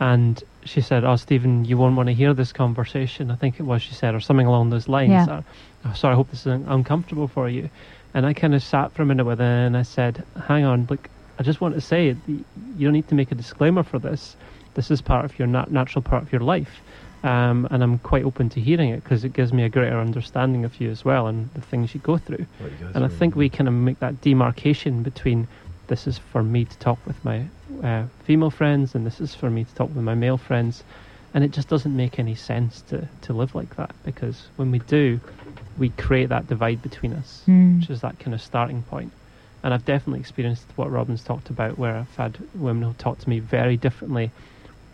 and 0.01 0.43
she 0.65 0.81
said, 0.81 1.05
"Oh, 1.05 1.17
Stephen, 1.17 1.65
you 1.65 1.77
won't 1.79 1.97
want 1.97 2.09
to 2.09 2.15
hear 2.15 2.35
this 2.35 2.53
conversation." 2.53 3.31
I 3.31 3.37
think 3.37 3.61
it 3.61 3.65
was 3.65 3.83
she 3.83 3.95
said, 3.95 4.15
or 4.15 4.21
something 4.21 4.47
along 4.47 4.71
those 4.71 4.89
lines. 4.89 5.11
Yeah. 5.11 5.43
Oh, 5.85 5.93
sorry, 5.95 6.13
I 6.13 6.17
hope 6.17 6.31
this 6.31 6.41
isn't 6.41 6.69
uncomfortable 6.69 7.29
for 7.29 7.49
you. 7.49 7.71
And 8.15 8.25
I 8.27 8.33
kind 8.33 8.55
of 8.55 8.63
sat 8.63 8.93
for 8.93 9.03
a 9.03 9.07
minute 9.07 9.25
with 9.25 9.39
her, 9.39 9.45
and 9.67 9.77
I 9.77 9.83
said, 9.83 10.25
"Hang 10.47 10.65
on, 10.65 10.87
look, 10.89 11.09
I 11.39 11.43
just 11.43 11.61
want 11.61 11.75
to 11.75 11.81
say. 11.81 12.17
You 12.27 12.45
don't 12.81 12.93
need 12.93 13.09
to 13.09 13.15
make 13.15 13.31
a 13.31 13.35
disclaimer 13.35 13.83
for 13.83 13.99
this. 13.99 14.37
This 14.75 14.91
is 14.91 15.01
part 15.01 15.25
of 15.25 15.39
your 15.39 15.49
nat- 15.49 15.71
natural 15.71 16.03
part 16.03 16.23
of 16.23 16.33
your 16.33 16.43
life." 16.43 16.81
Um, 17.23 17.67
and 17.71 17.83
I'm 17.83 17.99
quite 17.99 18.25
open 18.25 18.49
to 18.51 18.61
hearing 18.61 18.91
it 18.91 19.03
because 19.03 19.25
it 19.25 19.33
gives 19.33 19.53
me 19.53 19.64
a 19.64 19.69
greater 19.69 19.99
understanding 19.99 20.64
of 20.64 20.81
you 20.81 20.91
as 20.91 21.05
well 21.05 21.27
and 21.27 21.51
the 21.55 21.61
things 21.61 21.95
you 21.95 22.01
go 22.01 22.19
through. 22.19 22.47
You 22.61 22.89
And 22.95 23.05
I 23.05 23.09
think 23.09 23.35
we 23.35 23.49
kind 23.49 23.67
of 23.67 23.75
make 23.75 23.99
that 24.01 24.21
demarcation 24.21 25.03
between 25.03 25.49
this 25.89 26.07
is 26.07 26.19
for 26.19 26.43
me 26.43 26.64
to 26.64 26.79
talk 26.79 26.99
with 27.07 27.25
my 27.25 27.45
uh, 27.83 28.05
female 28.25 28.51
friends 28.51 28.95
and 28.95 29.07
this 29.07 29.21
is 29.21 29.35
for 29.35 29.51
me 29.51 29.64
to 29.64 29.75
talk 29.75 29.89
with 29.89 30.05
my 30.05 30.14
male 30.14 30.37
friends. 30.37 30.85
And 31.35 31.43
it 31.43 31.51
just 31.51 31.69
doesn't 31.69 31.95
make 31.97 32.19
any 32.19 32.35
sense 32.35 32.83
to, 32.83 33.09
to 33.23 33.33
live 33.33 33.55
like 33.55 33.75
that 33.77 33.95
because 34.05 34.47
when 34.57 34.71
we 34.71 34.79
do, 34.81 35.21
we 35.79 35.91
create 35.91 36.29
that 36.29 36.47
divide 36.47 36.81
between 36.83 37.12
us, 37.12 37.43
Mm. 37.47 37.81
which 37.81 37.91
is 37.91 38.01
that 38.03 38.19
kind 38.19 38.35
of 38.35 38.41
starting 38.41 38.83
point. 38.85 39.12
And 39.62 39.75
I've 39.75 39.85
definitely 39.85 40.21
experienced 40.21 40.64
what 40.77 40.91
Robin's 40.91 41.25
talked 41.25 41.51
about, 41.51 41.77
where 41.77 41.97
I've 41.97 42.17
had 42.17 42.39
women 42.55 42.85
who 42.85 42.93
talk 42.95 43.19
to 43.19 43.29
me 43.29 43.41
very 43.41 43.77
differently 43.77 44.31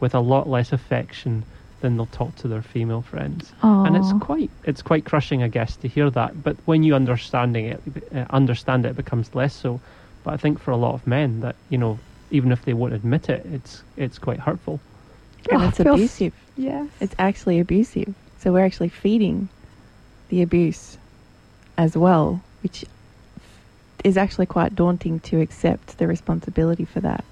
with 0.01 0.15
a 0.15 0.21
lot 0.21 0.49
less 0.49 0.73
affection 0.73 1.45
than 1.83 1.97
they'll 1.97 2.07
talk 2.07 2.35
to 2.37 2.49
their 2.49 2.63
female 2.63 3.03
friends 3.03 3.53
and 3.63 3.97
it's 3.97 4.13
quite 4.25 4.51
it's 4.65 4.81
quite 4.83 5.05
crushing, 5.05 5.43
I 5.43 5.49
guess, 5.49 5.77
to 5.77 5.89
hear 5.89 6.09
that. 6.11 6.43
But 6.43 6.57
when 6.65 6.83
you 6.83 6.95
understanding 6.95 7.67
it, 7.67 7.81
uh, 8.15 8.25
understand 8.31 8.87
it, 8.87 8.91
it 8.91 8.97
becomes 8.97 9.35
less 9.35 9.55
so. 9.55 9.81
But 10.25 10.35
I 10.35 10.37
think 10.39 10.59
for 10.61 10.71
a 10.71 10.77
lot 10.77 10.95
of 10.95 11.07
men, 11.07 11.41
that 11.41 11.57
you 11.69 11.77
know, 11.79 11.99
even 12.31 12.53
if 12.53 12.65
they 12.65 12.73
won't 12.73 12.95
admit 12.95 13.29
it, 13.29 13.45
it's 13.53 13.83
it's 13.97 14.19
quite 14.19 14.39
hurtful. 14.41 14.81
And 15.51 15.63
Oh, 15.63 15.69
it's 15.69 15.79
feels- 15.79 15.95
abusive. 15.97 16.33
Yes. 16.57 16.89
It's 17.01 17.15
actually 17.19 17.59
abusive. 17.59 18.15
So 18.39 18.53
we're 18.53 18.65
actually 18.65 18.89
feeding 18.91 19.49
the 20.29 20.43
abuse 20.43 20.97
as 21.77 21.97
well, 21.97 22.41
which 22.63 22.85
is 24.05 24.17
actually 24.17 24.47
quite 24.47 24.75
daunting 24.75 25.21
to 25.21 25.41
accept 25.41 25.99
the 25.99 26.07
responsibility 26.07 26.85
for 26.85 27.01
that 27.01 27.25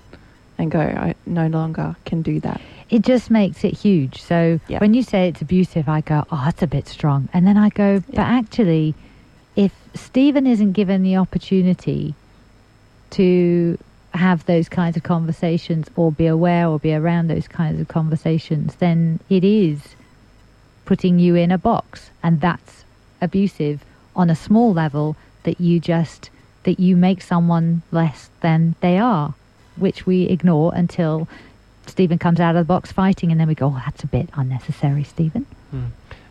and 0.59 0.71
go, 0.71 0.81
I 0.81 1.15
no 1.27 1.47
longer 1.49 1.97
can 2.05 2.23
do 2.23 2.41
that. 2.41 2.61
It 2.91 3.03
just 3.03 3.31
makes 3.31 3.65
it 3.65 3.75
huge. 3.79 4.21
So 4.21 4.61
Yeah. 4.69 4.79
when 4.79 4.95
you 4.95 5.03
say 5.03 5.29
it's 5.29 5.41
abusive, 5.41 5.89
I 5.89 6.01
go, 6.01 6.25
oh, 6.31 6.43
that's 6.45 6.63
a 6.63 6.67
bit 6.67 6.89
strong. 6.89 7.29
And 7.33 7.47
then 7.47 7.57
I 7.57 7.69
go, 7.71 8.01
but 8.01 8.15
Yeah. 8.17 8.39
actually, 8.39 8.95
if 9.57 9.73
Stephen 9.95 10.47
isn't 10.47 10.73
given 10.73 11.03
the 11.03 11.17
opportunity 11.17 12.15
to 13.11 13.79
have 14.15 14.45
those 14.47 14.69
kinds 14.69 14.97
of 14.97 15.05
conversations 15.05 15.89
or 15.95 16.11
be 16.11 16.27
aware 16.27 16.67
or 16.69 16.79
be 16.81 16.93
around 16.93 17.29
those 17.29 17.47
kinds 17.47 17.81
of 17.81 17.87
conversations, 17.89 18.75
then 18.77 19.21
it 19.29 19.45
is 19.45 19.95
putting 20.85 21.21
you 21.21 21.37
in 21.37 21.53
a 21.53 21.59
box. 21.59 22.11
And 22.23 22.41
that's 22.41 22.85
abusive 23.23 23.85
on 24.17 24.31
a 24.31 24.35
small 24.35 24.73
level 24.73 25.17
that 25.45 25.61
you 25.61 25.79
just, 25.79 26.31
that 26.65 26.81
you 26.81 26.97
make 26.97 27.23
someone 27.23 27.83
less 27.93 28.31
than 28.41 28.75
they 28.81 28.99
are, 28.99 29.35
which 29.77 30.07
we 30.07 30.25
ignore 30.25 30.73
until 30.75 31.29
Stephen 31.91 32.19
comes 32.19 32.41
out 32.41 32.57
of 32.57 32.61
the 32.61 32.69
box 32.69 32.93
fighting, 32.93 33.31
and 33.31 33.41
then 33.41 33.49
we 33.49 33.55
go, 33.55 33.67
oh, 33.67 33.83
that's 33.85 34.03
a 34.05 34.07
bit 34.07 34.31
unnecessary, 34.35 35.05
Stephen. 35.05 35.45
Hmm. 35.71 35.87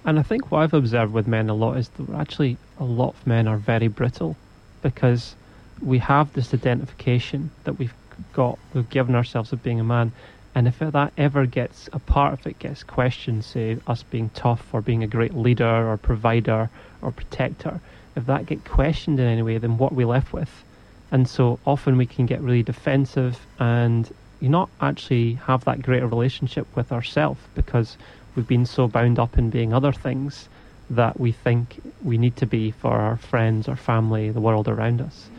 And 0.06 0.18
I 0.18 0.24
think 0.24 0.52
what 0.52 0.60
I've 0.60 0.74
observed 0.74 1.14
with 1.14 1.28
men 1.28 1.50
a 1.50 1.54
lot 1.54 1.78
is 1.78 1.90
that 1.90 2.10
actually 2.12 2.58
a 2.80 2.84
lot 2.84 3.10
of 3.10 3.28
men 3.28 3.48
are 3.48 3.58
very 3.58 3.88
brittle 3.88 4.38
because 4.82 5.36
we 5.82 6.00
have 6.00 6.32
this 6.34 6.54
identification 6.54 7.52
that 7.66 7.74
we've 7.74 7.94
got, 8.34 8.58
we've 8.74 8.90
given 8.90 9.16
ourselves 9.16 9.52
of 9.52 9.62
being 9.62 9.80
a 9.80 9.84
man. 9.84 10.12
And 10.56 10.68
if 10.68 10.80
that 10.80 11.14
ever 11.18 11.46
gets, 11.46 11.90
a 11.94 12.00
part 12.00 12.34
of 12.34 12.48
it 12.48 12.60
gets 12.60 12.84
questioned, 12.84 13.46
say 13.46 13.78
us 13.88 14.04
being 14.04 14.30
tough 14.30 14.74
or 14.74 14.82
being 14.82 15.04
a 15.04 15.08
great 15.08 15.36
leader 15.36 15.90
or 15.90 15.98
provider 15.98 16.70
or 17.02 17.12
protector, 17.12 17.80
if 18.16 18.26
that 18.26 18.46
get 18.46 18.66
questioned 18.66 19.20
in 19.20 19.28
any 19.28 19.42
way, 19.42 19.58
then 19.58 19.78
what 19.78 19.92
are 19.92 19.96
we 19.96 20.06
left 20.06 20.34
with? 20.34 20.64
And 21.12 21.28
so 21.28 21.60
often 21.66 21.98
we 21.98 22.06
can 22.06 22.26
get 22.26 22.42
really 22.42 22.64
defensive 22.64 23.46
and 23.60 24.10
you 24.40 24.50
not 24.50 24.70
actually 24.82 25.34
have 25.34 25.66
that 25.66 25.82
greater 25.82 26.08
relationship 26.08 26.68
with 26.76 26.92
ourselves 26.92 27.42
because 27.56 27.98
we've 28.36 28.48
been 28.48 28.66
so 28.66 28.88
bound 28.88 29.20
up 29.20 29.38
in 29.38 29.50
being 29.50 29.74
other 29.74 29.92
things 29.92 30.50
that 30.90 31.20
we 31.20 31.32
think 31.32 31.82
we 32.04 32.18
need 32.18 32.36
to 32.38 32.46
be 32.46 32.72
for 32.72 32.92
our 32.92 33.18
friends, 33.18 33.68
our 33.68 33.76
family, 33.76 34.32
the 34.32 34.42
world 34.42 34.68
around 34.68 35.02
us. 35.02 35.30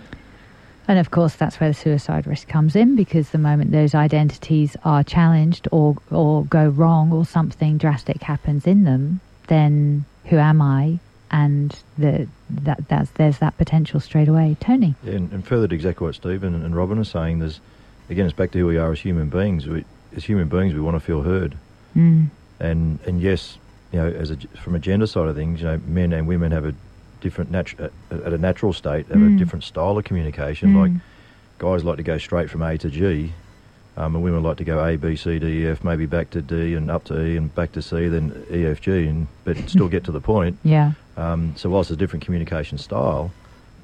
And 0.87 0.99
of 0.99 1.11
course, 1.11 1.35
that's 1.35 1.61
where 1.61 1.71
the 1.71 1.75
suicide 1.75 2.27
risk 2.27 2.49
comes 2.49 2.75
in 2.75 2.97
because 2.97 3.31
the 3.31 3.39
moment 3.39 3.71
those 3.71 3.95
identities 3.95 4.77
are 4.85 5.05
challenged 5.05 5.69
or, 5.71 5.97
or 6.11 6.45
go 6.47 6.69
wrong 6.69 7.13
or 7.13 7.25
something 7.25 7.79
drastic 7.79 8.23
happens 8.23 8.67
in 8.67 8.85
them, 8.85 9.21
then 9.47 10.05
who 10.27 10.37
am 10.37 10.61
I? 10.61 10.99
And 11.31 11.77
the, 11.97 12.27
that, 12.51 12.89
that's, 12.89 13.11
there's 13.13 13.39
that 13.39 13.57
potential 13.57 14.01
straight 14.01 14.27
away. 14.27 14.57
Tony. 14.59 14.97
Yeah, 15.05 15.13
and, 15.13 15.33
and 15.33 15.47
further 15.47 15.69
to 15.69 15.75
exactly 15.75 16.07
what 16.07 16.17
Stephen 16.17 16.55
and 16.55 16.75
Robin 16.75 16.99
are 16.99 17.05
saying, 17.05 17.39
there's 17.39 17.61
again, 18.11 18.27
it's 18.27 18.35
back 18.37 18.51
to 18.53 18.59
who 18.59 18.67
we 18.67 18.77
are 18.77 18.93
as 18.93 19.01
human 19.01 19.29
beings. 19.29 19.67
We, 19.67 19.85
as 20.17 20.25
human 20.25 20.49
beings, 20.49 20.75
we 20.75 20.81
want 20.81 20.97
to 20.97 21.01
feel 21.01 21.23
heard, 21.23 21.57
Mm. 21.97 22.29
and 22.61 22.99
and 23.07 23.21
yes, 23.21 23.59
you 23.93 23.99
know, 23.99 24.09
as 24.09 24.31
a, 24.31 24.37
from 24.63 24.75
a 24.75 24.79
gender 24.79 25.07
side 25.07 25.29
of 25.29 25.35
things, 25.37 25.61
you 25.61 25.67
know, 25.67 25.81
men 25.87 26.13
and 26.13 26.27
women 26.27 26.53
have 26.53 26.65
a 26.65 26.75
different 27.21 27.51
natu- 27.53 27.79
at, 28.11 28.21
at 28.23 28.33
a 28.33 28.39
natural 28.39 28.73
state 28.73 29.07
have 29.09 29.17
Mm. 29.17 29.35
a 29.37 29.39
different 29.39 29.65
style 29.65 29.97
of 29.99 30.05
communication. 30.05 30.75
Mm. 30.75 30.81
Like 30.81 30.93
guys 31.59 31.85
like 31.85 31.97
to 31.97 32.03
go 32.03 32.17
straight 32.19 32.49
from 32.51 32.63
A 32.63 32.79
to 32.79 32.89
G, 32.91 33.33
um, 33.97 34.15
and 34.15 34.25
women 34.25 34.43
like 34.43 34.57
to 34.59 34.65
go 34.65 34.83
A, 34.85 34.97
B, 34.97 35.17
C, 35.17 35.39
D, 35.39 35.47
E, 35.47 35.67
F, 35.67 35.83
maybe 35.85 36.07
back 36.07 36.31
to 36.31 36.41
D 36.43 36.75
and 36.75 36.91
up 36.91 37.05
to 37.05 37.21
E 37.21 37.37
and 37.37 37.55
back 37.55 37.73
to 37.73 37.83
C, 37.83 38.09
then 38.09 38.33
E, 38.53 38.65
F, 38.67 38.81
G, 38.81 39.07
and 39.07 39.27
but 39.45 39.57
still 39.69 39.89
get 39.97 40.05
to 40.05 40.13
the 40.13 40.21
point. 40.21 40.59
Yeah. 40.65 40.93
Um, 41.17 41.55
so 41.57 41.69
whilst 41.69 41.89
there's 41.91 41.97
a 41.97 41.99
different 41.99 42.25
communication 42.25 42.79
style, 42.79 43.31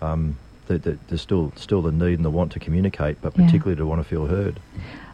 um, 0.01 0.37
the, 0.67 0.79
the, 0.79 0.99
there's 1.09 1.23
still 1.23 1.53
still 1.57 1.83
the 1.83 1.93
need 1.93 2.14
and 2.14 2.25
the 2.25 2.31
want 2.31 2.53
to 2.53 2.61
communicate, 2.61 3.21
but 3.23 3.37
Yeah. 3.37 3.45
particularly 3.47 3.77
to 3.77 3.87
want 3.87 4.01
to 4.01 4.09
feel 4.09 4.27
heard. 4.27 4.61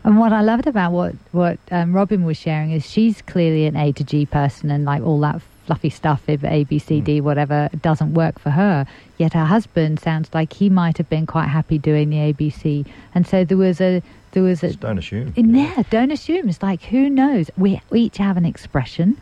And 0.05 0.19
what 0.19 0.33
I 0.33 0.41
loved 0.41 0.67
about 0.67 0.93
what 0.93 1.15
what 1.33 1.59
um, 1.71 1.93
Robin 1.93 2.25
was 2.25 2.37
sharing 2.37 2.73
is 2.73 2.89
she's 2.89 3.23
clearly 3.23 3.67
an 3.67 3.77
A 3.77 3.93
to 3.93 4.05
G 4.05 4.27
person, 4.27 4.71
and 4.71 4.85
like 4.85 5.03
all 5.03 5.21
that 5.21 5.41
fluffy 5.67 5.91
stuff, 5.91 6.23
if 6.27 6.43
A 6.43 6.65
B 6.65 6.79
C 6.81 7.01
D 7.01 7.21
whatever 7.21 7.69
doesn't 7.83 8.15
work 8.15 8.39
for 8.41 8.51
her. 8.51 8.87
Yet 9.19 9.35
her 9.35 9.45
husband 9.45 10.01
sounds 10.01 10.29
like 10.35 10.53
he 10.55 10.69
might 10.69 10.99
have 10.99 11.09
been 11.09 11.27
quite 11.27 11.47
happy 11.49 11.79
doing 11.79 12.11
the 12.11 12.19
A 12.19 12.33
B 12.33 12.51
C, 12.51 12.85
and 13.15 13.27
so 13.27 13.45
there 13.45 13.57
was 13.59 13.81
a 13.81 14.03
there 14.33 14.43
was 14.43 14.63
a 14.65 14.69
Just 14.69 14.81
don't 14.81 14.99
assume. 14.99 15.33
in 15.37 15.53
there. 15.53 15.85
Don't 15.91 16.11
assume. 16.11 16.49
It's 16.49 16.63
like 16.63 16.83
who 16.85 17.09
knows. 17.09 17.51
We, 17.57 17.81
we 17.91 18.01
each 18.01 18.17
have 18.17 18.37
an 18.37 18.45
expression, 18.47 19.19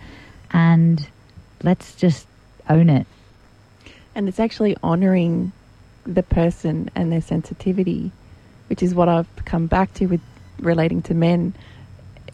and 0.53 1.07
let's 1.63 1.95
just 1.95 2.27
own 2.71 2.89
it. 2.89 3.07
And 4.15 4.29
it's 4.29 4.41
actually 4.41 4.77
honouring 4.83 5.53
the 6.05 6.23
person 6.23 6.91
and 6.95 7.13
their 7.13 7.21
sensitivity, 7.21 8.11
which 8.69 8.83
is 8.83 8.95
what 8.95 9.09
I've 9.09 9.29
come 9.45 9.67
back 9.67 9.93
to 9.95 10.07
with 10.07 10.21
relating 10.59 11.03
to 11.03 11.15
men. 11.15 11.55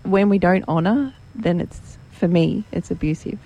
When 0.02 0.28
we 0.28 0.38
don't 0.38 0.66
honour, 0.68 1.14
then 1.34 1.60
it's, 1.60 1.98
for 2.12 2.28
me, 2.28 2.64
it's 2.72 2.90
abusive. 2.90 3.38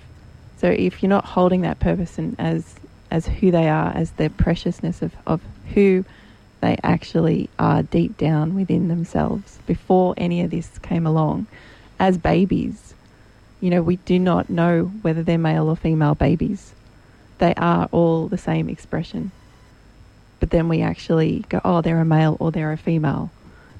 So 0.57 0.67
if 0.67 1.01
you're 1.01 1.09
not 1.09 1.25
holding 1.25 1.61
that 1.61 1.79
person 1.79 2.35
as, 2.37 2.75
as 3.09 3.25
who 3.25 3.51
they 3.51 3.67
are, 3.67 3.91
as 3.95 4.11
their 4.11 4.29
preciousness 4.29 5.01
of, 5.01 5.13
of 5.25 5.41
who 5.73 6.05
they 6.61 6.77
actually 6.83 7.49
are 7.57 7.81
deep 7.81 8.17
down 8.17 8.53
within 8.53 8.87
themselves 8.87 9.57
before 9.65 10.13
any 10.17 10.41
of 10.41 10.51
this 10.51 10.77
came 10.79 11.07
along, 11.07 11.47
as 11.99 12.17
babies, 12.17 12.93
you 13.59 13.69
know, 13.69 13.81
we 13.81 13.95
do 13.97 14.19
not 14.19 14.49
know 14.49 14.85
whether 15.01 15.23
they're 15.23 15.37
male 15.37 15.67
or 15.67 15.75
female 15.75 16.15
babies 16.15 16.73
they 17.41 17.53
are 17.55 17.89
all 17.91 18.27
the 18.27 18.37
same 18.37 18.69
expression. 18.69 19.31
But 20.41 20.49
then 20.49 20.67
we 20.67 20.81
actually 20.81 21.45
go, 21.47 21.61
oh, 21.63 21.79
they're 21.81 22.01
a 22.01 22.05
male 22.05 22.35
or 22.39 22.51
they're 22.51 22.73
a 22.73 22.77
female. 22.77 23.29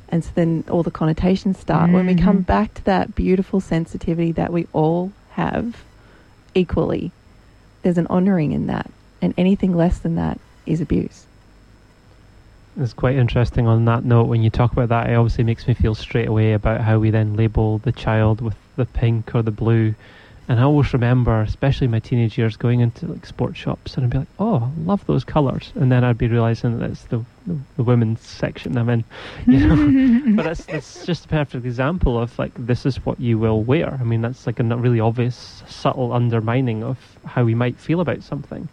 And 0.08 0.24
so 0.24 0.32
then 0.36 0.64
all 0.70 0.84
the 0.84 0.92
connotations 0.92 1.58
start. 1.58 1.90
When 1.92 2.06
we 2.06 2.16
come 2.16 2.44
Mhm. 2.44 2.46
back 2.46 2.74
to 2.76 2.84
that 2.86 3.16
beautiful 3.16 3.60
sensitivity 3.60 4.32
that 4.34 4.54
we 4.54 4.68
all 4.72 5.12
have 5.32 5.84
equally, 6.54 7.12
there's 7.82 7.98
an 7.98 8.08
honouring 8.08 8.52
in 8.54 8.68
that. 8.68 8.90
And 9.22 9.34
anything 9.38 9.76
less 9.76 10.00
than 10.00 10.16
that 10.16 10.40
is 10.66 10.80
abuse. 10.82 11.26
It's 12.80 12.94
quite 12.94 13.16
interesting 13.16 13.68
on 13.68 13.86
that 13.86 14.06
note 14.06 14.28
when 14.28 14.42
you 14.44 14.50
talk 14.50 14.72
about 14.72 14.90
that. 14.90 15.10
It 15.10 15.16
obviously 15.16 15.44
makes 15.44 15.68
me 15.68 15.74
feel 15.74 15.96
straight 15.96 16.28
away 16.28 16.54
about 16.54 16.82
how 16.82 17.00
we 17.00 17.10
then 17.10 17.36
label 17.36 17.80
the 17.80 17.92
child 17.92 18.40
with 18.40 18.56
the 18.78 18.86
pink 18.86 19.34
or 19.36 19.42
the 19.42 19.52
blue. 19.52 19.94
And 20.52 20.60
I 20.60 20.64
always 20.64 20.92
remember, 20.92 21.40
especially 21.44 21.88
my 21.88 22.00
teenage 22.00 22.38
years, 22.38 22.58
going 22.58 22.82
into 22.82 23.06
like 23.06 23.26
sports 23.26 23.58
shops 23.58 23.96
and 23.96 24.04
I'd 24.04 24.10
be 24.10 24.18
like, 24.18 24.28
"Oh, 24.38 24.70
I 24.78 24.82
love 24.82 25.06
those 25.06 25.24
colours," 25.24 25.72
and 25.76 25.90
then 25.90 26.04
I'd 26.04 26.18
be 26.18 26.28
realizing 26.28 26.78
that 26.80 26.90
it's 26.90 27.04
the 27.04 27.24
the, 27.48 27.58
the 27.78 27.84
women's 27.84 28.20
section 28.20 28.78
I'm 28.78 28.90
in, 28.90 29.06
you 29.48 29.66
know. 29.66 30.36
but 30.36 30.48
it's 30.48 30.66
it's 30.68 31.06
just 31.06 31.24
a 31.24 31.28
perfect 31.30 31.64
example 31.64 32.20
of 32.20 32.38
like 32.38 32.52
this 32.58 32.86
is 32.86 32.98
what 33.06 33.18
you 33.18 33.40
will 33.40 33.64
wear. 33.64 33.98
I 33.98 34.04
mean, 34.04 34.20
that's 34.20 34.46
like 34.46 34.60
a 34.60 34.64
really 34.64 35.00
obvious, 35.00 35.64
subtle 35.70 36.12
undermining 36.12 36.84
of 36.84 36.98
how 37.26 37.46
we 37.46 37.56
might 37.56 37.78
feel 37.78 38.02
about 38.02 38.22
something. 38.22 38.68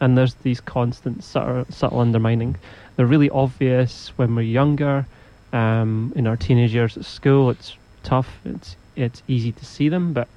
And 0.00 0.16
there's 0.16 0.34
these 0.34 0.60
constant 0.60 1.24
subtle, 1.24 1.66
subtle 1.68 1.98
undermining. 1.98 2.54
They're 2.94 3.06
really 3.06 3.30
obvious 3.30 4.12
when 4.14 4.36
we're 4.36 4.42
younger. 4.42 5.04
Um, 5.52 6.12
in 6.14 6.28
our 6.28 6.36
teenage 6.36 6.72
years 6.72 6.96
at 6.96 7.04
school, 7.04 7.50
it's 7.50 7.76
tough. 8.04 8.38
It's 8.44 8.76
it's 8.94 9.24
easy 9.26 9.50
to 9.50 9.64
see 9.64 9.88
them, 9.88 10.12
but 10.12 10.28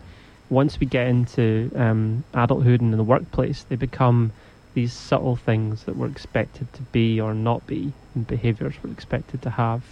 once 0.50 0.80
we 0.80 0.88
get 0.88 1.08
into 1.08 1.72
um, 1.76 2.24
adulthood 2.34 2.82
and 2.82 2.94
in 2.94 2.98
the 2.98 3.04
workplace, 3.04 3.64
they 3.70 3.76
become 3.76 4.32
these 4.74 4.94
subtle 4.94 5.36
things 5.36 5.84
that 5.86 5.96
we're 5.96 6.08
expected 6.08 6.72
to 6.74 6.82
be 6.84 7.20
or 7.20 7.34
not 7.34 7.66
be, 7.68 7.92
and 8.16 8.26
behaviours 8.28 8.76
we're 8.84 8.92
expected 8.92 9.42
to 9.42 9.50
have. 9.50 9.84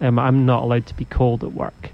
Um, 0.00 0.18
I'm 0.18 0.44
not 0.44 0.62
allowed 0.62 0.86
to 0.86 0.94
be 0.94 1.06
cold 1.06 1.42
at 1.42 1.52
work 1.52 1.90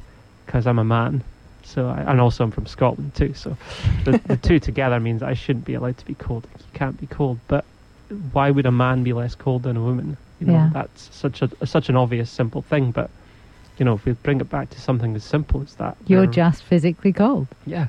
because 0.47 0.67
I'm 0.67 0.79
a 0.79 0.85
man. 0.85 1.23
So, 1.65 1.89
I, 1.89 2.01
and 2.11 2.21
also 2.21 2.43
I'm 2.45 2.51
from 2.51 2.67
Scotland 2.67 3.15
too. 3.15 3.33
So, 3.35 3.57
the, 4.05 4.21
the 4.27 4.37
two 4.37 4.59
together 4.69 4.99
means 4.99 5.23
I 5.23 5.35
shouldn't 5.35 5.65
be 5.65 5.75
allowed 5.75 5.99
to 5.99 6.05
be 6.05 6.15
cold. 6.17 6.49
You 6.59 6.65
can't 6.75 6.99
be 7.01 7.07
cold. 7.07 7.39
But 7.47 7.65
why 8.33 8.51
would 8.51 8.67
a 8.67 8.73
man 8.73 9.05
be 9.05 9.13
less 9.13 9.37
cold 9.37 9.63
than 9.63 9.77
a 9.77 9.81
woman? 9.83 10.17
You 10.41 10.49
know, 10.49 10.53
Yeah. 10.55 10.71
that's 10.73 11.09
such 11.17 11.41
a 11.41 11.49
such 11.65 11.89
an 11.89 11.97
obvious, 11.97 12.29
simple 12.31 12.63
thing. 12.63 12.91
But 12.91 13.11
you 13.79 13.85
know, 13.85 13.95
if 13.95 14.05
we 14.05 14.13
bring 14.13 14.41
it 14.41 14.51
back 14.51 14.71
to 14.71 14.81
something 14.81 15.15
as 15.15 15.23
simple 15.25 15.63
as 15.63 15.77
that, 15.77 15.97
You're 16.09 16.27
just 16.27 16.65
physically 16.65 17.13
cold. 17.13 17.47
yeah, 17.65 17.87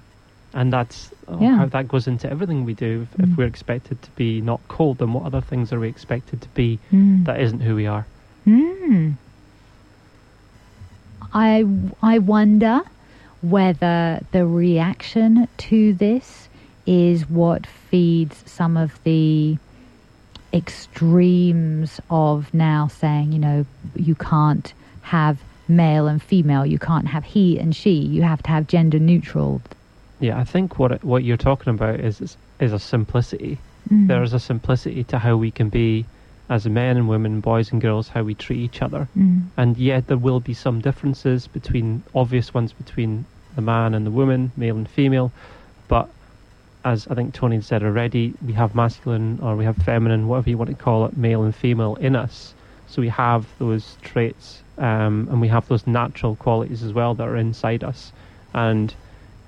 and 0.53 0.71
that's 0.71 1.09
oh, 1.27 1.39
Yeah. 1.41 1.57
how 1.57 1.65
that 1.67 1.87
goes 1.87 2.07
into 2.07 2.29
everything 2.29 2.65
we 2.65 2.73
do. 2.73 3.07
If, 3.11 3.17
Mm. 3.17 3.31
if 3.31 3.37
we're 3.37 3.47
expected 3.47 4.01
to 4.01 4.11
be 4.11 4.41
not 4.41 4.59
cold, 4.67 4.97
then 4.99 5.13
what 5.13 5.23
other 5.25 5.41
things 5.41 5.71
are 5.73 5.79
we 5.79 5.87
expected 5.87 6.41
to 6.41 6.49
be 6.49 6.79
Mm. 6.91 7.25
that 7.25 7.39
isn't 7.39 7.61
who 7.61 7.75
we 7.75 7.87
are? 7.87 8.05
Hmm. 8.45 9.11
I 11.33 11.65
I 12.01 12.19
wonder 12.19 12.81
whether 13.41 14.19
the 14.31 14.45
reaction 14.45 15.47
to 15.57 15.93
this 15.93 16.47
is 16.85 17.29
what 17.29 17.65
feeds 17.65 18.43
some 18.45 18.77
of 18.77 18.99
the 19.03 19.57
extremes 20.53 21.99
of 22.09 22.53
now 22.53 22.87
saying, 22.87 23.31
you 23.31 23.39
know, 23.39 23.65
you 23.95 24.15
can't 24.15 24.73
have 25.01 25.39
male 25.67 26.07
and 26.07 26.21
female, 26.21 26.65
you 26.65 26.77
can't 26.77 27.07
have 27.07 27.23
he 27.23 27.57
and 27.57 27.75
she, 27.75 27.93
you 27.93 28.21
have 28.21 28.43
to 28.43 28.49
have 28.49 28.67
gender 28.67 28.99
neutral. 28.99 29.61
Yeah, 30.23 30.39
I 30.39 30.45
think 30.45 30.79
what 30.79 31.03
what 31.03 31.25
you're 31.25 31.35
talking 31.35 31.73
about 31.73 31.99
is 31.99 32.21
is, 32.21 32.37
is 32.57 32.71
a 32.71 32.79
simplicity. 32.79 33.57
Mm. 33.91 34.07
There 34.07 34.23
is 34.23 34.31
a 34.31 34.39
simplicity 34.39 35.03
to 35.11 35.19
how 35.19 35.35
we 35.35 35.51
can 35.51 35.67
be 35.67 36.05
as 36.49 36.65
men 36.65 36.95
and 36.95 37.09
women, 37.09 37.41
boys 37.41 37.73
and 37.73 37.81
girls, 37.81 38.07
how 38.07 38.23
we 38.23 38.33
treat 38.33 38.59
each 38.59 38.81
other. 38.81 39.09
Mm. 39.17 39.47
And 39.57 39.77
yet 39.77 40.07
there 40.07 40.17
will 40.17 40.39
be 40.39 40.53
some 40.53 40.79
differences 40.79 41.47
between 41.47 42.03
obvious 42.15 42.53
ones 42.53 42.71
between 42.71 43.25
the 43.55 43.61
man 43.61 43.93
and 43.93 44.05
the 44.05 44.11
woman, 44.11 44.53
male 44.55 44.77
and 44.77 44.87
female. 44.87 45.33
But 45.89 46.07
as 46.85 47.05
I 47.09 47.15
think 47.15 47.33
Tony 47.33 47.59
said 47.59 47.83
already, 47.83 48.33
we 48.45 48.53
have 48.53 48.75
masculine 48.75 49.39
or 49.41 49.57
we 49.57 49.65
have 49.65 49.75
feminine, 49.75 50.29
whatever 50.29 50.49
you 50.51 50.57
want 50.57 50.69
to 50.69 50.75
call 50.75 51.05
it, 51.05 51.17
male 51.17 51.43
and 51.43 51.53
female 51.53 51.95
in 51.95 52.15
us. 52.15 52.53
So 52.87 53.01
we 53.01 53.09
have 53.09 53.45
those 53.59 53.97
traits 54.01 54.63
um, 54.77 55.27
and 55.29 55.41
we 55.41 55.49
have 55.49 55.67
those 55.67 55.85
natural 55.85 56.37
qualities 56.37 56.81
as 56.81 56.93
well 56.93 57.13
that 57.15 57.27
are 57.27 57.35
inside 57.35 57.83
us. 57.83 58.13
And 58.53 58.95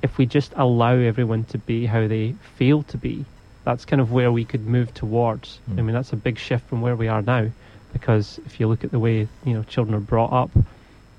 if 0.06 0.20
we 0.20 0.26
just 0.28 0.54
allow 0.56 0.96
everyone 0.96 1.44
to 1.46 1.58
be 1.58 1.88
how 1.88 2.08
they 2.08 2.36
feel 2.58 2.84
to 2.84 2.98
be, 2.98 3.26
that's 3.64 3.86
kind 3.86 4.00
of 4.02 4.12
where 4.12 4.32
we 4.32 4.46
could 4.46 4.66
move 4.68 4.94
towards. 4.94 5.60
I 5.68 5.72
Mm. 5.72 5.86
mean, 5.86 5.96
that's 5.96 6.14
a 6.14 6.26
big 6.28 6.38
shift 6.38 6.70
from 6.70 6.82
where 6.82 6.96
we 6.96 7.08
are 7.08 7.24
now 7.24 7.48
because 7.92 8.40
if 8.46 8.60
you 8.60 8.68
look 8.68 8.84
at 8.84 8.92
the 8.92 9.00
way 9.00 9.28
you 9.44 9.54
know 9.56 9.64
children 9.64 9.96
are 9.96 10.00
brought 10.14 10.32
up, 10.32 10.52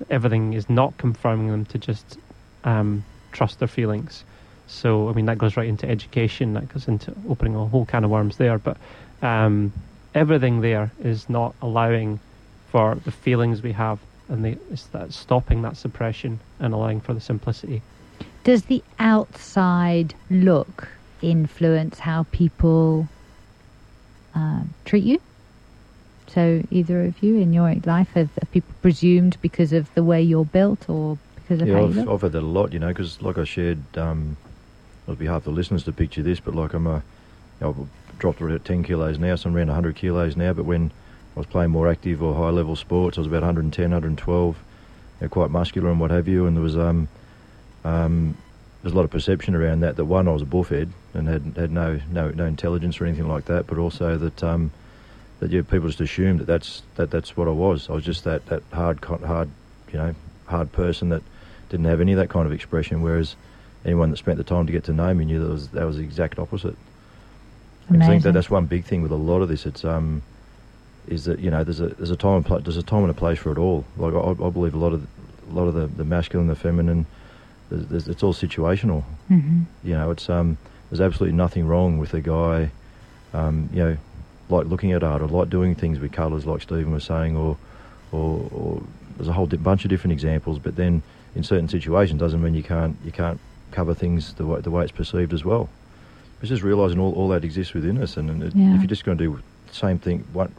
everything 0.09 0.53
is 0.53 0.69
not 0.69 0.97
confirming 0.97 1.47
them 1.49 1.65
to 1.65 1.77
just 1.77 2.17
um, 2.63 3.03
trust 3.33 3.59
their 3.59 3.67
feelings. 3.67 4.23
So 4.67 5.09
I 5.09 5.13
mean 5.13 5.25
that 5.25 5.37
goes 5.37 5.57
right 5.57 5.67
into 5.67 5.89
education, 5.89 6.53
that 6.53 6.69
goes 6.73 6.87
into 6.87 7.13
opening 7.27 7.55
a 7.55 7.65
whole 7.65 7.85
can 7.85 8.05
of 8.05 8.09
worms 8.09 8.37
there. 8.37 8.57
But 8.57 8.77
um, 9.21 9.73
everything 10.13 10.61
there 10.61 10.93
is 11.03 11.27
not 11.29 11.55
allowing 11.61 12.19
for 12.71 12.95
the 13.03 13.11
feelings 13.11 13.61
we 13.61 13.73
have, 13.73 13.99
and 14.29 14.45
the, 14.45 14.57
it's 14.71 14.87
that 14.87 15.13
stopping 15.13 15.61
that 15.63 15.75
suppression 15.75 16.39
and 16.59 16.73
allowing 16.73 17.01
for 17.01 17.13
the 17.13 17.21
simplicity. 17.21 17.81
Does 18.47 18.63
the 18.63 18.81
outside 18.97 20.15
look 20.29 20.87
influence 21.21 21.99
how 21.99 22.27
people 22.31 23.09
uh, 24.33 24.61
treat 24.85 25.03
you? 25.03 25.19
So, 26.29 26.61
either 26.71 27.03
of 27.03 27.21
you 27.21 27.35
in 27.35 27.51
your 27.51 27.75
life, 27.85 28.07
have, 28.13 28.29
have 28.39 28.49
people 28.51 28.73
presumed 28.81 29.37
because 29.41 29.73
of 29.73 29.93
the 29.95 30.03
way 30.03 30.21
you're 30.21 30.45
built 30.45 30.89
or 30.89 31.17
because 31.35 31.59
of 31.61 31.67
Yeah, 31.67 31.73
how 31.73 31.81
you 31.81 31.87
I've, 31.87 31.95
look? 31.97 32.07
I've 32.07 32.21
had 32.21 32.31
that 32.31 32.41
a 32.41 32.45
lot, 32.45 32.71
you 32.71 32.79
know, 32.79 32.87
because 32.87 33.21
like 33.21 33.37
I 33.37 33.43
shared, 33.43 33.79
um, 33.97 34.37
on 35.09 35.15
behalf 35.15 35.39
of 35.39 35.43
the 35.43 35.51
listeners 35.51 35.83
to 35.83 35.91
picture 35.91 36.23
this, 36.23 36.39
but 36.39 36.55
like 36.55 36.73
I'm 36.73 36.87
a, 36.87 37.03
you 37.59 37.67
know, 37.67 37.89
I've 38.13 38.17
dropped 38.17 38.41
around 38.41 38.63
10 38.63 38.81
kilos 38.83 39.19
now, 39.19 39.35
so 39.35 39.49
I'm 39.49 39.57
around 39.57 39.67
100 39.67 39.97
kilos 39.97 40.37
now, 40.37 40.53
but 40.53 40.63
when 40.63 40.93
I 41.35 41.39
was 41.41 41.47
playing 41.47 41.71
more 41.71 41.89
active 41.89 42.23
or 42.23 42.33
high 42.33 42.51
level 42.51 42.77
sports, 42.77 43.17
I 43.17 43.19
was 43.19 43.27
about 43.27 43.41
110, 43.41 43.91
112, 43.91 44.55
you 44.55 44.63
know, 45.19 45.27
quite 45.27 45.51
muscular 45.51 45.89
and 45.89 45.99
what 45.99 46.11
have 46.11 46.29
you, 46.29 46.45
and 46.45 46.55
there 46.55 46.63
was, 46.63 46.77
um, 46.77 47.09
um, 47.83 48.37
there's 48.81 48.93
a 48.93 48.95
lot 48.95 49.05
of 49.05 49.11
perception 49.11 49.55
around 49.55 49.81
that, 49.81 49.95
that 49.95 50.05
one, 50.05 50.27
I 50.27 50.31
was 50.31 50.41
a 50.41 50.45
buffhead 50.45 50.89
and 51.13 51.27
had, 51.27 51.53
had 51.55 51.71
no, 51.71 51.99
no, 52.11 52.29
no 52.29 52.45
intelligence 52.45 52.99
or 53.01 53.05
anything 53.05 53.27
like 53.27 53.45
that, 53.45 53.67
but 53.67 53.77
also 53.77 54.17
that, 54.17 54.43
um, 54.43 54.71
that 55.39 55.51
yeah, 55.51 55.61
people 55.61 55.87
just 55.87 56.01
assumed 56.01 56.39
that 56.39 56.47
that's, 56.47 56.83
that 56.95 57.11
that's 57.11 57.35
what 57.35 57.47
I 57.47 57.51
was. 57.51 57.89
I 57.89 57.93
was 57.93 58.03
just 58.03 58.23
that, 58.23 58.45
that 58.47 58.63
hard, 58.71 59.03
hard, 59.03 59.49
you 59.91 59.97
know, 59.97 60.15
hard 60.45 60.71
person 60.71 61.09
that 61.09 61.21
didn't 61.69 61.85
have 61.85 62.01
any 62.01 62.13
of 62.13 62.19
that 62.19 62.29
kind 62.29 62.45
of 62.45 62.51
expression, 62.51 63.01
whereas 63.01 63.35
anyone 63.85 64.09
that 64.11 64.17
spent 64.17 64.37
the 64.37 64.43
time 64.43 64.65
to 64.65 64.71
get 64.71 64.83
to 64.85 64.93
know 64.93 65.13
me 65.13 65.25
knew 65.25 65.39
that 65.39 65.49
was 65.49 65.69
that 65.69 65.85
was 65.85 65.97
the 65.97 66.03
exact 66.03 66.39
opposite. 66.39 66.75
And 67.89 68.03
I 68.03 68.07
think 68.07 68.23
that 68.23 68.33
that's 68.33 68.49
one 68.49 68.65
big 68.65 68.83
thing 68.83 69.01
with 69.01 69.11
a 69.11 69.15
lot 69.15 69.41
of 69.41 69.47
this. 69.47 69.65
It's 69.65 69.85
um, 69.85 70.21
is 71.07 71.25
that 71.25 71.39
you 71.39 71.49
know 71.49 71.63
there's 71.63 71.79
a 71.79 71.87
there's 71.87 72.11
a 72.11 72.17
time 72.17 72.37
and 72.37 72.45
pla- 72.45 72.59
there's 72.59 72.77
a 72.77 72.83
time 72.83 73.03
and 73.03 73.11
a 73.11 73.13
place 73.13 73.39
for 73.39 73.51
it 73.51 73.57
all. 73.57 73.85
Like 73.95 74.13
I, 74.13 74.45
I 74.45 74.49
believe 74.49 74.73
a 74.73 74.77
lot 74.77 74.93
of 74.93 75.07
a 75.49 75.53
lot 75.53 75.67
of 75.67 75.73
the, 75.73 75.87
the 75.87 76.03
masculine, 76.03 76.47
the 76.47 76.55
feminine, 76.55 77.05
there's, 77.69 77.85
there's, 77.87 78.07
it's 78.07 78.23
all 78.23 78.33
situational. 78.33 79.03
hmm 79.27 79.61
You 79.83 79.93
know, 79.93 80.11
it's 80.11 80.29
um, 80.29 80.57
there's 80.89 81.01
absolutely 81.01 81.35
nothing 81.35 81.67
wrong 81.67 81.97
with 81.97 82.13
a 82.13 82.21
guy, 82.21 82.71
um, 83.33 83.69
you 83.73 83.79
know, 83.83 83.97
like 84.49 84.67
looking 84.67 84.91
at 84.93 85.03
art 85.03 85.21
or 85.21 85.27
like 85.27 85.49
doing 85.49 85.75
things 85.75 85.99
with 85.99 86.11
colours, 86.11 86.45
like 86.45 86.61
Stephen 86.61 86.91
was 86.91 87.03
saying, 87.03 87.35
or 87.35 87.57
or, 88.11 88.47
or 88.53 88.83
there's 89.17 89.27
a 89.27 89.33
whole 89.33 89.47
di- 89.47 89.57
bunch 89.57 89.83
of 89.83 89.89
different 89.89 90.13
examples. 90.13 90.59
But 90.59 90.75
then 90.77 91.01
in 91.35 91.43
certain 91.43 91.67
situations, 91.67 92.19
doesn't 92.19 92.41
mean 92.41 92.53
you 92.55 92.63
can't 92.63 92.95
you 93.03 93.11
can't 93.11 93.39
cover 93.71 93.93
things 93.93 94.33
the 94.35 94.45
way 94.45 94.61
the 94.61 94.71
way 94.71 94.83
it's 94.83 94.91
perceived 94.93 95.33
as 95.33 95.43
well. 95.43 95.69
It's 96.39 96.49
just 96.49 96.63
realising 96.63 96.99
all, 96.99 97.13
all 97.13 97.27
that 97.29 97.43
exists 97.43 97.73
within 97.73 98.01
us, 98.01 98.15
and, 98.15 98.29
and 98.29 98.43
it, 98.43 98.55
Yeah. 98.55 98.75
if 98.75 98.81
you're 98.81 98.87
just 98.87 99.03
going 99.03 99.17
to 99.17 99.23
do 99.23 99.39
the 99.67 99.73
same 99.73 99.97
thing, 99.97 100.23
one, 100.33 100.53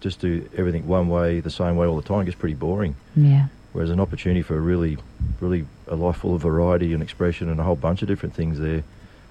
just 0.00 0.20
do 0.20 0.46
everything 0.56 0.86
one 0.86 1.08
way, 1.08 1.40
the 1.40 1.50
same 1.50 1.74
way 1.76 1.86
all 1.86 1.96
the 1.96 2.06
time, 2.06 2.20
it 2.20 2.24
gets 2.26 2.36
pretty 2.36 2.54
boring. 2.54 2.94
Yeah. 3.16 3.46
Whereas 3.72 3.90
an 3.90 4.00
opportunity 4.00 4.42
for 4.42 4.56
a 4.56 4.60
really, 4.60 4.98
really 5.40 5.64
a 5.88 5.96
life 5.96 6.16
full 6.16 6.34
of 6.34 6.42
variety 6.42 6.92
and 6.92 7.02
expression 7.02 7.48
and 7.48 7.58
a 7.58 7.62
whole 7.62 7.76
bunch 7.76 8.02
of 8.02 8.08
different 8.08 8.34
things 8.34 8.58
there 8.58 8.82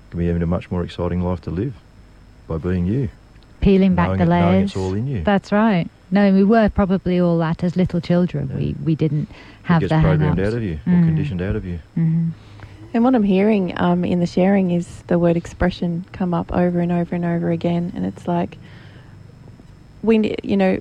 can 0.09 0.19
be 0.19 0.25
even 0.25 0.41
a 0.41 0.47
much 0.47 0.71
more 0.71 0.83
exciting 0.83 1.21
life 1.21 1.41
to 1.41 1.51
live 1.51 1.75
by 2.47 2.57
being 2.57 2.85
you. 2.87 3.09
Peeling 3.61 3.93
back 3.93 4.07
knowing 4.07 4.17
the 4.19 4.25
it- 4.25 4.29
layers. 4.29 4.63
it's 4.71 4.75
all 4.77 4.93
in 4.95 5.05
you. 5.07 5.23
That's 5.23 5.51
right. 5.51 5.87
No, 6.09 6.33
we 6.33 6.43
were 6.43 6.69
probably 6.69 7.19
all 7.21 7.37
that 7.37 7.63
as 7.63 7.75
little 7.77 8.01
children. 8.01 8.49
Yeah. 8.49 8.57
We 8.57 8.75
we 8.83 8.95
didn't 8.95 9.29
it 9.29 9.35
have 9.63 9.79
gets 9.81 9.91
the 9.91 9.99
programmed 10.01 10.39
hang-ups. 10.39 10.47
out 10.53 10.57
of 10.57 10.63
you 10.63 10.73
or 10.87 10.91
Mm. 10.93 11.05
conditioned 11.05 11.41
out 11.41 11.55
of 11.55 11.63
you. 11.65 11.79
hmm 11.95 12.29
And 12.93 13.03
what 13.05 13.15
I'm 13.15 13.23
hearing 13.23 13.73
um, 13.79 14.03
in 14.03 14.19
the 14.19 14.25
sharing 14.25 14.71
is 14.71 15.03
the 15.07 15.17
word 15.19 15.37
expression 15.37 16.03
come 16.11 16.33
up 16.33 16.51
over 16.51 16.79
and 16.81 16.91
over 16.91 17.15
and 17.15 17.23
over 17.23 17.51
again, 17.51 17.93
and 17.95 18.05
it's 18.05 18.27
like 18.27 18.57
we, 20.03 20.17
ne- 20.17 20.35
you 20.43 20.57
know, 20.57 20.79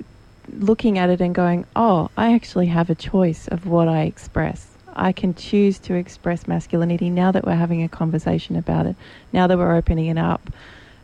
looking 0.59 0.99
at 0.99 1.11
it 1.11 1.21
and 1.21 1.35
going, 1.35 1.65
"Oh, 1.77 2.11
I 2.17 2.35
actually 2.35 2.67
have 2.67 2.91
a 2.91 2.95
choice 2.95 3.49
of 3.49 3.67
what 3.67 3.89
I 3.89 4.03
express. 4.03 4.77
I 4.95 5.13
can 5.13 5.35
choose 5.35 5.79
to 5.81 5.95
express 5.95 6.49
masculinity 6.49 7.11
now 7.11 7.31
that 7.33 7.47
we're 7.47 7.55
having 7.55 7.83
a 7.83 7.89
conversation 7.89 8.57
about 8.57 8.87
it. 8.87 8.97
Now 9.33 9.47
that 9.47 9.57
we're 9.57 9.77
opening 9.77 10.07
it 10.07 10.19
up, 10.19 10.51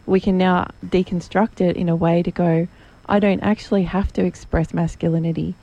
we 0.07 0.20
can 0.20 0.38
now 0.38 0.68
deconstruct 0.84 1.61
it 1.61 1.76
in 1.76 1.88
a 1.88 1.97
way 1.97 2.22
to 2.22 2.30
go, 2.30 2.68
I 3.09 3.20
don't 3.20 3.40
actually 3.40 3.84
have 3.84 4.12
to 4.14 4.24
express 4.24 4.74
masculinity. 4.74 5.55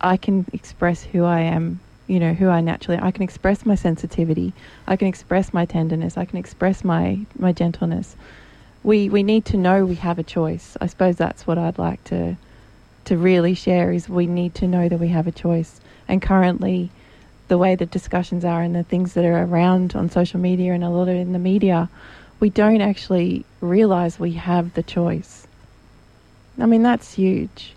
I 0.00 0.16
can 0.16 0.46
express 0.52 1.04
who 1.04 1.24
I 1.24 1.40
am, 1.40 1.80
you 2.08 2.18
know, 2.18 2.34
who 2.34 2.48
I 2.48 2.60
naturally 2.60 3.00
I 3.00 3.12
can 3.12 3.22
express 3.22 3.64
my 3.64 3.76
sensitivity. 3.76 4.52
I 4.86 4.96
can 4.96 5.06
express 5.06 5.52
my 5.52 5.64
tenderness. 5.64 6.16
I 6.16 6.24
can 6.24 6.38
express 6.38 6.82
my 6.82 7.20
my 7.38 7.52
gentleness. 7.52 8.16
We 8.82 9.08
we 9.08 9.22
need 9.22 9.44
to 9.46 9.56
know 9.56 9.84
we 9.84 9.94
have 9.96 10.18
a 10.18 10.24
choice. 10.24 10.76
I 10.80 10.86
suppose 10.86 11.16
that's 11.16 11.46
what 11.46 11.56
I'd 11.56 11.78
like 11.78 12.02
to 12.04 12.36
to 13.04 13.16
really 13.16 13.54
share 13.54 13.92
is 13.92 14.08
we 14.08 14.26
need 14.26 14.54
to 14.56 14.66
know 14.66 14.88
that 14.88 14.98
we 14.98 15.08
have 15.08 15.26
a 15.26 15.32
choice. 15.32 15.80
And 16.08 16.20
currently 16.20 16.90
the 17.48 17.58
way 17.58 17.74
the 17.74 17.86
discussions 17.86 18.44
are 18.44 18.62
and 18.62 18.74
the 18.74 18.82
things 18.82 19.14
that 19.14 19.24
are 19.24 19.44
around 19.44 19.94
on 19.94 20.10
social 20.10 20.40
media 20.40 20.72
and 20.72 20.82
a 20.82 20.88
lot 20.88 21.08
of 21.08 21.16
in 21.16 21.32
the 21.32 21.38
media, 21.38 21.88
we 22.40 22.50
don't 22.50 22.80
actually 22.80 23.44
realize 23.60 24.18
we 24.18 24.32
have 24.32 24.74
the 24.74 24.82
choice. 24.82 25.46
I 26.58 26.66
mean 26.66 26.82
that's 26.82 27.14
huge. 27.14 27.74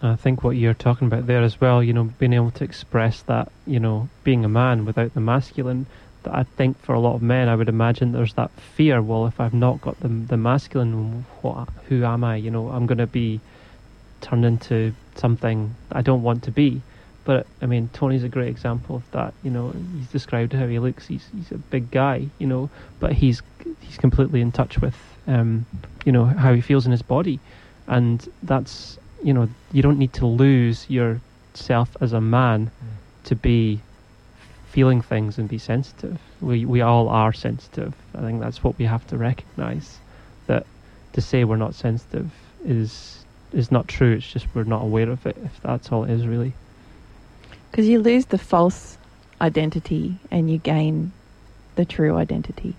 I 0.00 0.14
think 0.14 0.44
what 0.44 0.56
you're 0.56 0.74
talking 0.74 1.08
about 1.08 1.26
there 1.26 1.42
as 1.42 1.60
well, 1.60 1.82
you 1.82 1.92
know, 1.92 2.04
being 2.04 2.32
able 2.32 2.52
to 2.52 2.64
express 2.64 3.22
that, 3.22 3.50
you 3.66 3.80
know, 3.80 4.08
being 4.22 4.44
a 4.44 4.48
man 4.48 4.84
without 4.84 5.14
the 5.14 5.20
masculine. 5.20 5.86
That 6.24 6.34
I 6.34 6.42
think 6.42 6.80
for 6.82 6.94
a 6.94 7.00
lot 7.00 7.14
of 7.14 7.22
men, 7.22 7.48
I 7.48 7.54
would 7.54 7.68
imagine 7.68 8.12
there's 8.12 8.34
that 8.34 8.50
fear. 8.76 9.00
Well, 9.00 9.26
if 9.26 9.38
I've 9.40 9.54
not 9.54 9.80
got 9.80 10.00
the 10.00 10.08
the 10.08 10.36
masculine, 10.36 11.24
what? 11.42 11.68
Who 11.88 12.04
am 12.04 12.24
I? 12.24 12.36
You 12.36 12.50
know, 12.50 12.68
I'm 12.70 12.86
going 12.86 12.98
to 12.98 13.06
be 13.06 13.40
turned 14.20 14.44
into 14.44 14.92
something 15.14 15.74
I 15.92 16.02
don't 16.02 16.22
want 16.22 16.42
to 16.44 16.50
be. 16.50 16.82
but 17.24 17.46
I 17.60 17.66
mean, 17.66 17.90
Tony's 17.92 18.24
a 18.24 18.28
great 18.28 18.48
example 18.48 18.96
of 18.96 19.10
that. 19.10 19.34
You 19.42 19.50
know, 19.50 19.74
he's 19.96 20.08
described 20.08 20.54
how 20.54 20.66
he 20.66 20.78
looks. 20.78 21.06
He's 21.06 21.28
he's 21.36 21.52
a 21.52 21.58
big 21.58 21.90
guy, 21.90 22.26
you 22.38 22.46
know, 22.46 22.70
but 23.00 23.12
he's 23.12 23.42
he's 23.80 23.98
completely 23.98 24.40
in 24.40 24.50
touch 24.50 24.78
with, 24.80 24.96
um, 25.26 25.66
you 26.06 26.12
know, 26.12 26.24
how 26.24 26.54
he 26.54 26.60
feels 26.62 26.86
in 26.86 26.92
his 26.92 27.02
body, 27.02 27.38
and 27.86 28.26
that's 28.42 28.98
you 29.22 29.32
know, 29.34 29.48
you 29.72 29.82
don't 29.82 29.98
need 29.98 30.12
to 30.14 30.26
lose 30.26 30.88
yourself 30.88 31.96
as 32.00 32.12
a 32.14 32.20
man 32.20 32.70
to 33.24 33.34
be 33.36 33.80
feeling 34.70 35.00
things 35.00 35.38
and 35.38 35.48
be 35.48 35.58
sensitive. 35.58 36.18
We 36.40 36.64
we 36.64 36.80
all 36.80 37.08
are 37.08 37.32
sensitive. 37.32 37.94
I 38.14 38.20
think 38.20 38.40
that's 38.40 38.62
what 38.62 38.78
we 38.78 38.84
have 38.84 39.06
to 39.08 39.16
recognize. 39.16 39.98
That 40.46 40.66
to 41.12 41.20
say 41.20 41.44
we're 41.44 41.56
not 41.56 41.74
sensitive 41.74 42.30
is 42.64 43.24
is 43.52 43.70
not 43.70 43.88
true. 43.88 44.12
It's 44.12 44.30
just 44.30 44.46
we're 44.54 44.64
not 44.64 44.82
aware 44.82 45.10
of 45.10 45.26
it. 45.26 45.36
If 45.44 45.60
that's 45.62 45.90
all 45.90 46.04
it 46.04 46.10
is, 46.10 46.26
really. 46.26 46.52
Because 47.70 47.88
you 47.88 48.00
lose 48.00 48.26
the 48.26 48.38
false 48.38 48.98
identity 49.40 50.16
and 50.30 50.50
you 50.50 50.58
gain 50.58 51.12
the 51.76 51.84
true 51.84 52.16
identity, 52.16 52.74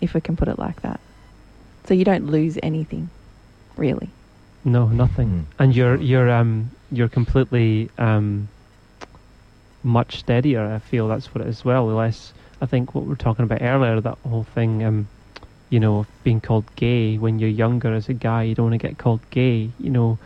if 0.00 0.14
we 0.14 0.20
can 0.20 0.36
put 0.36 0.48
it 0.48 0.58
like 0.58 0.82
that. 0.82 1.00
So 1.86 1.94
you 1.94 2.04
don't 2.04 2.26
lose 2.26 2.58
anything, 2.62 3.10
really. 3.76 4.10
No, 4.64 4.86
nothing. 4.88 5.28
Mm. 5.28 5.44
And 5.58 5.76
you're 5.76 5.96
you're 5.96 6.30
um 6.30 6.70
you're 6.90 7.08
completely 7.08 7.90
um 7.98 8.48
much 9.84 10.18
steadier. 10.18 10.64
I 10.64 10.78
feel 10.78 11.06
that's 11.08 11.34
what 11.34 11.42
it 11.42 11.48
is. 11.48 11.60
as 11.60 11.64
Well, 11.64 11.86
less. 11.86 12.32
I 12.60 12.66
think 12.66 12.94
what 12.94 13.04
we 13.04 13.10
we're 13.10 13.16
talking 13.16 13.44
about 13.44 13.62
earlier, 13.62 14.00
that 14.00 14.18
whole 14.26 14.44
thing, 14.44 14.82
um, 14.84 15.08
you 15.70 15.78
know, 15.78 16.06
being 16.22 16.40
called 16.40 16.64
gay 16.76 17.18
when 17.18 17.38
you're 17.38 17.50
younger 17.50 17.92
as 17.92 18.08
a 18.08 18.14
guy, 18.14 18.44
you 18.44 18.54
don't 18.54 18.70
want 18.70 18.80
to 18.80 18.88
get 18.88 18.98
called 18.98 19.20
gay, 19.30 19.70
you 19.78 19.90
know, 19.90 20.18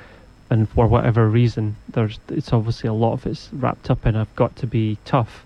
and 0.50 0.68
for 0.68 0.86
whatever 0.86 1.28
reason, 1.28 1.76
there's 1.90 2.18
it's 2.28 2.52
obviously 2.52 2.88
a 2.88 2.92
lot 2.92 3.12
of 3.12 3.26
it's 3.26 3.50
wrapped 3.52 3.90
up 3.90 4.06
in 4.06 4.16
I've 4.16 4.34
got 4.36 4.56
to 4.56 4.66
be 4.66 4.98
tough, 5.04 5.44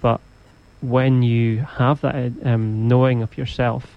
but 0.00 0.20
when 0.80 1.22
you 1.22 1.60
have 1.60 2.00
that 2.02 2.32
um, 2.44 2.88
knowing 2.88 3.22
of 3.22 3.38
yourself, 3.38 3.96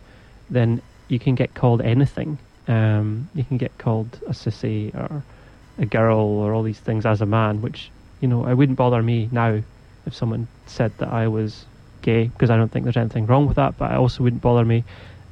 then 0.49 0.81
you 1.07 1.19
can 1.19 1.35
get 1.35 1.53
called 1.55 1.81
anything. 1.81 2.37
Um, 2.67 3.29
you 3.35 3.43
can 3.43 3.57
get 3.57 3.77
called 3.77 4.19
a 4.27 4.31
sissy 4.31 4.93
or 4.95 5.23
a 5.77 5.85
girl 5.85 6.19
or 6.19 6.53
all 6.53 6.63
these 6.63 6.79
things 6.79 7.05
as 7.05 7.21
a 7.21 7.25
man, 7.25 7.61
which 7.61 7.89
you 8.25 8.29
know 8.29 8.47
it 8.47 8.55
wouldn't 8.55 8.75
bother 8.75 9.03
me 9.03 9.29
now 9.31 9.61
if 10.07 10.15
someone 10.15 10.47
said 10.65 10.91
that 10.97 11.09
I 11.09 11.27
was 11.27 11.65
gay 12.01 12.23
because 12.23 12.49
I 12.49 12.57
don't 12.57 12.71
think 12.71 12.85
there's 12.85 12.97
anything 12.97 13.27
wrong 13.27 13.45
with 13.45 13.57
that. 13.57 13.77
But 13.77 13.91
it 13.91 13.97
also 13.97 14.23
wouldn't 14.23 14.41
bother 14.41 14.65
me 14.65 14.83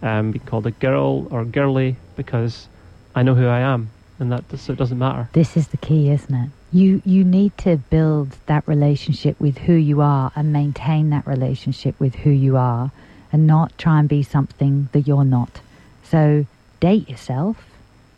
um, 0.03 0.29
being 0.29 0.45
called 0.45 0.67
a 0.67 0.71
girl 0.71 1.27
or 1.31 1.43
girly 1.43 1.95
because 2.15 2.67
I 3.15 3.23
know 3.23 3.33
who 3.33 3.47
I 3.47 3.61
am, 3.61 3.89
and 4.19 4.31
that 4.31 4.43
so 4.59 4.73
it 4.73 4.77
doesn't 4.77 4.99
matter. 4.99 5.27
This 5.33 5.57
is 5.57 5.69
the 5.69 5.77
key, 5.77 6.11
isn't 6.11 6.35
it? 6.35 6.51
You 6.71 7.01
you 7.03 7.23
need 7.23 7.57
to 7.59 7.77
build 7.77 8.37
that 8.45 8.67
relationship 8.67 9.39
with 9.39 9.57
who 9.57 9.73
you 9.73 10.01
are 10.01 10.31
and 10.35 10.53
maintain 10.53 11.09
that 11.09 11.25
relationship 11.25 11.99
with 11.99 12.13
who 12.13 12.29
you 12.29 12.57
are, 12.57 12.91
and 13.31 13.47
not 13.47 13.75
try 13.79 13.97
and 13.97 14.07
be 14.07 14.21
something 14.21 14.87
that 14.91 15.07
you're 15.07 15.25
not. 15.25 15.61
So 16.03 16.45
date 16.79 17.09
yourself, 17.09 17.57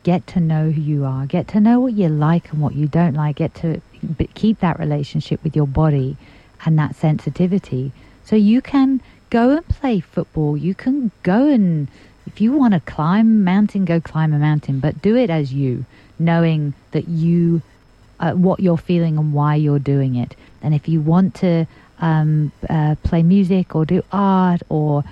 get 0.03 0.27
to 0.27 0.41
know 0.41 0.71
who 0.71 0.81
you 0.81 1.05
are, 1.05 1.25
get 1.25 1.47
to 1.47 1.61
know 1.61 1.79
what 1.79 1.93
you 1.93 2.09
like 2.09 2.51
and 2.51 2.61
what 2.61 2.75
you 2.75 2.87
don't 2.89 3.13
like, 3.13 3.37
get 3.37 3.55
to 3.55 3.81
keep 4.33 4.59
that 4.59 4.79
relationship 4.79 5.43
with 5.43 5.55
your 5.55 5.67
body 5.67 6.17
and 6.65 6.77
that 6.79 6.95
sensitivity, 6.95 7.91
so 8.23 8.35
you 8.35 8.61
can 8.61 9.01
go 9.29 9.51
and 9.51 9.67
play 9.67 9.99
football. 9.99 10.55
You 10.57 10.73
can 10.73 11.11
go 11.23 11.47
and 11.47 11.87
if 12.25 12.41
you 12.41 12.53
want 12.53 12.73
to 12.73 12.79
climb 12.79 13.27
a 13.27 13.43
mountain, 13.43 13.85
go 13.85 13.99
climb 13.99 14.33
a 14.33 14.39
mountain, 14.39 14.79
but 14.79 15.01
do 15.01 15.15
it 15.15 15.29
as 15.29 15.53
you, 15.53 15.85
knowing 16.17 16.73
that 16.91 17.07
you, 17.07 17.61
uh, 18.19 18.33
what 18.33 18.59
you're 18.59 18.77
feeling 18.77 19.17
and 19.17 19.33
why 19.33 19.55
you're 19.55 19.79
doing 19.79 20.15
it. 20.15 20.35
And 20.61 20.73
if 20.73 20.89
you 20.89 21.01
want 21.01 21.35
to 21.35 21.67
um, 21.99 22.51
uh, 22.69 22.95
play 23.03 23.23
music 23.23 23.75
or 23.75 23.85
do 23.85 24.03
art 24.11 24.63
or 24.69 25.03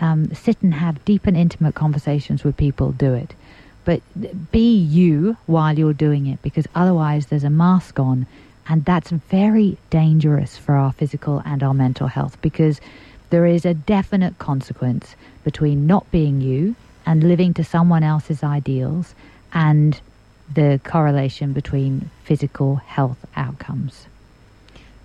um, 0.00 0.34
sit 0.34 0.60
and 0.62 0.74
have 0.74 1.04
deep 1.04 1.26
and 1.26 1.36
intimate 1.36 1.74
conversations 1.74 2.42
with 2.42 2.56
people, 2.56 2.92
do 2.92 3.12
it. 3.12 3.34
But 3.84 4.00
be 4.52 4.76
you 4.76 5.36
while 5.46 5.78
you're 5.78 5.92
doing 5.92 6.26
it 6.26 6.40
because 6.42 6.66
otherwise 6.74 7.26
there's 7.26 7.44
a 7.44 7.50
mask 7.50 7.98
on 7.98 8.26
and 8.68 8.84
that's 8.84 9.10
very 9.10 9.76
dangerous 9.90 10.56
for 10.56 10.74
our 10.74 10.92
physical 10.92 11.42
and 11.44 11.62
our 11.62 11.74
mental 11.74 12.06
health 12.06 12.40
because 12.40 12.80
there 13.30 13.46
is 13.46 13.64
a 13.64 13.74
definite 13.74 14.38
consequence 14.38 15.16
between 15.42 15.86
not 15.86 16.08
being 16.10 16.40
you 16.40 16.76
and 17.04 17.24
living 17.24 17.54
to 17.54 17.64
someone 17.64 18.02
else's 18.02 18.42
ideals 18.44 19.14
and 19.52 20.00
the 20.52 20.80
correlation 20.84 21.52
between 21.52 22.10
physical 22.24 22.76
health 22.76 23.18
outcomes. 23.34 24.06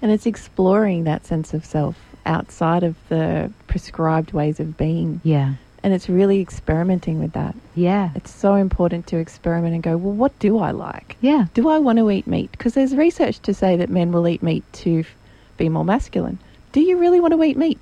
And 0.01 0.11
it's 0.11 0.25
exploring 0.25 1.05
that 1.05 1.25
sense 1.25 1.53
of 1.53 1.65
self 1.65 1.97
outside 2.25 2.83
of 2.83 2.95
the 3.09 3.51
prescribed 3.67 4.33
ways 4.33 4.59
of 4.59 4.77
being. 4.77 5.21
Yeah. 5.23 5.53
And 5.87 5.93
it's 5.93 6.09
really 6.09 6.41
experimenting 6.41 7.17
with 7.17 7.31
that. 7.31 7.55
Yeah. 7.73 8.09
It's 8.13 8.29
so 8.29 8.55
important 8.55 9.07
to 9.07 9.15
experiment 9.19 9.73
and 9.73 9.81
go, 9.81 9.95
well, 9.95 10.11
what 10.11 10.37
do 10.37 10.57
I 10.57 10.71
like? 10.71 11.15
Yeah. 11.21 11.45
Do 11.53 11.69
I 11.69 11.77
want 11.77 11.97
to 11.99 12.11
eat 12.11 12.27
meat? 12.27 12.51
Because 12.51 12.73
there's 12.73 12.93
research 12.93 13.39
to 13.43 13.53
say 13.53 13.77
that 13.77 13.87
men 13.89 14.11
will 14.11 14.27
eat 14.27 14.43
meat 14.43 14.65
to 14.83 14.99
f- 14.99 15.15
be 15.55 15.69
more 15.69 15.85
masculine. 15.85 16.39
Do 16.73 16.81
you 16.81 16.97
really 16.97 17.21
want 17.21 17.31
to 17.35 17.41
eat 17.41 17.55
meat? 17.55 17.79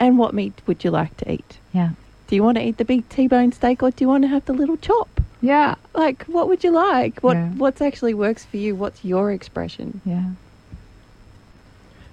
And 0.00 0.18
what 0.18 0.34
meat 0.34 0.60
would 0.66 0.82
you 0.82 0.90
like 0.90 1.16
to 1.18 1.30
eat? 1.30 1.58
Yeah. 1.72 1.90
Do 2.26 2.34
you 2.34 2.42
want 2.42 2.58
to 2.58 2.64
eat 2.66 2.78
the 2.78 2.84
big 2.84 3.08
T-bone 3.10 3.52
steak 3.52 3.80
or 3.80 3.92
do 3.92 4.02
you 4.02 4.08
want 4.08 4.24
to 4.24 4.28
have 4.28 4.44
the 4.46 4.52
little 4.52 4.76
chop? 4.78 5.20
Yeah. 5.40 5.76
Like, 5.94 6.24
what 6.24 6.48
would 6.48 6.64
you 6.64 6.72
like? 6.72 7.20
What 7.20 7.36
Yeah. 7.36 7.50
What's 7.50 7.80
actually 7.80 8.14
works 8.14 8.44
for 8.44 8.56
you? 8.56 8.74
What's 8.74 9.04
your 9.04 9.30
expression? 9.30 10.00
Yeah. 10.04 10.30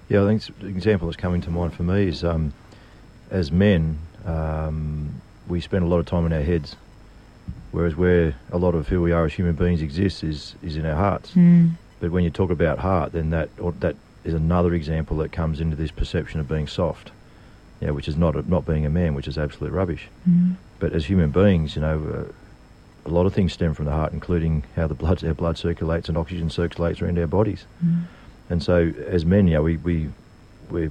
Yeah, 0.08 0.22
I 0.22 0.26
think 0.28 0.42
s- 0.42 0.50
the 0.60 0.68
example 0.68 1.08
that's 1.08 1.16
coming 1.20 1.40
to 1.40 1.50
mind 1.50 1.74
for 1.74 1.82
me 1.82 2.06
is 2.06 2.22
um, 2.22 2.52
as 3.32 3.50
men, 3.50 3.98
um, 4.24 5.20
we 5.48 5.60
spend 5.60 5.84
a 5.84 5.88
lot 5.88 5.98
of 5.98 6.06
time 6.06 6.26
in 6.26 6.32
our 6.32 6.42
heads, 6.42 6.76
whereas 7.72 7.94
where 7.96 8.34
a 8.50 8.58
lot 8.58 8.74
of 8.74 8.88
who 8.88 9.02
we 9.02 9.12
are 9.12 9.24
as 9.26 9.34
human 9.34 9.54
beings 9.54 9.82
exists 9.82 10.22
is, 10.22 10.54
is 10.62 10.76
in 10.76 10.86
our 10.86 10.96
hearts. 10.96 11.32
Mm. 11.32 11.72
But 12.00 12.10
when 12.10 12.24
you 12.24 12.30
talk 12.30 12.50
about 12.50 12.78
heart, 12.78 13.12
then 13.12 13.30
that 13.30 13.48
or 13.58 13.72
that 13.80 13.96
is 14.24 14.34
another 14.34 14.74
example 14.74 15.16
that 15.18 15.32
comes 15.32 15.60
into 15.60 15.76
this 15.76 15.90
perception 15.90 16.40
of 16.40 16.48
being 16.48 16.66
soft, 16.66 17.12
yeah, 17.80 17.90
which 17.90 18.08
is 18.08 18.16
not 18.16 18.36
a, 18.36 18.48
not 18.48 18.66
being 18.66 18.84
a 18.86 18.90
man, 18.90 19.14
which 19.14 19.28
is 19.28 19.38
absolute 19.38 19.72
rubbish. 19.72 20.08
Mm. 20.28 20.56
But 20.78 20.92
as 20.92 21.06
human 21.06 21.30
beings, 21.30 21.76
you 21.76 21.82
know, 21.82 22.28
uh, 22.28 23.08
a 23.08 23.10
lot 23.10 23.26
of 23.26 23.34
things 23.34 23.52
stem 23.52 23.74
from 23.74 23.84
the 23.84 23.92
heart, 23.92 24.12
including 24.12 24.64
how 24.76 24.86
the 24.86 24.94
blood 24.94 25.22
our 25.24 25.34
blood 25.34 25.58
circulates 25.58 26.08
and 26.08 26.16
oxygen 26.18 26.50
circulates 26.50 27.00
around 27.00 27.18
our 27.18 27.26
bodies. 27.26 27.66
Mm. 27.84 28.04
And 28.50 28.62
so, 28.62 28.92
as 29.06 29.24
men, 29.24 29.46
you 29.46 29.54
know, 29.54 29.62
we 29.62 29.76
we 29.78 30.08
we 30.70 30.90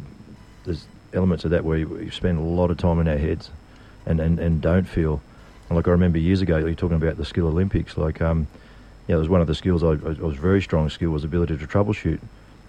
there's 0.65 0.87
elements 1.13 1.45
of 1.45 1.51
that 1.51 1.63
where 1.63 1.85
we 1.87 2.09
spend 2.09 2.37
a 2.37 2.41
lot 2.41 2.71
of 2.71 2.77
time 2.77 2.99
in 2.99 3.07
our 3.07 3.17
heads, 3.17 3.49
and 4.05 4.19
and, 4.19 4.39
and 4.39 4.61
don't 4.61 4.87
feel. 4.87 5.21
Like 5.69 5.87
I 5.87 5.91
remember 5.91 6.19
years 6.19 6.41
ago, 6.41 6.57
you 6.57 6.65
were 6.65 6.75
talking 6.75 6.97
about 6.97 7.17
the 7.17 7.25
skill 7.25 7.47
Olympics. 7.47 7.97
Like, 7.97 8.21
um, 8.21 8.45
yeah, 9.07 9.15
it 9.15 9.19
was 9.19 9.29
one 9.29 9.41
of 9.41 9.47
the 9.47 9.55
skills 9.55 9.83
I, 9.83 9.91
I 9.93 10.21
was 10.21 10.35
very 10.35 10.61
strong 10.61 10.87
skill 10.89 11.09
was 11.09 11.23
ability 11.23 11.57
to 11.57 11.65
troubleshoot. 11.65 12.19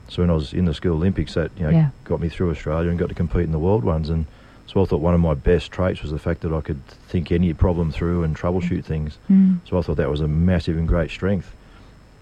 So 0.08 0.22
when 0.22 0.30
I 0.30 0.34
was 0.34 0.54
in 0.54 0.64
the 0.64 0.72
skill 0.74 0.94
Olympics, 0.94 1.34
that 1.34 1.50
you 1.58 1.64
know 1.64 1.70
Yeah. 1.70 1.90
got 2.04 2.20
me 2.20 2.28
through 2.30 2.50
Australia 2.50 2.88
and 2.88 2.98
got 2.98 3.08
to 3.10 3.14
compete 3.14 3.42
in 3.44 3.52
the 3.52 3.58
world 3.58 3.84
ones. 3.84 4.08
And 4.08 4.24
so 4.66 4.80
I 4.80 4.86
thought 4.86 5.00
one 5.02 5.12
of 5.12 5.20
my 5.20 5.34
best 5.34 5.70
traits 5.70 6.00
was 6.02 6.12
the 6.12 6.18
fact 6.18 6.40
that 6.42 6.52
I 6.54 6.60
could 6.62 6.82
think 6.86 7.30
any 7.30 7.52
problem 7.52 7.90
through 7.92 8.22
and 8.22 8.34
troubleshoot 8.34 8.84
things. 8.84 9.18
Mm. 9.30 9.58
So 9.68 9.76
I 9.78 9.82
thought 9.82 9.96
that 9.98 10.10
was 10.10 10.20
a 10.22 10.28
massive 10.28 10.78
and 10.78 10.88
great 10.88 11.10
strength. 11.10 11.52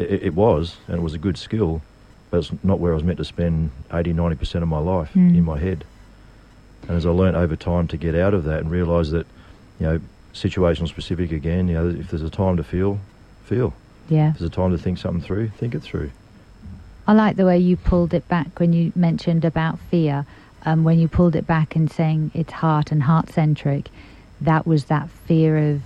It, 0.00 0.22
it 0.24 0.34
was, 0.34 0.76
and 0.88 0.96
it 0.96 1.02
was 1.02 1.14
a 1.14 1.18
good 1.18 1.36
skill, 1.38 1.80
but 2.30 2.38
it's 2.38 2.50
not 2.64 2.80
where 2.80 2.90
I 2.92 2.94
was 2.94 3.04
meant 3.04 3.18
to 3.18 3.24
spend 3.24 3.70
80, 3.92 4.14
90% 4.14 4.62
of 4.62 4.68
my 4.68 4.78
life 4.78 5.10
Mm. 5.14 5.36
in 5.36 5.44
my 5.44 5.58
head. 5.58 5.84
And 6.88 6.96
as 6.96 7.06
I 7.06 7.10
learnt 7.10 7.36
over 7.36 7.56
time 7.56 7.88
to 7.88 7.96
get 7.96 8.14
out 8.14 8.34
of 8.34 8.44
that 8.44 8.60
and 8.60 8.70
realise 8.70 9.10
that, 9.10 9.26
you 9.78 9.86
know, 9.86 10.00
situational 10.34 10.88
specific 10.88 11.30
again, 11.32 11.68
you 11.68 11.74
know, 11.74 11.88
if 11.88 12.08
there's 12.10 12.22
a 12.22 12.30
time 12.30 12.56
to 12.56 12.64
feel, 12.64 12.98
feel. 13.44 13.72
Yeah. 14.08 14.30
If 14.30 14.38
there's 14.38 14.50
a 14.50 14.54
time 14.54 14.72
to 14.72 14.78
think 14.78 14.98
something 14.98 15.22
through, 15.22 15.48
think 15.50 15.74
it 15.74 15.80
through. 15.82 16.10
I 17.06 17.12
like 17.12 17.36
the 17.36 17.44
way 17.46 17.58
you 17.58 17.76
pulled 17.76 18.14
it 18.14 18.26
back 18.28 18.58
when 18.58 18.72
you 18.72 18.92
mentioned 18.94 19.44
about 19.44 19.78
fear. 19.90 20.26
Um, 20.64 20.84
when 20.84 20.98
you 21.00 21.08
pulled 21.08 21.34
it 21.34 21.46
back 21.46 21.74
and 21.74 21.90
saying 21.90 22.30
it's 22.34 22.52
heart 22.52 22.92
and 22.92 23.02
heart 23.02 23.30
centric, 23.30 23.88
that 24.40 24.66
was 24.66 24.84
that 24.86 25.10
fear 25.10 25.56
of 25.72 25.82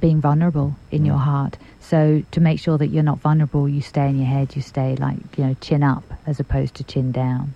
being 0.00 0.20
vulnerable 0.20 0.76
in 0.90 1.04
your 1.06 1.16
Mm. 1.16 1.20
heart. 1.24 1.58
So 1.80 2.22
to 2.32 2.40
make 2.40 2.58
sure 2.58 2.76
that 2.78 2.88
you're 2.88 3.02
not 3.02 3.20
vulnerable, 3.20 3.68
you 3.68 3.80
stay 3.80 4.08
in 4.08 4.16
your 4.18 4.26
head. 4.26 4.54
You 4.56 4.62
stay 4.62 4.96
like 4.96 5.18
you 5.38 5.44
know 5.44 5.56
chin 5.60 5.82
up 5.82 6.04
as 6.26 6.40
opposed 6.40 6.74
to 6.76 6.84
chin 6.84 7.12
down. 7.12 7.54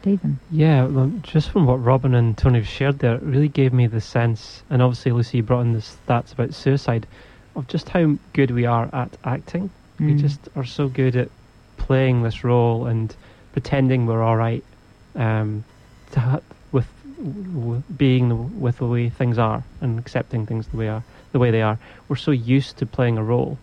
Stephen. 0.00 0.38
Yeah, 0.50 0.86
well, 0.86 1.12
just 1.22 1.50
from 1.50 1.66
what 1.66 1.82
Robin 1.82 2.14
and 2.14 2.36
Tony 2.36 2.58
have 2.58 2.68
shared 2.68 2.98
there, 3.00 3.16
it 3.16 3.22
really 3.22 3.48
gave 3.48 3.72
me 3.72 3.86
the 3.86 4.00
sense, 4.00 4.62
and 4.70 4.80
obviously 4.80 5.12
Lucy 5.12 5.40
brought 5.42 5.60
in 5.60 5.72
the 5.74 5.80
stats 5.80 6.32
about 6.32 6.54
suicide, 6.54 7.06
of 7.54 7.66
just 7.68 7.88
how 7.90 8.16
good 8.32 8.50
we 8.50 8.64
are 8.64 8.88
at 8.94 9.16
acting. 9.24 9.70
We 9.98 10.14
Mm. 10.14 10.20
just 10.20 10.48
are 10.56 10.64
so 10.64 10.88
good 10.88 11.16
at 11.16 11.28
playing 11.76 12.22
this 12.22 12.44
role 12.44 12.86
and 12.86 13.14
pretending 13.52 14.06
we're 14.06 14.22
all 14.22 14.36
right 14.36 14.64
um, 15.16 15.64
to 16.12 16.40
with, 16.72 16.86
w- 17.18 17.82
being 17.96 18.28
the, 18.28 18.34
with 18.36 18.78
the 18.78 18.86
way 18.86 19.10
things 19.10 19.38
are 19.38 19.62
and 19.80 19.98
accepting 19.98 20.46
things 20.46 20.68
the 20.68 20.76
way 20.76 20.88
are 20.88 21.02
the 21.32 21.38
way 21.38 21.50
they 21.50 21.60
are. 21.62 21.78
We're 22.08 22.16
so 22.16 22.30
used 22.30 22.78
to 22.78 22.86
playing 22.86 23.18
a 23.18 23.22
role 23.24 23.58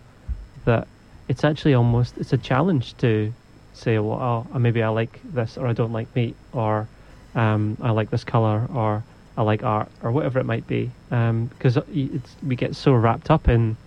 that 0.66 0.88
it's 1.28 1.44
actually 1.44 1.74
almost 1.74 2.18
it's 2.18 2.34
a 2.34 2.38
challenge 2.38 2.96
to 2.98 3.34
say, 3.78 4.00
well, 4.00 4.48
oh, 4.54 4.60
maybe 4.60 4.84
I 4.84 4.90
like 4.90 5.20
this 5.24 5.58
or 5.58 5.68
I 5.68 5.74
don't 5.74 5.94
like 5.94 6.14
meat 6.16 6.36
or 6.54 6.88
um, 7.36 7.78
I 7.82 7.92
like 7.92 8.10
this 8.10 8.24
color 8.24 8.68
or 8.74 9.04
I 9.38 9.44
like 9.44 9.64
art 9.64 9.90
or 10.02 10.12
whatever 10.12 10.40
it 10.40 10.46
might 10.46 10.68
be. 10.68 10.92
Because 11.10 11.78
um, 11.78 12.24
we 12.44 12.56
get 12.56 12.76
so 12.76 12.94
wrapped 12.94 13.30
up 13.30 13.48
in 13.48 13.78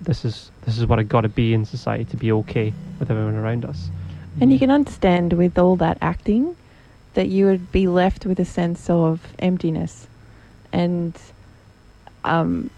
this 0.00 0.24
is 0.24 0.50
this 0.66 0.78
is 0.78 0.86
what 0.86 0.98
I 0.98 1.02
got 1.02 1.22
to 1.22 1.28
be 1.28 1.54
in 1.54 1.64
society 1.64 2.04
to 2.06 2.16
be 2.16 2.32
okay 2.32 2.72
with 2.98 3.10
everyone 3.10 3.36
around 3.36 3.64
us. 3.64 3.88
And 4.40 4.52
you 4.52 4.58
can 4.58 4.70
understand 4.70 5.32
with 5.34 5.58
all 5.58 5.76
that 5.76 5.98
acting 6.02 6.56
that 7.14 7.28
you 7.28 7.46
would 7.46 7.70
be 7.70 7.86
left 7.86 8.26
with 8.26 8.40
a 8.40 8.44
sense 8.44 8.90
of 8.90 9.20
emptiness 9.38 10.08
and 10.72 11.16
um, 12.24 12.70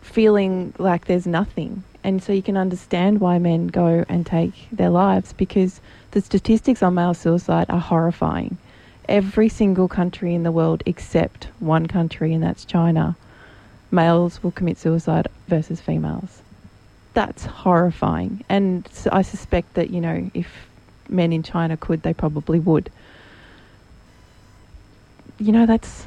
feeling 0.00 0.72
like 0.78 1.06
there's 1.06 1.26
nothing. 1.26 1.82
And 2.06 2.22
so 2.22 2.32
you 2.32 2.40
can 2.40 2.56
understand 2.56 3.20
why 3.20 3.40
men 3.40 3.66
go 3.66 4.04
and 4.08 4.24
take 4.24 4.68
their 4.70 4.90
lives 4.90 5.32
because 5.32 5.80
the 6.12 6.20
statistics 6.20 6.80
on 6.80 6.94
male 6.94 7.14
suicide 7.14 7.66
are 7.68 7.80
horrifying. 7.80 8.58
Every 9.08 9.48
single 9.48 9.88
country 9.88 10.32
in 10.32 10.44
the 10.44 10.52
world 10.52 10.84
except 10.86 11.48
one 11.58 11.86
country, 11.86 12.32
and 12.32 12.44
that's 12.44 12.64
China, 12.64 13.16
males 13.90 14.40
will 14.40 14.52
commit 14.52 14.78
suicide 14.78 15.26
versus 15.48 15.80
females. 15.80 16.42
That's 17.14 17.44
horrifying. 17.44 18.44
And 18.48 18.88
I 19.10 19.22
suspect 19.22 19.74
that, 19.74 19.90
you 19.90 20.00
know, 20.00 20.30
if 20.32 20.68
men 21.08 21.32
in 21.32 21.42
China 21.42 21.76
could, 21.76 22.04
they 22.04 22.14
probably 22.14 22.60
would. 22.60 22.88
You 25.40 25.50
know, 25.50 25.66
that's 25.66 26.06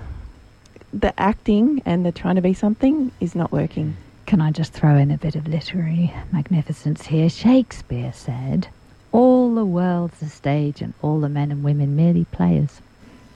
the 0.94 1.20
acting 1.20 1.82
and 1.86 2.06
the 2.06 2.14
trying 2.14 2.36
to 2.36 2.42
be 2.42 2.54
something 2.54 3.12
is 3.20 3.36
not 3.36 3.52
working. 3.52 3.98
Can 4.30 4.42
I 4.42 4.52
just 4.52 4.74
throw 4.74 4.96
in 4.96 5.10
a 5.10 5.18
bit 5.18 5.36
of 5.36 5.48
literary 5.48 6.14
magnificence 6.32 7.08
here? 7.08 7.30
Shakespeare 7.32 8.14
said, 8.14 8.68
All 9.12 9.56
the 9.56 9.66
world's 9.66 10.22
a 10.22 10.30
stage 10.30 10.84
and 10.84 10.94
all 11.02 11.20
the 11.20 11.28
men 11.28 11.52
and 11.52 11.64
women 11.64 11.96
merely 11.96 12.26
players. 12.26 12.80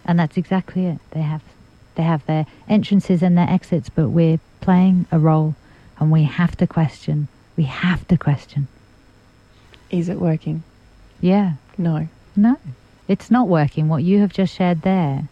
And 0.06 0.20
that's 0.20 0.38
exactly 0.38 0.86
it. 0.86 1.00
They 1.10 1.22
have 1.22 1.42
they 1.96 2.04
have 2.04 2.24
their 2.28 2.46
entrances 2.70 3.24
and 3.24 3.36
their 3.36 3.50
exits, 3.50 3.90
but 3.90 4.10
we're 4.10 4.40
playing 4.62 5.08
a 5.12 5.18
role 5.18 5.56
and 6.00 6.12
we 6.12 6.26
have 6.26 6.56
to 6.58 6.68
question. 6.68 7.28
We 7.58 7.64
have 7.64 8.08
to 8.10 8.16
question. 8.16 8.68
Is 9.90 10.10
it 10.10 10.20
working? 10.20 10.62
Yeah. 11.22 11.54
No. 11.76 12.08
No. 12.36 12.58
It's 13.08 13.32
not 13.32 13.48
working. 13.48 13.90
What 13.90 14.04
you 14.04 14.20
have 14.20 14.32
just 14.32 14.54
shared 14.54 14.84
there 14.84 15.28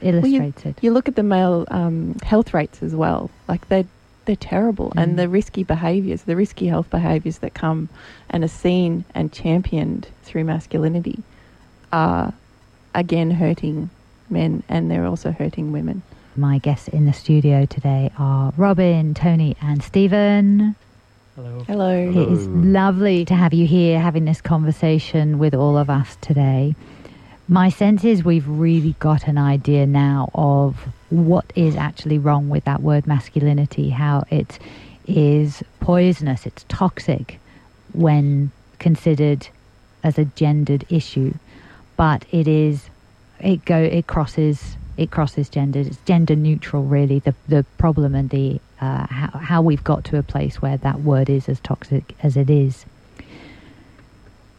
illustrated. 0.00 0.64
Well, 0.64 0.74
you, 0.80 0.90
you, 0.90 0.92
look 0.92 1.08
at 1.08 1.16
the 1.16 1.24
male 1.24 1.66
um, 1.72 2.14
health 2.22 2.54
rates 2.54 2.84
as 2.84 2.94
well. 2.94 3.32
Like 3.48 3.68
they're 3.68 3.86
they're 4.24 4.36
terrible, 4.36 4.90
mm. 4.90 5.02
and 5.02 5.18
the 5.18 5.28
risky 5.28 5.64
behaviours, 5.64 6.22
the 6.22 6.36
risky 6.36 6.66
health 6.66 6.90
behaviours 6.90 7.38
that 7.38 7.54
come 7.54 7.88
and 8.30 8.44
are 8.44 8.48
seen 8.48 9.04
and 9.14 9.32
championed 9.32 10.08
through 10.22 10.44
masculinity, 10.44 11.22
are 11.92 12.32
again 12.94 13.30
hurting 13.30 13.90
men, 14.30 14.62
and 14.68 14.90
they're 14.90 15.06
also 15.06 15.30
hurting 15.30 15.72
women. 15.72 16.02
My 16.36 16.58
guests 16.58 16.88
in 16.88 17.06
the 17.06 17.12
studio 17.12 17.64
today 17.64 18.10
are 18.18 18.52
Robin, 18.56 19.14
Tony, 19.14 19.56
and 19.62 19.82
Stephen. 19.82 20.74
Hello. 21.36 21.64
Hello. 21.66 22.10
It 22.10 22.32
is 22.32 22.46
lovely 22.48 23.24
to 23.24 23.34
have 23.34 23.54
you 23.54 23.66
here 23.66 24.00
having 24.00 24.24
this 24.24 24.40
conversation 24.40 25.38
with 25.38 25.54
all 25.54 25.76
of 25.76 25.90
us 25.90 26.16
today. 26.20 26.74
My 27.46 27.68
sense 27.68 28.04
is 28.04 28.24
we've 28.24 28.48
really 28.48 28.94
got 29.00 29.28
an 29.28 29.36
idea 29.36 29.86
now 29.86 30.30
of 30.34 30.88
what 31.14 31.52
is 31.54 31.76
actually 31.76 32.18
wrong 32.18 32.48
with 32.48 32.64
that 32.64 32.82
word 32.82 33.06
masculinity, 33.06 33.90
how 33.90 34.24
it 34.30 34.58
is 35.06 35.62
poisonous, 35.80 36.46
it's 36.46 36.64
toxic 36.68 37.38
when 37.92 38.50
considered 38.78 39.48
as 40.02 40.18
a 40.18 40.24
gendered 40.24 40.84
issue, 40.90 41.32
but 41.96 42.24
it 42.32 42.48
is 42.48 42.90
it 43.40 43.64
go 43.64 43.78
it 43.78 44.06
crosses 44.06 44.76
it 44.96 45.10
crosses 45.10 45.48
genders. 45.48 45.86
It's 45.86 45.98
gender 46.04 46.36
neutral, 46.36 46.84
really. 46.84 47.18
The 47.18 47.34
the 47.48 47.64
problem 47.78 48.14
and 48.14 48.30
the 48.30 48.60
uh, 48.80 49.06
how, 49.06 49.38
how 49.38 49.62
we've 49.62 49.84
got 49.84 50.04
to 50.04 50.18
a 50.18 50.22
place 50.22 50.60
where 50.60 50.76
that 50.78 51.00
word 51.00 51.30
is 51.30 51.48
as 51.48 51.60
toxic 51.60 52.14
as 52.22 52.36
it 52.36 52.50
is. 52.50 52.84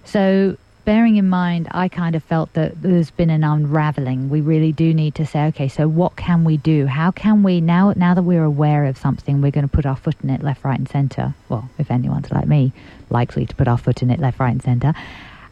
So 0.04 0.58
bearing 0.86 1.18
in 1.18 1.28
mind, 1.28 1.68
I 1.72 1.90
kind 1.90 2.16
of 2.16 2.24
felt 2.24 2.54
that 2.54 2.82
there's 2.82 3.12
been 3.12 3.30
an 3.32 3.44
unraveling. 3.44 4.30
We 4.30 4.40
really 4.40 4.72
do 4.72 4.94
need 4.94 5.16
to 5.16 5.26
say, 5.26 5.46
okay, 5.48 5.68
so 5.68 5.88
what 5.88 6.16
can 6.16 6.44
we 6.44 6.58
do? 6.58 6.86
How 6.86 7.12
can 7.12 7.44
we 7.44 7.60
now? 7.60 7.94
Now 7.96 8.14
that 8.14 8.22
we're 8.22 8.44
aware 8.44 8.86
of 8.86 8.98
something, 8.98 9.42
we're 9.42 9.52
going 9.52 9.68
to 9.68 9.76
put 9.76 9.86
our 9.86 9.96
foot 9.96 10.16
in 10.24 10.30
it, 10.30 10.42
left, 10.44 10.64
right, 10.64 10.78
and 10.78 10.88
centre. 10.88 11.34
Well, 11.50 11.70
if 11.80 11.92
anyone's 11.92 12.32
like 12.32 12.48
me, 12.48 12.72
likely 13.10 13.46
to 13.46 13.56
put 13.56 13.68
our 13.68 13.78
foot 13.78 14.02
in 14.04 14.10
it, 14.12 14.20
left, 14.20 14.40
right, 14.40 14.52
and 14.52 14.62
centre. 14.62 14.94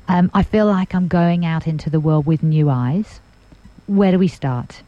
Um, 0.08 0.30
I 0.34 0.44
feel 0.44 0.68
like 0.68 0.94
I'm 0.94 1.08
going 1.08 1.46
out 1.46 1.68
into 1.68 1.90
the 1.90 2.00
world 2.00 2.26
with 2.26 2.44
new 2.44 2.70
eyes. 2.70 3.20
Where 3.88 4.12
do 4.12 4.20
we 4.20 4.28
start? 4.28 4.82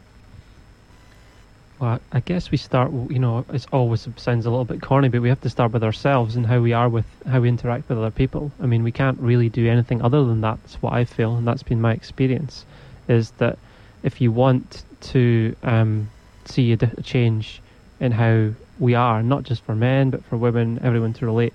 Well, 1.80 2.00
I 2.12 2.22
guess 2.22 2.52
we 2.52 2.58
start. 2.58 2.92
You 3.10 3.20
know, 3.20 3.46
it 3.52 3.66
always 3.72 4.08
sounds 4.16 4.46
a 4.46 4.50
little 4.50 4.64
bit 4.66 4.82
corny, 4.82 5.10
but 5.10 5.22
we 5.22 5.30
have 5.30 5.42
to 5.42 5.50
start 5.50 5.74
with 5.74 5.84
ourselves 5.84 6.36
and 6.36 6.46
how 6.46 6.62
we 6.62 6.72
are 6.72 6.88
with 6.88 7.06
how 7.26 7.42
we 7.42 7.50
interact 7.50 7.90
with 7.90 7.98
other 7.98 8.12
people. 8.12 8.52
I 8.62 8.66
mean, 8.66 8.84
we 8.84 8.94
can't 8.94 9.20
really 9.20 9.50
do 9.50 9.68
anything 9.70 10.02
other 10.02 10.24
than 10.24 10.42
that. 10.42 10.60
That's 10.62 10.82
what 10.82 10.94
I 10.94 11.04
feel, 11.04 11.36
and 11.36 11.46
that's 11.46 11.64
been 11.64 11.82
my 11.82 11.92
experience. 11.92 12.66
Is 13.10 13.32
that 13.40 13.60
if 14.04 14.22
you 14.22 14.32
want 14.32 14.86
to 15.02 15.56
um, 15.64 16.10
see 16.46 16.72
a, 16.72 16.78
a 16.98 17.02
change 17.04 17.62
in 18.00 18.14
how 18.14 18.52
we 18.80 18.94
are, 18.96 19.22
not 19.22 19.44
just 19.44 19.62
for 19.64 19.76
men 19.76 20.10
but 20.10 20.24
for 20.26 20.38
women, 20.38 20.80
everyone 20.82 21.14
to 21.14 21.26
relate, 21.26 21.54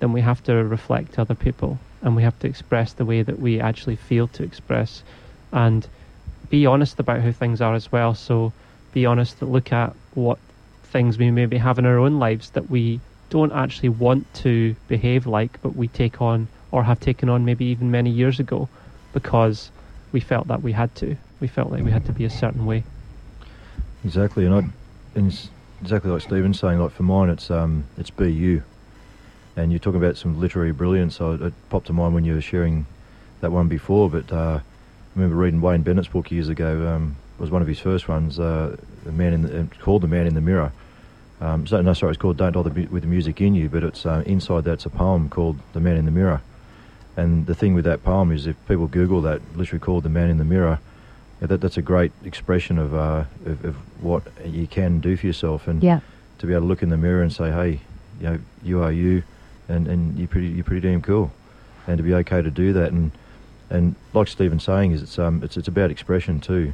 then 0.00 0.12
we 0.12 0.20
have 0.20 0.42
to 0.44 0.52
reflect 0.52 1.18
other 1.18 1.34
people 1.34 1.78
and 2.02 2.16
we 2.16 2.22
have 2.22 2.38
to 2.40 2.48
express 2.48 2.92
the 2.92 3.04
way 3.04 3.22
that 3.22 3.38
we 3.38 3.60
actually 3.60 3.96
feel 3.96 4.26
to 4.26 4.42
express, 4.42 5.02
and 5.52 5.86
be 6.50 6.66
honest 6.66 6.98
about 6.98 7.20
how 7.20 7.32
things 7.32 7.60
are 7.60 7.74
as 7.74 7.90
well. 7.90 8.14
So 8.14 8.52
be 8.92 9.06
honest, 9.06 9.38
to 9.38 9.46
look 9.46 9.72
at 9.72 9.94
what 10.14 10.38
things 10.84 11.18
we 11.18 11.30
maybe 11.30 11.56
have 11.58 11.78
in 11.78 11.86
our 11.86 11.98
own 11.98 12.18
lives 12.18 12.50
that 12.50 12.68
we 12.70 13.00
don't 13.30 13.52
actually 13.52 13.88
want 13.88 14.32
to 14.34 14.76
behave 14.88 15.26
like, 15.26 15.60
but 15.62 15.74
we 15.74 15.88
take 15.88 16.20
on 16.20 16.48
or 16.70 16.82
have 16.82 17.00
taken 17.00 17.28
on 17.28 17.44
maybe 17.44 17.64
even 17.66 17.90
many 17.90 18.10
years 18.10 18.38
ago 18.38 18.68
because 19.12 19.70
we 20.12 20.20
felt 20.20 20.48
that 20.48 20.62
we 20.62 20.72
had 20.72 20.94
to. 20.96 21.16
We 21.40 21.48
felt 21.48 21.70
like 21.70 21.82
we 21.82 21.90
had 21.90 22.04
to 22.06 22.12
be 22.12 22.24
a 22.24 22.30
certain 22.30 22.66
way. 22.66 22.84
Exactly, 24.04 24.44
and 24.44 24.54
I, 24.54 24.58
and 25.14 25.48
exactly 25.80 26.10
like 26.10 26.22
Stephen's 26.22 26.60
saying. 26.60 26.78
Like 26.78 26.92
for 26.92 27.02
mine, 27.02 27.30
it's 27.30 27.50
um, 27.50 27.84
it's 27.98 28.10
be 28.10 28.32
you. 28.32 28.62
And 29.56 29.70
you're 29.70 29.78
talking 29.78 30.02
about 30.02 30.16
some 30.16 30.40
literary 30.40 30.72
brilliance. 30.72 31.16
So 31.16 31.32
it 31.32 31.52
popped 31.68 31.88
to 31.88 31.92
mind 31.92 32.14
when 32.14 32.24
you 32.24 32.34
were 32.34 32.40
sharing 32.40 32.86
that 33.40 33.52
one 33.52 33.68
before. 33.68 34.08
But 34.08 34.32
uh, 34.32 34.60
I 34.60 34.62
remember 35.14 35.36
reading 35.36 35.60
Wayne 35.60 35.82
Bennett's 35.82 36.08
book 36.08 36.30
years 36.30 36.48
ago. 36.48 36.88
Um, 36.88 37.16
was 37.42 37.50
one 37.50 37.60
of 37.60 37.68
his 37.68 37.80
first 37.80 38.08
ones. 38.08 38.38
Uh, 38.38 38.76
the 39.04 39.12
man 39.12 39.32
in 39.34 39.42
the, 39.42 39.68
called 39.80 40.02
the 40.02 40.08
man 40.08 40.26
in 40.26 40.34
the 40.34 40.40
mirror. 40.40 40.72
Um, 41.40 41.66
so 41.66 41.80
no, 41.82 41.92
sorry, 41.92 42.12
it's 42.12 42.20
called 42.22 42.36
"Don't 42.36 42.52
Bother 42.52 42.70
with 42.70 43.02
the 43.02 43.08
Music 43.08 43.40
in 43.40 43.54
You," 43.54 43.68
but 43.68 43.82
it's 43.82 44.06
uh, 44.06 44.22
inside 44.24 44.64
that's 44.64 44.86
a 44.86 44.90
poem 44.90 45.28
called 45.28 45.58
"The 45.72 45.80
Man 45.80 45.96
in 45.96 46.04
the 46.04 46.12
Mirror." 46.12 46.40
And 47.16 47.46
the 47.46 47.54
thing 47.54 47.74
with 47.74 47.84
that 47.84 48.04
poem 48.04 48.30
is, 48.30 48.46
if 48.46 48.56
people 48.68 48.86
Google 48.86 49.20
that, 49.22 49.40
literally 49.56 49.80
called 49.80 50.04
"The 50.04 50.08
Man 50.08 50.30
in 50.30 50.38
the 50.38 50.44
Mirror," 50.44 50.78
yeah, 51.40 51.48
that 51.48 51.60
that's 51.60 51.76
a 51.76 51.82
great 51.82 52.12
expression 52.24 52.78
of, 52.78 52.94
uh, 52.94 53.24
of, 53.44 53.64
of 53.64 53.76
what 54.00 54.22
you 54.46 54.68
can 54.68 55.00
do 55.00 55.16
for 55.16 55.26
yourself, 55.26 55.66
and 55.66 55.82
yeah. 55.82 55.98
to 56.38 56.46
be 56.46 56.52
able 56.52 56.62
to 56.62 56.68
look 56.68 56.82
in 56.82 56.90
the 56.90 56.96
mirror 56.96 57.22
and 57.22 57.32
say, 57.32 57.50
"Hey, 57.50 57.80
you 58.20 58.26
know, 58.28 58.38
you 58.62 58.82
are 58.84 58.92
you," 58.92 59.24
and, 59.68 59.88
and 59.88 60.16
you're 60.16 60.28
pretty 60.28 60.46
you're 60.46 60.64
pretty 60.64 60.88
damn 60.88 61.02
cool, 61.02 61.32
and 61.88 61.98
to 61.98 62.04
be 62.04 62.14
okay 62.14 62.40
to 62.40 62.52
do 62.52 62.72
that, 62.74 62.92
and 62.92 63.10
and 63.68 63.96
like 64.14 64.28
Stephen's 64.28 64.62
saying, 64.62 64.92
is 64.92 65.02
it's 65.02 65.18
um 65.18 65.42
it's 65.42 65.56
it's 65.56 65.66
about 65.66 65.90
expression 65.90 66.38
too 66.38 66.72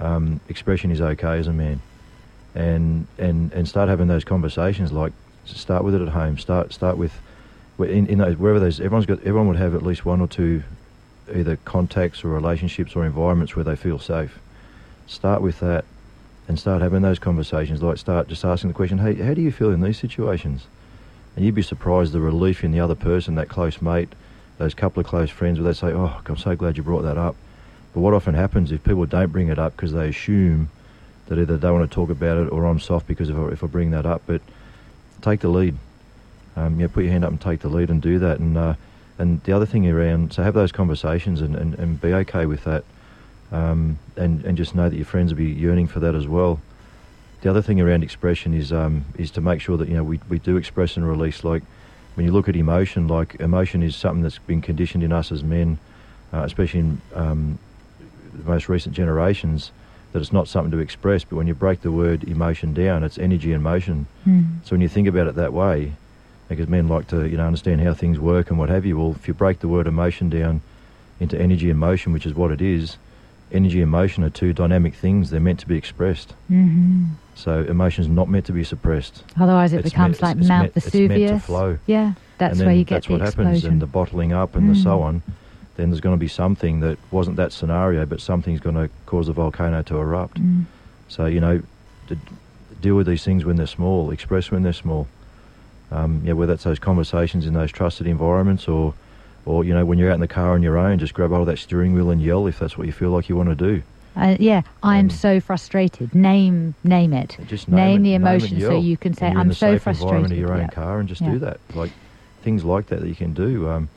um, 0.00 0.40
expression 0.48 0.90
is 0.90 1.00
okay 1.00 1.38
as 1.38 1.46
a 1.46 1.52
man, 1.52 1.80
and 2.54 3.06
and 3.18 3.52
and 3.52 3.68
start 3.68 3.88
having 3.88 4.08
those 4.08 4.24
conversations. 4.24 4.92
Like 4.92 5.12
start 5.44 5.84
with 5.84 5.94
it 5.94 6.02
at 6.02 6.08
home. 6.08 6.38
Start 6.38 6.72
start 6.72 6.96
with 6.96 7.12
in, 7.78 8.06
in 8.06 8.18
those 8.18 8.36
wherever 8.36 8.60
those 8.60 8.80
everyone's 8.80 9.06
got 9.06 9.18
everyone 9.20 9.48
would 9.48 9.56
have 9.56 9.74
at 9.74 9.82
least 9.82 10.04
one 10.04 10.20
or 10.20 10.28
two 10.28 10.62
either 11.34 11.56
contacts 11.64 12.24
or 12.24 12.28
relationships 12.28 12.96
or 12.96 13.04
environments 13.04 13.54
where 13.54 13.64
they 13.64 13.76
feel 13.76 13.98
safe. 13.98 14.38
Start 15.06 15.42
with 15.42 15.60
that 15.60 15.84
and 16.48 16.58
start 16.58 16.80
having 16.82 17.02
those 17.02 17.18
conversations. 17.18 17.82
Like 17.82 17.98
start 17.98 18.28
just 18.28 18.44
asking 18.44 18.68
the 18.68 18.74
question, 18.74 18.98
hey, 18.98 19.14
how 19.14 19.34
do 19.34 19.42
you 19.42 19.52
feel 19.52 19.70
in 19.70 19.82
these 19.82 19.98
situations? 19.98 20.66
And 21.36 21.44
you'd 21.44 21.54
be 21.54 21.62
surprised 21.62 22.12
the 22.12 22.20
relief 22.20 22.64
in 22.64 22.72
the 22.72 22.80
other 22.80 22.94
person, 22.94 23.34
that 23.36 23.48
close 23.48 23.80
mate, 23.82 24.08
those 24.56 24.74
couple 24.74 25.00
of 25.00 25.06
close 25.06 25.30
friends, 25.30 25.60
where 25.60 25.70
they 25.70 25.78
say, 25.78 25.92
oh, 25.92 26.20
I'm 26.26 26.36
so 26.36 26.56
glad 26.56 26.76
you 26.76 26.82
brought 26.82 27.02
that 27.02 27.18
up. 27.18 27.36
But 27.92 28.00
what 28.00 28.14
often 28.14 28.34
happens 28.34 28.70
if 28.72 28.84
people 28.84 29.06
don't 29.06 29.32
bring 29.32 29.48
it 29.48 29.58
up 29.58 29.76
because 29.76 29.92
they 29.92 30.08
assume 30.08 30.70
that 31.26 31.38
either 31.38 31.56
they 31.56 31.70
want 31.70 31.88
to 31.88 31.94
talk 31.94 32.10
about 32.10 32.38
it 32.38 32.50
or 32.52 32.64
I'm 32.64 32.80
soft 32.80 33.06
because 33.06 33.28
if 33.28 33.36
I, 33.36 33.48
if 33.48 33.64
I 33.64 33.66
bring 33.66 33.90
that 33.90 34.06
up, 34.06 34.22
but 34.26 34.40
take 35.22 35.40
the 35.40 35.48
lead. 35.48 35.76
Um, 36.56 36.80
yeah, 36.80 36.88
put 36.88 37.04
your 37.04 37.12
hand 37.12 37.24
up 37.24 37.30
and 37.30 37.40
take 37.40 37.60
the 37.60 37.68
lead 37.68 37.90
and 37.90 38.02
do 38.02 38.18
that. 38.18 38.40
And 38.40 38.56
uh, 38.56 38.74
and 39.18 39.42
the 39.42 39.52
other 39.52 39.66
thing 39.66 39.88
around, 39.88 40.32
so 40.32 40.44
have 40.44 40.54
those 40.54 40.70
conversations 40.70 41.40
and, 41.40 41.56
and, 41.56 41.74
and 41.74 42.00
be 42.00 42.14
okay 42.14 42.46
with 42.46 42.64
that. 42.64 42.84
Um, 43.50 43.98
and, 44.16 44.44
and 44.44 44.56
just 44.56 44.74
know 44.74 44.88
that 44.88 44.94
your 44.94 45.06
friends 45.06 45.32
will 45.32 45.38
be 45.38 45.50
yearning 45.50 45.88
for 45.88 46.00
that 46.00 46.14
as 46.14 46.28
well. 46.28 46.60
The 47.40 47.50
other 47.50 47.62
thing 47.62 47.80
around 47.80 48.02
expression 48.02 48.54
is 48.54 48.72
um, 48.72 49.04
is 49.16 49.30
to 49.32 49.40
make 49.40 49.60
sure 49.60 49.76
that 49.76 49.88
you 49.88 49.94
know 49.94 50.04
we, 50.04 50.20
we 50.28 50.38
do 50.38 50.56
express 50.56 50.96
and 50.96 51.08
release. 51.08 51.44
Like 51.44 51.62
when 52.14 52.26
you 52.26 52.32
look 52.32 52.48
at 52.48 52.56
emotion, 52.56 53.08
like 53.08 53.36
emotion 53.36 53.82
is 53.82 53.96
something 53.96 54.22
that's 54.22 54.38
been 54.38 54.60
conditioned 54.60 55.02
in 55.02 55.12
us 55.12 55.32
as 55.32 55.42
men, 55.42 55.78
uh, 56.32 56.42
especially 56.42 56.80
in 56.80 57.00
um, 57.14 57.58
the 58.44 58.50
most 58.50 58.68
recent 58.68 58.94
generations, 58.94 59.70
that 60.12 60.20
it's 60.20 60.32
not 60.32 60.48
something 60.48 60.70
to 60.72 60.78
express. 60.78 61.24
But 61.24 61.36
when 61.36 61.46
you 61.46 61.54
break 61.54 61.82
the 61.82 61.92
word 61.92 62.24
emotion 62.24 62.72
down, 62.74 63.04
it's 63.04 63.18
energy 63.18 63.52
and 63.52 63.62
motion. 63.62 64.06
Mm. 64.26 64.64
So 64.64 64.70
when 64.70 64.80
you 64.80 64.88
think 64.88 65.08
about 65.08 65.26
it 65.26 65.34
that 65.34 65.52
way, 65.52 65.92
because 66.48 66.68
men 66.68 66.88
like 66.88 67.08
to 67.08 67.28
you 67.28 67.36
know 67.36 67.46
understand 67.46 67.80
how 67.82 67.92
things 67.94 68.18
work 68.18 68.48
and 68.50 68.58
what 68.58 68.68
have 68.70 68.86
you. 68.86 68.96
Well, 68.98 69.14
if 69.18 69.28
you 69.28 69.34
break 69.34 69.60
the 69.60 69.68
word 69.68 69.86
emotion 69.86 70.30
down 70.30 70.62
into 71.20 71.38
energy 71.38 71.68
and 71.68 71.78
motion, 71.78 72.12
which 72.12 72.24
is 72.24 72.34
what 72.34 72.50
it 72.50 72.62
is, 72.62 72.96
energy 73.52 73.82
and 73.82 73.90
motion 73.90 74.24
are 74.24 74.30
two 74.30 74.52
dynamic 74.54 74.94
things. 74.94 75.28
They're 75.30 75.40
meant 75.40 75.60
to 75.60 75.66
be 75.66 75.76
expressed. 75.76 76.32
hmm 76.48 77.04
So 77.34 77.60
emotion's 77.68 78.08
not 78.08 78.28
meant 78.30 78.46
to 78.46 78.52
be 78.52 78.64
suppressed. 78.64 79.24
Otherwise, 79.38 79.72
it 79.74 79.80
It's 79.80 79.90
becomes 79.90 80.22
meant- 80.22 80.38
like 80.38 80.48
Mount 80.48 80.62
meant- 80.62 80.72
it's 80.76 80.86
Vesuvius. 80.86 81.30
meant 81.30 81.40
to 81.42 81.46
flow. 81.46 81.78
Yeah, 81.86 82.12
that's 82.38 82.60
where 82.60 82.72
you 82.72 82.84
get 82.84 82.96
that's 82.96 83.06
the 83.08 83.12
what 83.14 83.20
explosion. 83.22 83.46
happens, 83.52 83.64
and 83.64 83.82
the 83.82 83.86
bottling 83.86 84.32
up 84.32 84.56
and 84.56 84.70
the 84.70 84.74
so 84.76 84.98
Mm. 84.98 85.02
on. 85.02 85.22
Then 85.78 85.90
there's 85.90 86.00
going 86.00 86.16
to 86.16 86.18
be 86.20 86.26
something 86.28 86.80
that 86.80 86.98
wasn't 87.12 87.36
that 87.36 87.52
scenario, 87.52 88.04
but 88.04 88.20
something's 88.20 88.58
going 88.58 88.74
to 88.74 88.90
cause 89.06 89.28
the 89.28 89.32
volcano 89.32 89.80
to 89.84 89.96
erupt. 89.96 90.42
Mm. 90.42 90.66
So 91.06 91.26
you 91.26 91.40
know, 91.40 91.62
to 92.08 92.18
deal 92.80 92.96
with 92.96 93.06
these 93.06 93.22
things 93.24 93.44
when 93.44 93.54
they're 93.56 93.66
small, 93.66 94.10
express 94.10 94.50
when 94.50 94.64
they're 94.64 94.72
small. 94.72 95.06
Um, 95.92 96.20
yeah, 96.24 96.32
whether 96.32 96.52
that's 96.52 96.64
those 96.64 96.80
conversations 96.80 97.46
in 97.46 97.54
those 97.54 97.70
trusted 97.70 98.08
environments, 98.08 98.66
or, 98.66 98.92
or 99.46 99.64
you 99.64 99.72
know, 99.72 99.84
when 99.84 99.98
you're 99.98 100.10
out 100.10 100.14
in 100.16 100.20
the 100.20 100.26
car 100.28 100.50
on 100.52 100.62
your 100.64 100.76
own, 100.76 100.98
just 100.98 101.14
grab 101.14 101.30
hold 101.30 101.42
of 101.42 101.46
that 101.46 101.58
steering 101.58 101.94
wheel 101.94 102.10
and 102.10 102.20
yell 102.20 102.46
if 102.48 102.58
that's 102.58 102.76
what 102.76 102.86
you 102.88 102.92
feel 102.92 103.10
like 103.10 103.28
you 103.28 103.36
want 103.36 103.48
to 103.48 103.54
do. 103.54 103.82
Uh, 104.16 104.36
yeah, 104.40 104.62
I 104.82 104.98
am 104.98 105.04
Um, 105.06 105.10
so 105.10 105.38
frustrated. 105.38 106.12
Name, 106.12 106.74
name 106.82 107.12
it. 107.12 107.38
Just 107.46 107.68
Name 107.68 107.76
name, 107.76 108.02
the 108.02 108.14
it, 108.14 108.18
name 108.18 108.26
it 108.26 108.34
emotion 108.34 108.56
and 108.56 108.64
so 108.66 108.80
you 108.80 108.96
can 108.98 109.14
say, 109.14 109.28
you're 109.30 109.36
"I'm 109.38 109.42
in 109.42 109.48
the 109.48 109.54
so 109.54 109.78
safe 109.78 109.86
environment 109.86 110.32
of 110.32 110.38
frustrated." 110.38 110.38
your 110.38 110.52
own 110.52 110.60
Yeah. 110.62 110.66
car, 110.70 110.98
and 110.98 111.08
just 111.08 111.20
Yeah. 111.22 111.30
do 111.30 111.38
that. 111.38 111.60
Like 111.72 111.92
things 112.42 112.64
like 112.64 112.86
that 112.88 113.00
that 113.00 113.08
you 113.08 113.14
can 113.14 113.32
do. 113.32 113.68
Um, 113.68 113.88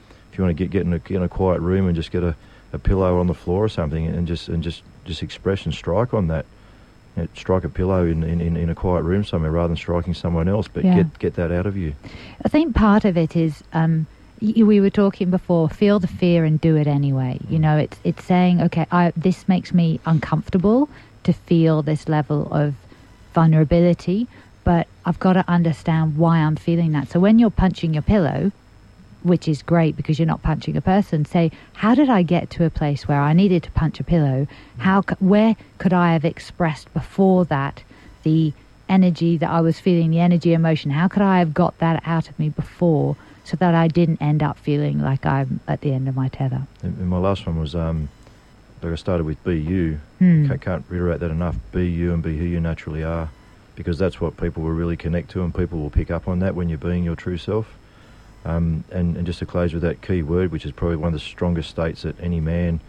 you 0.42 0.46
want 0.46 0.58
to 0.58 0.64
get 0.64 0.72
get 0.72 0.86
in 0.86 0.94
a, 0.94 1.14
in 1.14 1.24
a 1.24 1.30
quiet 1.30 1.62
room 1.62 1.88
and 1.88 1.96
just 1.96 2.12
get 2.12 2.24
a, 2.24 2.36
a 2.74 2.80
pillow 2.80 3.20
on 3.20 3.28
the 3.28 3.34
floor 3.34 3.64
or 3.64 3.70
something, 3.70 4.08
and 4.08 4.28
just 4.28 4.48
and 4.50 4.64
just 4.64 4.84
just 5.06 5.22
express 5.24 5.66
and 5.66 5.74
strike 5.74 6.14
on 6.14 6.28
that. 6.28 6.46
You 7.16 7.24
know, 7.24 7.30
strike 7.36 7.66
a 7.66 7.70
pillow 7.70 8.06
in, 8.06 8.24
in, 8.24 8.56
in, 8.56 8.70
a 8.70 8.76
quiet 8.76 9.04
room 9.04 9.26
somewhere 9.26 9.52
rather 9.52 9.68
than 9.68 9.76
striking 9.76 10.14
someone 10.14 10.48
else, 10.48 10.70
but 10.74 10.86
Yeah. 10.86 10.96
get 10.96 11.20
get 11.20 11.34
that 11.36 11.52
out 11.52 11.66
of 11.66 11.76
you. 11.76 11.94
I 12.46 12.48
think 12.48 12.74
part 12.74 13.04
of 13.04 13.18
it 13.18 13.36
is 13.36 13.64
um, 13.74 14.08
we 14.40 14.80
were 14.80 14.90
talking 14.90 15.30
before. 15.30 15.68
Feel 15.70 16.00
the 16.00 16.08
fear 16.08 16.46
and 16.46 16.60
do 16.60 16.78
it 16.78 16.88
anyway. 16.88 17.38
You 17.50 17.60
know, 17.60 17.78
it's 17.78 18.00
it's 18.04 18.24
saying, 18.24 18.62
okay, 18.62 18.88
I, 18.92 19.12
this 19.16 19.48
makes 19.48 19.74
me 19.74 20.00
uncomfortable 20.06 20.90
to 21.24 21.34
feel 21.34 21.84
this 21.84 22.08
level 22.08 22.52
of 22.54 22.74
vulnerability, 23.34 24.28
but 24.64 24.88
I've 25.06 25.20
got 25.20 25.34
to 25.34 25.44
understand 25.48 26.18
why 26.18 26.38
I'm 26.38 26.56
feeling 26.56 26.94
that. 26.94 27.10
So 27.10 27.20
when 27.20 27.40
you're 27.40 27.52
punching 27.52 27.94
your 27.94 28.04
pillow, 28.04 28.52
which 29.24 29.48
is 29.48 29.62
great 29.62 29.96
because 29.96 30.20
you're 30.20 30.28
not 30.28 30.42
punching 30.42 30.76
a 30.76 30.82
person, 30.82 31.26
say, 31.26 31.52
how 31.74 31.96
did 31.96 32.10
I 32.10 32.24
get 32.24 32.50
to 32.52 32.66
a 32.66 32.70
place 32.70 33.08
where 33.08 33.22
I 33.22 33.34
needed 33.34 33.64
to 33.64 33.72
punch 33.72 34.00
a 34.00 34.04
pillow? 34.04 34.48
How, 34.80 35.02
where 35.20 35.56
could 35.78 35.94
I 35.94 36.14
have 36.14 36.26
expressed 36.26 36.94
before 36.94 37.46
that 37.46 37.84
the 38.24 38.54
energy 38.90 39.38
that 39.38 39.50
I 39.50 39.62
was 39.62 39.80
feeling, 39.80 40.12
the 40.12 40.20
energy 40.20 40.54
emotion? 40.54 40.92
How 40.92 41.08
could 41.08 41.22
I 41.22 41.40
have 41.40 41.54
got 41.54 41.78
that 41.80 42.02
out 42.06 42.30
of 42.30 42.38
me 42.38 42.50
before 42.50 43.16
so 43.44 43.58
that 43.58 43.74
I 43.74 43.88
didn't 43.88 44.22
end 44.22 44.44
up 44.44 44.58
feeling 44.58 45.00
like 45.00 45.26
I'm 45.26 45.60
at 45.68 45.82
the 45.82 45.94
end 45.94 46.08
of 46.08 46.16
my 46.16 46.28
tether? 46.28 46.68
And, 46.82 46.98
and 46.98 47.08
my 47.08 47.18
last 47.18 47.46
one 47.46 47.60
was 47.60 47.76
um, 47.76 48.10
like 48.82 48.92
I 48.92 48.96
started 48.96 49.26
with 49.26 49.44
be 49.44 49.60
you. 49.60 50.00
Hmm. 50.20 50.48
Can't, 50.48 50.62
can't 50.62 50.86
reiterate 50.90 51.20
that 51.20 51.32
enough. 51.32 51.56
Be 51.72 51.90
you 51.90 52.14
and 52.14 52.22
be 52.22 52.38
who 52.38 52.46
you 52.46 52.60
naturally 52.60 53.04
are, 53.04 53.30
because 53.76 53.98
that's 53.98 54.20
what 54.20 54.38
people 54.38 54.64
will 54.64 54.72
really 54.72 54.98
connect 54.98 55.32
to, 55.32 55.44
and 55.44 55.54
people 55.56 55.80
will 55.80 55.90
pick 55.90 56.12
up 56.12 56.28
on 56.28 56.40
that 56.40 56.56
when 56.56 56.70
you're 56.70 56.78
being 56.78 57.04
your 57.04 57.16
true 57.16 57.38
self. 57.38 57.78
Um, 58.44 58.84
and, 58.92 59.16
and 59.18 59.26
just 59.26 59.40
to 59.40 59.46
close 59.46 59.72
with 59.74 59.84
that 59.84 60.02
key 60.02 60.24
word, 60.24 60.52
which 60.52 60.66
is 60.66 60.72
probably 60.72 60.98
one 60.98 61.10
of 61.10 61.14
the 61.14 61.20
strongest 61.20 61.70
states 61.70 62.02
that 62.02 62.20
any 62.20 62.40
man, 62.40 62.80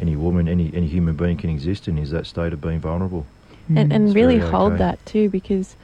any 0.00 0.14
woman, 0.14 0.48
any 0.48 0.70
any 0.72 0.86
human 0.86 1.16
being 1.16 1.36
can 1.36 1.50
exist 1.50 1.88
in, 1.88 1.98
is 1.98 2.10
that 2.12 2.26
state 2.26 2.52
of 2.52 2.60
being 2.60 2.78
vulnerable. 2.80 3.26
and, 3.68 3.90
Mm. 3.90 3.94
and 3.94 4.06
It's 4.06 4.14
really 4.14 4.38
hold 4.38 4.72
okay. 4.72 4.78
that 4.78 5.04
too 5.06 5.28
because 5.28 5.76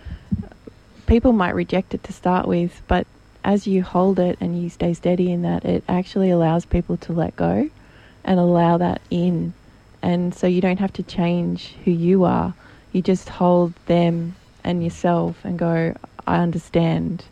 people 1.06 1.32
might 1.32 1.54
reject 1.54 1.94
it 1.94 2.02
to 2.04 2.12
start 2.12 2.46
with 2.48 2.82
but 2.88 3.06
as 3.44 3.66
you 3.66 3.82
hold 3.82 4.18
it 4.18 4.36
and 4.40 4.60
you 4.60 4.68
stay 4.68 4.92
steady 4.92 5.30
in 5.30 5.42
that 5.42 5.64
it 5.64 5.84
actually 5.88 6.30
allows 6.30 6.64
people 6.66 6.96
to 6.96 7.12
let 7.12 7.36
go 7.36 7.70
and 8.24 8.40
allow 8.40 8.76
that 8.78 9.00
in 9.10 9.52
and 10.02 10.34
so 10.34 10.46
you 10.48 10.60
don't 10.60 10.80
have 10.80 10.92
to 10.92 11.02
change 11.04 11.74
who 11.84 11.92
you 11.92 12.24
are 12.24 12.54
you 12.92 13.00
just 13.02 13.28
hold 13.28 13.72
them 13.86 14.34
and 14.64 14.82
yourself 14.82 15.36
and 15.44 15.58
go 15.60 15.94
i 16.26 16.38
understand 16.38 17.22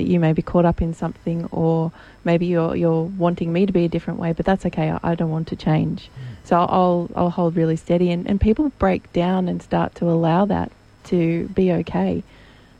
that 0.00 0.08
you 0.10 0.18
may 0.18 0.32
be 0.32 0.42
caught 0.42 0.64
up 0.64 0.80
in 0.80 0.94
something 0.94 1.44
or 1.52 1.92
maybe 2.24 2.46
you're 2.46 2.74
you're 2.74 3.02
wanting 3.02 3.52
me 3.52 3.66
to 3.66 3.72
be 3.72 3.84
a 3.84 3.88
different 3.88 4.18
way 4.18 4.32
but 4.32 4.46
that's 4.46 4.64
okay 4.64 4.90
i, 4.90 4.98
I 5.10 5.14
don't 5.14 5.30
want 5.30 5.48
to 5.48 5.56
change 5.56 6.08
mm. 6.08 6.46
so 6.48 6.56
I'll 6.56 7.10
I'll 7.14 7.30
hold 7.30 7.54
really 7.54 7.76
steady 7.76 8.10
and, 8.10 8.26
and 8.26 8.40
people 8.40 8.70
break 8.78 9.12
down 9.12 9.48
and 9.48 9.62
start 9.62 9.94
to 9.96 10.04
allow 10.08 10.46
that 10.46 10.72
to 11.04 11.48
be 11.48 11.72
okay. 11.72 12.22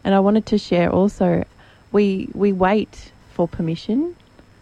And 0.04 0.14
I 0.14 0.20
wanted 0.20 0.46
to 0.46 0.58
share 0.58 0.90
also 0.90 1.44
we 1.92 2.28
we 2.34 2.52
wait 2.52 3.12
for 3.32 3.48
permission 3.48 4.16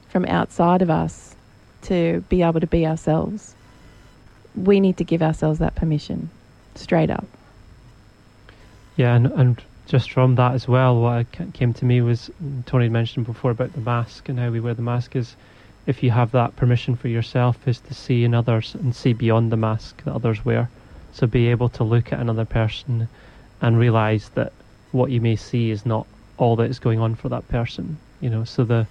from 0.08 0.24
outside 0.24 0.82
of 0.82 0.90
us 0.90 1.36
to 1.82 2.24
be 2.28 2.42
able 2.42 2.60
to 2.60 2.66
be 2.66 2.86
ourselves. 2.86 3.54
We 4.56 4.80
need 4.80 4.96
to 4.96 5.04
give 5.04 5.22
ourselves 5.22 5.58
that 5.60 5.74
permission 5.74 6.30
straight 6.74 7.10
up. 7.10 7.26
Yeah, 8.96 9.14
and, 9.14 9.26
and 9.26 9.62
just 9.88 10.12
from 10.12 10.34
that 10.34 10.52
as 10.52 10.68
well, 10.68 11.00
what 11.00 11.26
came 11.54 11.72
to 11.72 11.84
me 11.86 12.02
was 12.02 12.30
Tony 12.66 12.84
had 12.84 12.92
mentioned 12.92 13.24
before 13.24 13.50
about 13.50 13.72
the 13.72 13.80
mask 13.80 14.28
and 14.28 14.38
how 14.38 14.50
we 14.50 14.60
wear 14.60 14.74
the 14.74 14.82
mask 14.82 15.16
is 15.16 15.34
if 15.86 16.02
you 16.02 16.10
have 16.10 16.30
that 16.32 16.54
permission 16.56 16.94
for 16.94 17.08
yourself 17.08 17.66
is 17.66 17.80
to 17.80 17.94
see 17.94 18.22
in 18.22 18.34
others 18.34 18.74
and 18.74 18.94
see 18.94 19.14
beyond 19.14 19.50
the 19.50 19.56
mask 19.56 20.04
that 20.04 20.12
others 20.12 20.44
wear. 20.44 20.68
So 21.12 21.26
be 21.26 21.48
able 21.48 21.70
to 21.70 21.84
look 21.84 22.12
at 22.12 22.20
another 22.20 22.44
person 22.44 23.08
and 23.62 23.78
realize 23.78 24.28
that 24.34 24.52
what 24.92 25.10
you 25.10 25.22
may 25.22 25.36
see 25.36 25.70
is 25.70 25.86
not 25.86 26.06
all 26.36 26.54
that 26.56 26.70
is 26.70 26.78
going 26.78 27.00
on 27.00 27.14
for 27.14 27.30
that 27.30 27.48
person. 27.48 27.96
You 28.20 28.28
know, 28.28 28.44
so 28.44 28.64
the 28.64 28.86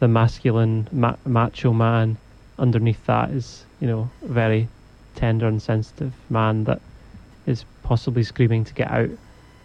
the 0.00 0.08
masculine 0.08 0.88
ma- 0.92 1.16
macho 1.26 1.74
man 1.74 2.16
underneath 2.58 3.04
that 3.04 3.30
is 3.30 3.64
you 3.80 3.86
know 3.86 4.10
a 4.24 4.28
very 4.28 4.68
tender 5.14 5.46
and 5.46 5.60
sensitive 5.60 6.14
man 6.30 6.64
that 6.64 6.80
is 7.44 7.66
possibly 7.82 8.22
screaming 8.22 8.64
to 8.64 8.72
get 8.72 8.90
out 8.90 9.10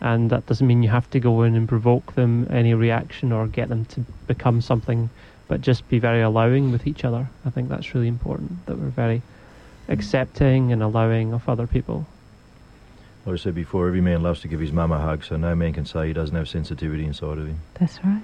and 0.02 0.30
that 0.30 0.46
doesn't 0.46 0.68
mean 0.68 0.84
you 0.84 0.90
have 0.90 1.10
to 1.10 1.20
go 1.20 1.44
in 1.44 1.56
and 1.56 1.68
provoke 1.68 2.14
them 2.16 2.48
any 2.50 2.74
reaction 2.74 3.32
or 3.32 3.48
get 3.48 3.70
them 3.70 3.86
to 3.86 4.02
become 4.28 4.62
something 4.62 5.10
but 5.48 5.62
just 5.62 5.88
be 5.90 6.00
very 6.00 6.22
allowing 6.22 6.72
with 6.72 6.86
each 6.88 7.04
other 7.06 7.28
i 7.46 7.50
think 7.50 7.70
that's 7.70 7.94
really 7.96 8.08
important 8.08 8.66
that 8.66 8.78
we're 8.78 8.90
very 8.90 9.22
accepting 9.90 10.72
and 10.72 10.84
allowing 10.84 11.34
of 11.34 11.48
other 11.50 11.68
people 11.68 12.06
Like 13.26 13.34
I 13.34 13.38
said 13.38 13.56
before, 13.56 13.88
every 13.88 14.02
man 14.02 14.22
loves 14.24 14.42
to 14.42 14.48
give 14.48 14.60
his 14.62 14.72
mum 14.72 14.92
a 14.92 15.00
hug, 15.00 15.24
so 15.24 15.36
no 15.38 15.54
man 15.56 15.74
can 15.74 15.86
say 15.86 16.08
he 16.08 16.14
doesn't 16.14 16.36
have 16.36 16.48
sensitivity 16.48 17.04
inside 17.06 17.38
of 17.38 17.48
him. 17.48 17.60
That's 17.76 18.04
right. 18.04 18.22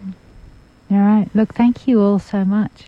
All 0.91 0.97
right. 0.97 1.27
Look, 1.33 1.53
thank 1.53 1.87
you 1.87 1.99
all 2.01 2.19
so 2.19 2.45
much. 2.45 2.87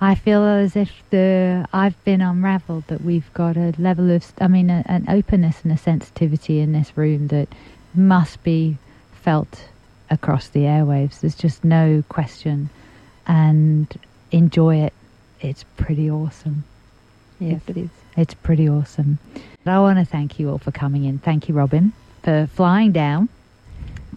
I 0.00 0.14
feel 0.14 0.44
as 0.44 0.76
if 0.76 1.02
the 1.10 1.66
I've 1.72 2.02
been 2.04 2.20
unravelled. 2.20 2.84
That 2.88 3.02
we've 3.02 3.32
got 3.34 3.56
a 3.56 3.72
level 3.78 4.10
of, 4.10 4.32
I 4.40 4.48
mean, 4.48 4.70
a, 4.70 4.82
an 4.86 5.04
openness 5.08 5.62
and 5.64 5.72
a 5.72 5.76
sensitivity 5.78 6.60
in 6.60 6.72
this 6.72 6.96
room 6.96 7.28
that 7.28 7.48
must 7.94 8.42
be 8.42 8.76
felt 9.22 9.64
across 10.10 10.48
the 10.48 10.60
airwaves. 10.60 11.20
There's 11.20 11.34
just 11.34 11.64
no 11.64 12.02
question, 12.08 12.70
and 13.26 13.86
enjoy 14.30 14.76
it. 14.76 14.92
It's 15.40 15.64
pretty 15.76 16.10
awesome. 16.10 16.64
Yes, 17.40 17.60
it 17.66 17.76
is. 17.76 17.90
It's 18.16 18.34
pretty 18.34 18.68
awesome. 18.68 19.18
I 19.66 19.78
want 19.80 19.98
to 19.98 20.04
thank 20.04 20.38
you 20.38 20.50
all 20.50 20.58
for 20.58 20.70
coming 20.70 21.04
in. 21.04 21.18
Thank 21.18 21.48
you, 21.48 21.54
Robin, 21.54 21.92
for 22.22 22.46
flying 22.52 22.92
down 22.92 23.28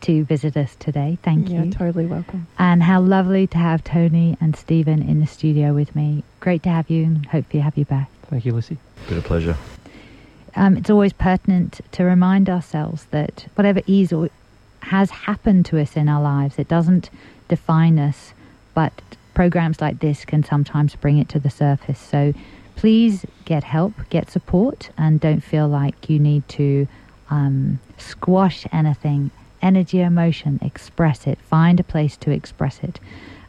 to 0.01 0.23
visit 0.25 0.57
us 0.57 0.75
today. 0.75 1.17
Thank 1.23 1.49
You're 1.49 1.65
you. 1.65 1.71
totally 1.71 2.05
welcome. 2.05 2.47
And 2.59 2.83
how 2.83 2.99
lovely 3.01 3.47
to 3.47 3.57
have 3.57 3.83
Tony 3.83 4.37
and 4.41 4.55
Stephen 4.55 5.01
in 5.07 5.19
the 5.21 5.27
studio 5.27 5.73
with 5.73 5.95
me. 5.95 6.23
Great 6.39 6.63
to 6.63 6.69
have 6.69 6.89
you 6.89 7.03
and 7.05 7.25
hopefully 7.25 7.59
you 7.59 7.63
have 7.63 7.77
you 7.77 7.85
back. 7.85 8.09
thank 8.29 8.45
you 8.45 8.53
lucy 8.53 8.77
Been 9.07 9.19
a 9.19 9.21
pleasure. 9.21 9.55
Um, 10.55 10.77
it's 10.77 10.89
always 10.89 11.13
pertinent 11.13 11.81
to 11.91 12.03
remind 12.03 12.49
ourselves 12.49 13.07
that 13.11 13.45
whatever 13.55 13.81
is 13.87 14.13
or 14.13 14.29
has 14.81 15.09
happened 15.09 15.65
to 15.67 15.81
us 15.81 15.97
in 15.97 16.07
our 16.07 16.21
lives, 16.21 16.57
it 16.57 16.67
doesn't 16.67 17.09
define 17.49 17.99
us, 17.99 18.33
but 18.73 18.93
programs 19.33 19.81
like 19.81 19.99
this 19.99 20.25
can 20.25 20.43
sometimes 20.43 20.95
bring 20.95 21.17
it 21.17 21.27
to 21.29 21.39
the 21.39 21.49
surface. 21.49 21.99
So 21.99 22.33
please 22.75 23.25
get 23.45 23.63
help, 23.63 23.93
get 24.09 24.29
support, 24.29 24.89
and 24.97 25.19
don't 25.19 25.41
feel 25.41 25.67
like 25.67 26.09
you 26.09 26.19
need 26.19 26.47
to 26.49 26.87
um, 27.29 27.79
squash 27.97 28.65
anything. 28.71 29.31
Energy, 29.61 30.01
emotion, 30.01 30.59
express 30.61 31.25
it. 31.25 31.39
Find 31.39 31.79
a 31.79 31.83
place 31.83 32.15
to 32.17 32.31
express 32.31 32.79
it. 32.83 32.99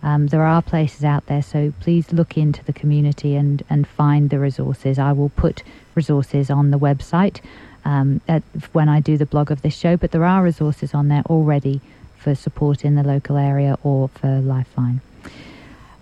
Um, 0.07 0.29
there 0.29 0.45
are 0.45 0.63
places 0.63 1.03
out 1.03 1.27
there, 1.27 1.43
so 1.43 1.73
please 1.81 2.13
look 2.13 2.39
into 2.39 2.65
the 2.65 2.73
community 2.73 3.35
and, 3.35 3.65
and 3.69 3.89
find 3.89 4.31
the 4.31 4.39
resources. 4.39 5.01
I 5.01 5.11
will 5.11 5.31
put 5.31 5.65
resources 5.97 6.49
on 6.49 6.71
the 6.71 6.79
website 6.79 7.41
um, 7.85 8.21
at, 8.29 8.45
when 8.73 8.89
I 8.89 9.01
do 9.01 9.17
the 9.17 9.27
blog 9.27 9.51
of 9.51 9.63
this 9.63 9.77
show, 9.77 9.97
but 9.97 10.13
there 10.13 10.25
are 10.25 10.45
resources 10.45 10.95
on 10.95 11.09
there 11.09 11.25
already 11.27 11.81
for 12.21 12.37
support 12.37 12.85
in 12.85 12.95
the 12.95 13.03
local 13.03 13.37
area 13.37 13.77
or 13.83 14.07
for 14.07 14.39
Lifeline. 14.39 15.01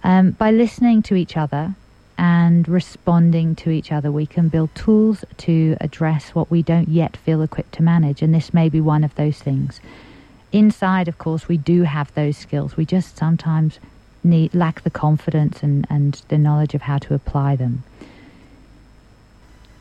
Um, 0.02 0.32
by 0.32 0.50
listening 0.50 1.00
to 1.04 1.14
each 1.14 1.38
other 1.38 1.74
and 2.18 2.68
responding 2.68 3.54
to 3.56 3.70
each 3.70 3.90
other, 3.90 4.12
we 4.12 4.26
can 4.26 4.50
build 4.50 4.74
tools 4.74 5.24
to 5.38 5.78
address 5.80 6.34
what 6.34 6.50
we 6.50 6.60
don't 6.62 6.90
yet 6.90 7.16
feel 7.16 7.40
equipped 7.40 7.72
to 7.76 7.82
manage, 7.82 8.20
and 8.20 8.34
this 8.34 8.52
may 8.52 8.68
be 8.68 8.82
one 8.82 9.02
of 9.02 9.14
those 9.14 9.38
things. 9.38 9.80
Inside, 10.52 11.08
of 11.08 11.16
course, 11.16 11.48
we 11.48 11.56
do 11.56 11.84
have 11.84 12.12
those 12.12 12.36
skills. 12.36 12.76
We 12.76 12.84
just 12.84 13.16
sometimes 13.16 13.80
need 14.24 14.54
lack 14.54 14.82
the 14.82 14.90
confidence 14.90 15.62
and, 15.62 15.86
and 15.90 16.22
the 16.28 16.38
knowledge 16.38 16.74
of 16.74 16.82
how 16.82 16.98
to 16.98 17.14
apply 17.14 17.56
them. 17.56 17.84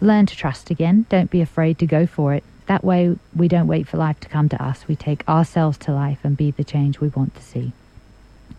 Learn 0.02 0.26
to 0.26 0.36
trust 0.36 0.70
again. 0.70 1.06
Don't 1.10 1.32
be 1.32 1.42
afraid 1.42 1.80
to 1.80 1.86
go 1.86 2.06
for 2.06 2.34
it. 2.34 2.44
That 2.66 2.84
way, 2.84 3.18
we 3.36 3.48
don't 3.48 3.68
wait 3.68 3.88
for 3.88 3.98
life 3.98 4.20
to 4.22 4.30
come 4.30 4.50
to 4.50 4.62
us. 4.62 4.88
We 4.88 4.96
take 4.96 5.28
ourselves 5.28 5.78
to 5.80 5.94
life 5.94 6.20
and 6.24 6.38
be 6.38 6.52
the 6.52 6.64
change 6.64 7.00
we 7.00 7.10
want 7.10 7.36
to 7.36 7.42
see. 7.42 7.74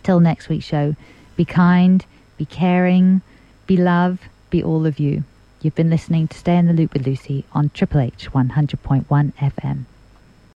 Till 0.03 0.21
next 0.21 0.49
week's 0.49 0.67
show, 0.67 0.97
be 1.37 1.45
kind, 1.45 2.05
be 2.37 2.45
caring, 2.45 3.23
be 3.67 3.77
love, 3.77 4.21
be 4.51 4.63
all 4.63 4.87
of 4.87 4.99
you. 4.99 5.25
You've 5.63 5.75
been 5.75 5.91
listening 5.91 6.29
to 6.29 6.39
Stay 6.39 6.57
in 6.57 6.67
the 6.67 6.75
Loop 6.75 6.93
with 6.93 7.07
Lucy 7.07 7.45
on 7.53 7.71
Triple 7.71 8.01
H 8.01 8.31
100.1 8.33 9.07
FM. 9.07 9.85